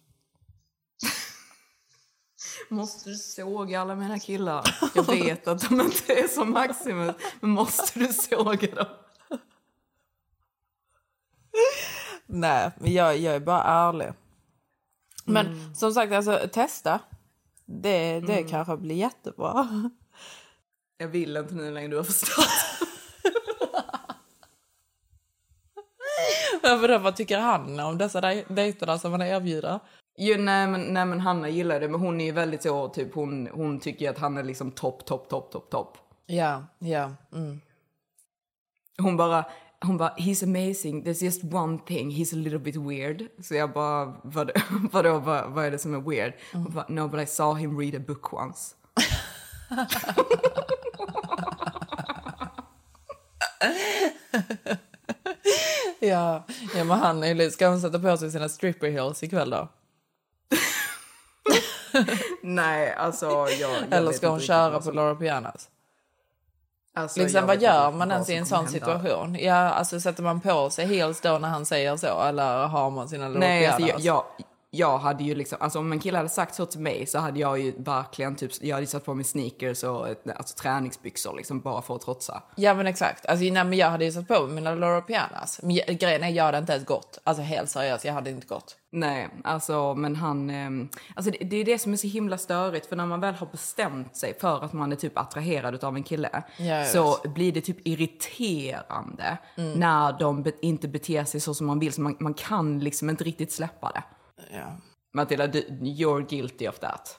Måste 2.69 3.11
du 3.11 3.17
såga 3.17 3.81
alla 3.81 3.95
mina 3.95 4.19
killar? 4.19 4.65
Jag 4.95 5.07
vet 5.07 5.49
att 5.49 5.69
de 5.69 5.81
inte 5.81 6.13
är 6.13 6.29
som 6.29 6.51
Maximus, 6.51 7.17
men 7.41 7.51
måste 7.51 7.99
du 7.99 8.07
såga 8.13 8.75
dem? 8.75 8.87
Nej, 12.27 12.71
men 12.79 12.93
jag, 12.93 13.19
jag 13.19 13.35
är 13.35 13.41
bara 13.41 13.63
ärlig. 13.63 14.13
Men 15.25 15.47
Mm. 15.47 15.75
som 15.75 15.93
sagt, 15.95 16.13
alltså 16.13 16.49
testa. 16.53 17.01
Det, 17.65 18.21
det 18.21 18.43
kanske 18.43 18.77
blir 18.77 18.97
jättebra. 18.97 19.69
Jag 20.99 21.09
vill 21.09 21.37
inte 21.37 21.55
nu 21.55 21.71
längre, 21.71 21.89
du 21.89 21.97
har 21.97 22.05
förstått. 22.05 22.47
Varför 26.63 26.89
då? 26.89 26.99
Vad 26.99 27.17
tycker 27.17 27.39
han 27.39 27.81
om 27.81 27.99
dessa 27.99 28.21
dej- 28.21 28.45
dejterna 28.49 28.99
som 28.99 29.13
han 29.13 29.23
erbjuder? 29.23 29.81
Jo, 30.25 30.37
nej, 30.39 30.67
men, 30.67 30.81
nej 30.81 31.07
men 31.07 31.21
Hanna 31.21 31.49
gillar 31.49 31.81
det, 31.81 31.89
men 31.89 32.01
hon 32.01 32.21
är 32.21 32.25
ju 32.25 32.33
väldigt 32.33 32.63
så, 32.63 32.89
typ 32.89 33.15
hon, 33.15 33.49
hon 33.53 33.81
tycker 33.81 34.11
att 34.11 34.19
han 34.19 34.37
är 34.37 34.43
liksom 34.43 34.71
topp, 34.71 35.07
topp, 35.07 35.29
topp, 35.29 35.53
topp, 35.53 35.71
topp. 35.71 35.99
Ja, 36.27 36.65
ja. 36.79 37.11
Mm. 37.33 37.61
Hon 38.99 39.17
bara, 39.17 39.45
hon 39.81 39.97
bara, 39.97 40.15
he's 40.17 40.45
amazing, 40.45 41.05
there's 41.05 41.25
just 41.25 41.45
one 41.45 41.79
thing, 41.87 42.11
he's 42.11 42.35
a 42.35 42.37
little 42.37 42.59
bit 42.59 42.77
weird. 42.77 43.29
Så 43.41 43.55
jag 43.55 43.73
bara, 43.73 44.15
vad, 44.23 44.51
vadå, 44.93 45.19
vad, 45.19 45.51
vad 45.51 45.65
är 45.65 45.71
det 45.71 45.79
som 45.79 45.95
är 45.95 46.01
weird? 46.11 46.33
Hon 46.53 46.73
bara, 46.73 46.87
no 46.89 47.09
but 47.09 47.21
I 47.21 47.27
saw 47.27 47.61
him 47.61 47.81
read 47.81 47.95
a 47.95 48.05
book 48.07 48.33
once. 48.33 48.75
Ja, 56.05 56.47
ja 56.75 56.85
men 56.85 56.99
han 56.99 57.25
är 57.25 57.35
lite... 57.35 57.51
Ska 57.51 57.69
hon 57.69 57.81
sätta 57.81 57.99
på 57.99 58.17
sig 58.17 58.31
sina 58.31 58.49
stripper 58.49 58.91
heels 58.91 59.23
ikväll 59.23 59.51
då? 59.51 59.69
Nej, 62.43 62.95
alltså 62.95 63.27
jag, 63.27 63.53
jag 63.53 63.71
Eller 63.91 64.13
ska 64.13 64.29
hon 64.29 64.41
köra 64.41 64.81
på 64.81 64.91
Laura 64.91 65.15
Pianos? 65.15 65.69
Alltså, 66.95 67.21
liksom, 67.21 67.47
vad 67.47 67.63
gör 67.63 67.93
man 67.93 68.11
ens 68.11 68.31
i 68.31 68.35
en 68.35 68.47
sån 68.47 68.57
hända. 68.57 68.73
situation? 68.73 69.37
Ja, 69.41 69.55
alltså 69.55 70.01
sätter 70.01 70.23
man 70.23 70.41
på 70.41 70.71
sig 70.71 70.87
heels 70.87 71.21
då 71.21 71.39
när 71.39 71.49
han 71.49 71.67
säger 71.67 71.97
så? 71.97 72.23
Eller 72.23 72.67
har 72.67 72.91
man 72.91 73.09
sina 73.09 73.29
Laura 73.29 73.41
Nej, 73.41 73.67
alltså, 73.67 73.89
jag, 73.89 74.01
jag, 74.01 74.25
jag 74.75 74.99
hade 74.99 75.25
ju 75.25 75.35
liksom, 75.35 75.59
alltså 75.61 75.79
om 75.79 75.93
en 75.93 76.01
kille 76.01 76.17
hade 76.17 76.29
sagt 76.29 76.55
så 76.55 76.67
till 76.67 76.81
mig 76.81 77.07
så 77.07 77.19
hade 77.19 77.41
jag 77.41 77.59
ju 77.61 77.73
verkligen 77.77 78.37
typ, 78.37 78.51
jag 78.61 78.77
hade 78.77 78.87
satt 78.87 79.05
på 79.05 79.15
mig 79.15 79.25
sneakers 79.25 79.85
och 79.85 80.07
alltså, 80.37 80.57
träningsbyxor 80.63 81.37
liksom 81.37 81.61
bara 81.61 81.83
för 81.83 81.95
att 81.95 82.01
trotsa. 82.01 82.43
Ja 82.57 82.75
men 82.75 82.87
exakt. 82.87 83.27
Alltså, 83.27 83.45
nej, 83.45 83.65
men 83.65 83.73
jag 83.73 83.91
hade 83.91 84.05
ju 84.05 84.13
satt 84.13 84.29
på 84.29 84.43
mig 84.47 84.55
mina 84.55 84.75
Laura 84.75 85.01
Pianos. 85.01 85.61
Men 85.63 85.75
jag- 85.75 85.87
grejen 85.87 86.23
är 86.23 86.29
jag 86.29 86.45
hade 86.45 86.59
inte 86.59 86.73
ens 86.73 86.87
gått. 86.87 87.19
Alltså 87.25 87.43
helt 87.43 87.71
seriöst, 87.71 88.05
jag 88.05 88.13
hade 88.13 88.31
inte 88.31 88.47
gått. 88.47 88.77
Nej, 88.95 89.29
alltså 89.45 89.95
men 89.95 90.17
han, 90.17 90.51
ehm, 90.51 90.89
alltså 91.17 91.31
det, 91.31 91.45
det 91.45 91.57
är 91.57 91.65
det 91.65 91.79
som 91.79 91.93
är 91.93 91.97
så 91.97 92.07
himla 92.07 92.39
störigt 92.39 92.87
för 92.87 92.97
när 92.97 93.07
man 93.07 93.21
väl 93.21 93.35
har 93.35 93.47
bestämt 93.47 94.17
sig 94.17 94.39
för 94.41 94.65
att 94.65 94.73
man 94.73 94.93
är 94.93 94.97
typ 94.97 95.19
attraherad 95.19 95.85
av 95.85 95.97
en 95.97 96.03
kille 96.03 96.43
Ja, 96.59 96.85
så 96.85 97.17
blir 97.29 97.53
det 97.53 97.61
typ 97.61 97.77
irriterande 97.87 99.39
Mm. 99.57 99.73
när 99.81 100.13
de 100.19 100.43
be, 100.43 100.53
inte 100.63 100.89
beter 100.89 101.25
sig 101.25 101.41
så 101.41 101.55
som 101.55 101.67
man 101.67 101.79
vill 101.79 101.93
så 101.93 102.01
man, 102.01 102.17
man 102.21 102.35
kan 102.35 102.81
liksom 102.81 103.11
inte 103.11 103.25
riktigt 103.25 103.53
släppa 103.53 103.91
det. 103.95 104.03
Ja. 104.51 104.77
Matilda, 105.15 105.47
du, 105.47 105.61
you're 105.69 106.29
guilty 106.29 106.69
of 106.69 106.79
that. 106.79 107.19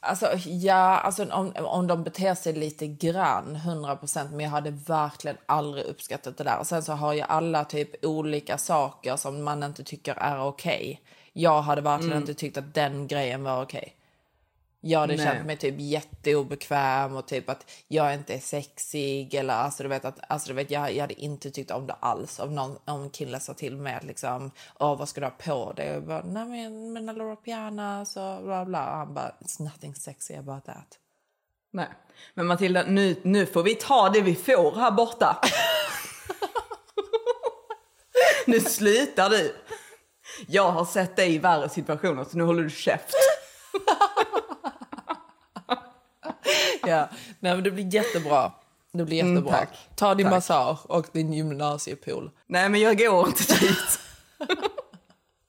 Alltså, 0.00 0.26
ja, 0.46 0.98
alltså 0.98 1.32
om, 1.32 1.52
om 1.56 1.86
de 1.86 2.02
beter 2.04 2.34
sig 2.34 2.52
lite 2.52 2.86
grann, 2.86 3.56
100 3.56 3.96
procent, 3.96 4.30
men 4.30 4.40
jag 4.40 4.50
hade 4.50 4.70
verkligen 4.70 5.36
aldrig 5.46 5.84
uppskattat 5.84 6.36
det 6.38 6.44
där. 6.44 6.58
Och 6.58 6.66
sen 6.66 6.82
så 6.82 6.92
har 6.92 7.12
ju 7.12 7.20
alla 7.20 7.64
typ 7.64 8.04
olika 8.04 8.58
saker 8.58 9.16
som 9.16 9.44
man 9.44 9.62
inte 9.62 9.84
tycker 9.84 10.14
är 10.14 10.40
okej. 10.42 11.00
Jag 11.32 11.62
hade 11.62 11.80
verkligen 11.80 12.12
Mm. 12.12 12.22
inte 12.22 12.34
tyckt 12.34 12.56
att 12.56 12.74
den 12.74 13.06
grejen 13.06 13.42
var 13.44 13.62
okej. 13.62 13.96
Jag 14.86 15.00
hade 15.00 15.16
Nej. 15.16 15.26
känt 15.26 15.46
mig 15.46 15.56
typ 15.56 15.74
jätteobekväm 15.78 17.16
och 17.16 17.26
typ 17.26 17.48
att 17.48 17.70
jag 17.88 18.14
inte 18.14 18.34
är 18.34 18.38
sexig 18.38 19.34
eller 19.34 19.54
alltså 19.54 19.82
du 19.82 19.88
vet 19.88 20.04
att 20.04 20.18
alltså 20.28 20.48
du 20.48 20.54
vet 20.54 20.70
jag, 20.70 20.94
jag 20.94 21.00
hade 21.00 21.20
inte 21.20 21.50
tyckt 21.50 21.70
om 21.70 21.86
det 21.86 21.96
alls 22.00 22.38
om 22.38 22.54
någon 22.54 22.78
om 22.84 23.10
kille 23.10 23.40
sa 23.40 23.54
till 23.54 23.76
mig 23.76 23.94
att 23.94 24.04
liksom 24.04 24.50
åh 24.80 24.98
vad 24.98 25.08
ska 25.08 25.20
du 25.20 25.26
ha 25.26 25.30
på 25.30 25.72
dig 25.72 25.86
jag 25.86 26.06
bara 26.06 26.22
nej 26.22 26.44
men 26.44 26.92
mina 26.92 27.12
Laura 27.12 27.36
Pianas 27.36 28.16
och 28.16 28.42
bla 28.42 28.64
bla 28.64 28.90
och 28.90 28.96
han 28.96 29.14
bara 29.14 29.32
it's 29.40 29.62
nothing 29.62 29.94
sexy 29.94 30.34
about 30.34 30.64
that. 30.64 30.98
Nej. 31.72 31.88
Men 32.34 32.46
Matilda, 32.46 32.84
nu, 32.86 33.16
nu 33.22 33.46
får 33.46 33.62
vi 33.62 33.74
ta 33.74 34.08
det 34.08 34.20
vi 34.20 34.34
får 34.34 34.76
här 34.76 34.90
borta. 34.90 35.40
nu 38.46 38.60
slutar 38.60 39.30
du. 39.30 39.54
Jag 40.48 40.70
har 40.70 40.84
sett 40.84 41.16
dig 41.16 41.34
i 41.34 41.38
värre 41.38 41.68
situationer 41.68 42.24
så 42.24 42.38
nu 42.38 42.44
håller 42.44 42.62
du 42.62 42.70
käft. 42.70 43.14
Ja, 46.90 47.08
nej 47.40 47.54
men 47.54 47.64
det 47.64 47.70
blir 47.70 47.94
jättebra. 47.94 48.52
Det 48.92 49.04
blir 49.04 49.20
Mm, 49.20 49.34
jättebra. 49.34 49.58
tack. 49.58 49.68
Ta 49.96 50.14
din 50.14 50.26
Tack. 50.26 50.34
massage 50.34 50.78
och 50.86 51.06
din 51.12 51.32
gymnasiepool. 51.32 52.30
Nej 52.46 52.68
men 52.68 52.80
jag 52.80 52.98
går 52.98 53.26
inte 53.26 53.54
dit. 53.60 54.00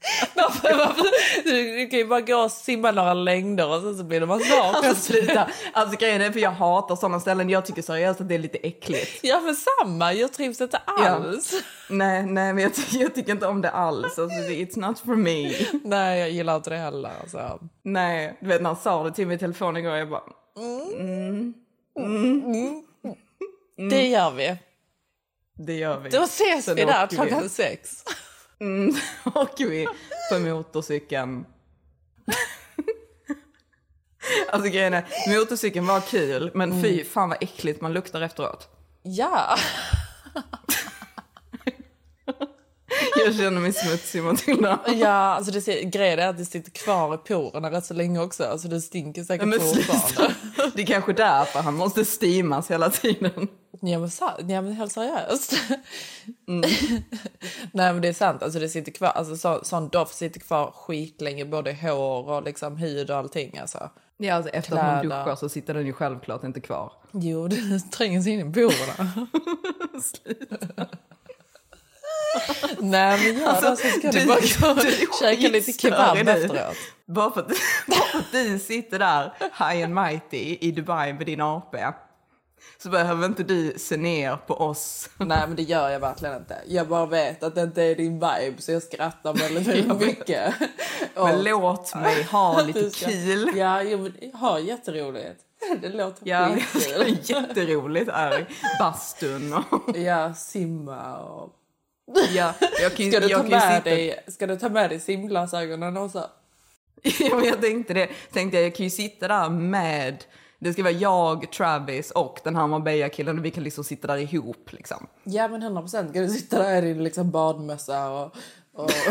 Varför, 0.36 0.78
varför? 0.78 1.04
Du, 1.44 1.78
du 1.78 1.88
kan 1.90 2.00
ju 2.00 2.08
bara 2.08 2.22
gå 2.22 2.36
och 2.36 2.52
simma 2.52 2.92
några 2.92 3.14
längder 3.14 3.68
och 3.76 3.82
sen 3.82 3.98
så 3.98 4.04
blir 4.04 4.20
det 4.20 4.26
massage. 4.26 4.76
Alltså 4.76 4.96
sluta. 4.96 5.48
Alltså 5.74 5.98
grejen 5.98 6.22
är 6.22 6.32
för 6.32 6.40
jag 6.40 6.52
hatar 6.52 6.96
sådana 6.96 7.20
ställen. 7.20 7.50
Jag 7.50 7.66
tycker 7.66 7.82
seriöst 7.82 8.22
att 8.22 8.28
det 8.30 8.36
är 8.36 8.40
lite 8.40 8.58
äckligt. 8.58 9.20
Ja 9.24 9.42
men 9.42 9.56
samma, 9.56 10.14
jag 10.14 10.34
trivs 10.34 10.62
inte 10.62 10.78
alls. 10.78 11.54
Nej, 11.90 12.26
nej 12.26 12.54
men 12.54 12.64
jag, 12.64 12.72
jag 12.92 13.16
tycker 13.16 13.32
inte 13.32 13.48
om 13.48 13.62
det 13.62 13.70
alls. 13.72 14.06
Alltså, 14.20 14.22
it's 14.50 14.80
not 14.80 15.00
for 15.00 15.16
me. 15.16 15.52
Nej 15.84 16.20
jag 16.20 16.30
gillar 16.30 16.56
inte 16.56 16.70
det 16.70 16.78
heller. 16.78 17.12
Alltså. 17.22 17.60
Nej, 17.84 18.38
du 18.42 18.48
vet 18.48 18.62
när 18.62 18.70
han 18.70 18.78
sa 18.82 19.04
det 19.04 19.12
till 19.12 19.28
mig 19.28 19.36
i 19.36 19.40
telefon 19.40 19.78
igår, 19.78 19.96
jag 19.96 20.10
bara... 20.10 20.22
Mm. 20.58 21.54
Mm. 21.98 22.84
Det 23.90 24.08
gör 24.08 24.32
vi. 24.32 24.58
Det 25.58 25.74
gör 25.74 26.00
vi. 26.00 26.10
Då 26.10 26.24
ses 26.24 26.66
Sen 26.66 26.76
vi 26.76 26.86
där 26.86 27.08
klockan 27.08 27.50
sex. 27.50 28.04
Mm, 28.60 28.96
åker 29.36 29.68
vi 29.68 29.88
på 30.32 30.40
motorcykeln. 30.40 31.46
alltså 34.50 34.70
grejen 34.70 34.94
är, 34.94 35.06
motorcykeln 35.40 35.86
var 35.86 36.02
kul, 36.02 36.52
men 36.54 36.84
fy 36.84 37.04
fan 37.04 37.30
vad 37.30 37.44
äckligt 37.44 37.82
man 37.82 37.94
luktar 37.94 38.22
efteråt. 38.22 38.68
Ja. 39.04 39.58
Jag 43.26 43.36
känner 43.36 43.62
mig 43.62 43.74
smutsig 43.74 44.24
Matilda. 44.24 44.80
Ja, 44.96 45.08
alltså 45.08 45.52
det, 45.52 45.84
grejen 45.84 46.20
är 46.20 46.28
att 46.28 46.38
det 46.38 46.46
sitter 46.46 46.72
kvar 46.72 47.16
i 47.16 47.18
porerna 47.18 47.72
rätt 47.72 47.86
så 47.86 47.94
länge 47.94 48.20
också. 48.20 48.44
Alltså 48.44 48.68
det 48.68 48.82
stinker 48.82 49.24
säkert 49.24 49.48
Men 49.48 49.60
fortfarande. 49.60 50.36
Det 50.76 50.82
är 50.82 50.86
kanske 50.86 51.14
därför 51.14 51.60
han 51.60 51.74
måste 51.74 52.06
steamas 52.06 52.72
hela 52.72 52.90
tiden. 52.90 53.48
Ja 53.82 54.00
men, 54.00 54.10
ja, 54.50 54.62
men 54.62 54.74
helt 54.74 54.92
seriöst. 54.92 55.54
Nej 57.72 57.94
men 57.94 58.02
det 58.02 58.08
är 58.08 58.14
sant, 58.14 58.44
alltså 58.44 58.60
det 58.60 58.70
sitter 58.70 58.92
kvar, 58.92 59.08
alltså 59.08 59.38
så, 59.38 59.60
sån 59.64 59.90
doft 59.90 60.16
sitter 60.16 60.40
kvar 60.40 60.72
skitlänge 60.76 61.46
både 61.46 61.74
hår 61.74 62.30
och 62.30 62.44
liksom 62.44 62.78
hud 62.78 63.10
och 63.10 63.18
allting 63.18 63.58
alltså. 63.58 63.90
Ja, 64.18 64.34
alltså 64.34 64.52
efter 64.52 64.78
att 64.78 64.86
man 64.86 65.04
duschar 65.04 65.36
så 65.36 65.50
sitter 65.50 65.74
den 65.74 65.86
ju 65.86 65.94
självklart 65.94 66.44
inte 66.44 66.60
kvar. 66.60 66.92
Jo, 67.12 67.48
det 67.48 67.80
tränger 67.92 68.22
sig 68.22 68.34
in 68.34 68.50
i 68.50 68.54
porerna. 68.54 69.28
Nej 72.80 73.20
men 73.34 73.42
gör 73.42 73.62
det 73.62 73.62
så 73.62 73.76
ska 73.76 74.12
du 74.12 74.26
bara 74.26 74.74
gå 74.76 74.80
och 74.82 75.20
käka 75.20 75.48
lite 75.50 75.72
kebab 75.74 76.18
efteråt. 76.18 76.76
Bara 77.06 77.32
för, 77.32 77.42
att, 77.42 77.48
bara 77.88 78.00
för 78.12 78.20
att 78.20 78.32
du 78.32 78.60
sitter 78.60 79.00
där 79.00 79.34
high 79.40 79.84
and 79.86 79.96
mighty 79.96 80.58
i 80.62 80.72
Dubai 80.72 81.14
med 81.14 81.26
din 81.26 81.42
AP 81.42 81.78
så 82.84 82.90
behöver 82.90 83.26
inte 83.26 83.44
du 83.44 83.74
se 83.78 83.98
ner 83.98 84.36
på 84.36 84.54
oss. 84.54 85.10
Nej 85.18 85.40
men 85.48 85.56
det 85.56 85.62
gör 85.64 85.90
jag 85.90 86.00
verkligen 86.00 86.36
inte. 86.36 86.58
Jag 86.68 86.88
bara 86.88 87.06
vet 87.06 87.44
att 87.44 87.56
det 87.56 87.62
inte 87.62 87.84
är 87.84 87.96
din 87.96 88.14
vibe 88.14 88.54
så 88.62 88.72
jag 88.72 88.84
skrattar 88.84 89.34
väldigt, 89.34 89.68
väldigt 89.68 90.00
mycket. 90.08 90.54
Men 91.16 91.24
Och- 91.38 91.44
låt 91.44 91.96
mig 91.96 92.24
ha 92.24 92.62
lite 92.66 92.82
Du 92.82 92.90
ska- 92.90 93.06
kul. 93.08 93.52
Ja, 93.58 93.82
jo, 93.84 93.98
men 93.98 94.32
ha 94.34 94.60
jätteroligt. 94.60 95.42
Det 95.82 95.90
låter 95.90 96.28
Ja, 96.28 96.50
skitkul. 96.74 97.18
jätteroligt 97.24 98.10
är 98.14 98.46
bastun 98.80 99.54
och... 99.54 99.98
Ja, 99.98 100.34
simma 100.34 101.18
och... 101.18 101.54
Ja, 102.16 102.54
jag 102.82 102.96
kan, 102.96 103.12
Ska 103.12 103.20
du, 103.20 103.28
jag 103.28 103.44
ta 103.44 103.50
kan 103.50 103.60
med 103.60 103.84
dig, 103.84 104.24
ska 104.28 104.48
du 104.48 104.56
ta 104.56 104.70
med 104.70 104.90
dig 104.90 105.00
simglasögonen 105.00 105.98
också? 105.98 106.30
Ja, 107.04 107.46
jag 107.46 107.62
tänkte 107.62 107.94
det. 107.94 108.10
Tänkte 108.32 108.58
jag, 108.58 108.66
jag 108.66 108.76
kan 108.76 108.84
ju 108.84 108.90
sitta 108.90 109.28
där 109.28 109.50
med, 109.50 110.24
det 110.60 110.74
ska 110.74 110.84
vara 110.84 110.94
jag, 110.94 111.52
Travis 111.52 112.12
och 112.12 112.40
den 112.44 112.56
här 112.56 112.68
Marbella-killen 112.68 113.40
och 113.40 113.46
vi 113.46 113.52
kan 113.52 113.64
liksom 113.64 113.84
sitta 113.84 114.08
där 114.08 114.18
ihop 114.18 114.74
liksom. 114.74 115.08
Ja 115.24 115.48
men 115.48 115.64
100 115.64 115.82
procent. 115.82 116.10
Ska 116.10 116.20
du 116.20 116.30
sitta 116.30 116.64
där 116.64 116.84
i 116.84 116.94
din 116.94 117.04
liksom 117.04 117.32
badmössa 117.32 118.10
och... 118.10 118.36
och... 118.74 118.92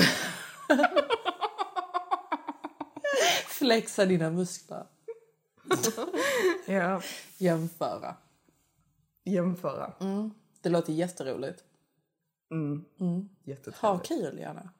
Flexa 3.46 4.04
dina 4.04 4.30
muskler. 4.30 4.84
Ja. 6.66 7.00
Jämföra. 7.38 8.14
Jämföra. 9.24 9.92
Mm. 10.00 10.30
Det 10.60 10.68
låter 10.68 10.92
jätteroligt. 10.92 11.65
Mm. 12.50 12.84
Mm. 13.00 13.28
Jättetrevligt. 13.44 13.80
Ha 13.80 13.98
kul 13.98 14.38
gärna. 14.38 14.72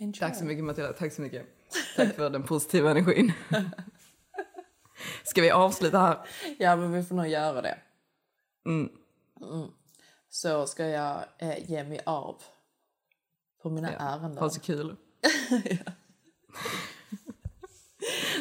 Enjoy. 0.00 0.20
Tack 0.20 0.36
så 0.36 0.44
mycket 0.44 0.64
Matilda, 0.64 0.92
tack 0.92 1.12
så 1.12 1.22
mycket. 1.22 1.46
Tack 1.96 2.14
för 2.14 2.30
den 2.30 2.42
positiva 2.42 2.90
energin. 2.90 3.32
Ska 5.24 5.42
vi 5.42 5.50
avsluta 5.50 5.98
här? 5.98 6.18
Ja 6.58 6.76
men 6.76 6.92
vi 6.92 7.02
får 7.02 7.14
nog 7.14 7.28
göra 7.28 7.62
det. 7.62 7.78
Mm. 8.66 8.88
Mm. 9.40 9.68
Så 10.28 10.66
ska 10.66 10.86
jag 10.86 11.24
eh, 11.38 11.70
ge 11.70 11.84
mig 11.84 12.00
av 12.06 12.42
på 13.62 13.70
mina 13.70 13.90
ärenden. 13.92 14.38
Ha 14.38 14.50
så 14.50 14.60
kul. 14.60 14.96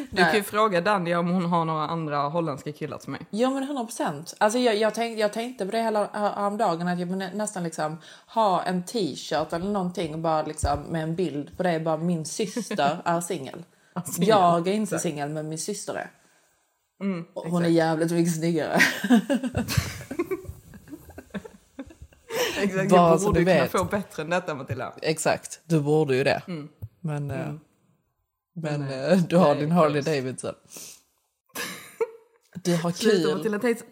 Du 0.09 0.17
kan 0.23 0.35
ju 0.35 0.43
fråga 0.43 0.81
Danny 0.81 1.15
om 1.15 1.27
hon 1.29 1.45
har 1.45 1.65
några 1.65 1.87
andra 1.87 2.17
holländska 2.17 2.71
killar 2.71 2.97
till 2.97 3.09
mig. 3.09 3.21
Ja 3.29 3.49
men 3.49 3.63
100 3.63 3.83
procent. 3.85 4.35
Alltså 4.37 4.59
jag, 4.59 4.75
jag, 4.75 4.93
tänkte, 4.93 5.21
jag 5.21 5.33
tänkte 5.33 5.65
på 5.65 5.71
det 5.71 5.81
hela 5.83 6.07
häromdagen 6.13 6.87
att 6.87 6.99
jag 6.99 7.07
nästan 7.35 7.63
liksom 7.63 7.97
ha 8.27 8.63
en 8.63 8.83
t-shirt 8.83 9.53
eller 9.53 9.65
någonting 9.69 10.21
bara 10.21 10.43
liksom 10.43 10.79
med 10.89 11.03
en 11.03 11.15
bild 11.15 11.57
på 11.57 11.63
det 11.63 11.79
bara 11.79 11.97
min 11.97 12.25
syster 12.25 12.97
är 13.05 13.21
singel. 13.21 13.63
singel, 14.05 14.29
Jag 14.29 14.67
är 14.67 14.73
inte 14.73 14.95
exakt. 14.95 15.01
singel 15.03 15.29
men 15.29 15.49
min 15.49 15.57
syster 15.59 15.93
är. 15.93 16.11
Mm, 17.01 17.25
Och 17.33 17.45
Hon 17.51 17.65
är 17.65 17.69
jävligt 17.69 18.11
mycket 18.11 18.33
snyggare. 18.35 18.79
Exakt, 22.61 22.89
Bara 22.89 23.09
jag 23.09 23.19
så 23.21 23.25
borde 23.27 23.39
kunna 23.39 23.51
vet. 23.61 23.71
få 23.71 23.83
bättre 23.83 24.23
än 24.23 24.29
detta 24.29 24.55
Matilda. 24.55 24.93
Exakt, 25.01 25.59
du 25.65 25.79
borde 25.81 26.15
ju 26.15 26.23
det. 26.23 26.41
Mm. 26.47 26.69
Men, 26.99 27.31
eh, 27.31 27.39
Mm. 27.41 27.59
Men 28.53 28.81
Men, 28.81 29.11
eh, 29.11 29.17
du 29.17 29.35
har 29.37 29.53
nej, 29.55 29.63
din 29.63 29.71
Harley. 29.71 30.01
Davidson. 30.01 30.53
Du 32.63 32.75
har 32.75 32.91
kul. 32.91 33.35
Matilda 33.35 33.59
Tate. 33.59 33.83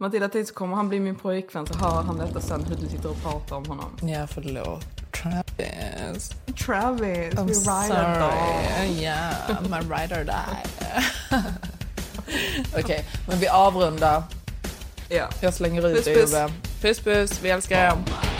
Matilda 0.00 0.44
så 0.46 0.54
kommer 0.54 0.76
han 0.76 0.88
bli 0.88 1.00
min 1.00 1.16
pojkvän 1.16 1.66
så 1.66 1.74
hör 1.74 2.02
han 2.02 2.18
detta 2.18 2.40
sen 2.40 2.64
hur 2.64 2.76
du 2.76 2.88
sitter 2.88 3.10
och 3.10 3.22
pratar 3.22 3.56
om 3.56 3.64
honom. 3.66 3.98
Ja, 4.02 4.26
förlåt. 4.26 4.84
Travis. 5.12 6.30
Travis, 6.66 7.34
I'm 7.34 7.46
we 7.46 7.52
ride 7.52 7.92
or 7.92 8.14
sorry. 8.14 8.88
die. 8.88 9.02
Yeah, 9.02 9.62
my 9.62 9.78
ride 9.78 10.20
or 10.20 10.24
die. 10.24 10.66
Okej, 12.80 13.04
men 13.28 13.38
vi 13.38 13.48
avrundar. 13.48 14.22
Ja. 15.08 15.28
Jag 15.40 15.54
slänger 15.54 15.88
ut 15.88 15.96
Puss, 15.96 16.04
dig 16.04 16.14
puss. 16.14 16.34
Puss 16.82 17.00
puss, 17.00 17.42
vi 17.42 17.50
älskar 17.50 17.78
er. 17.78 18.39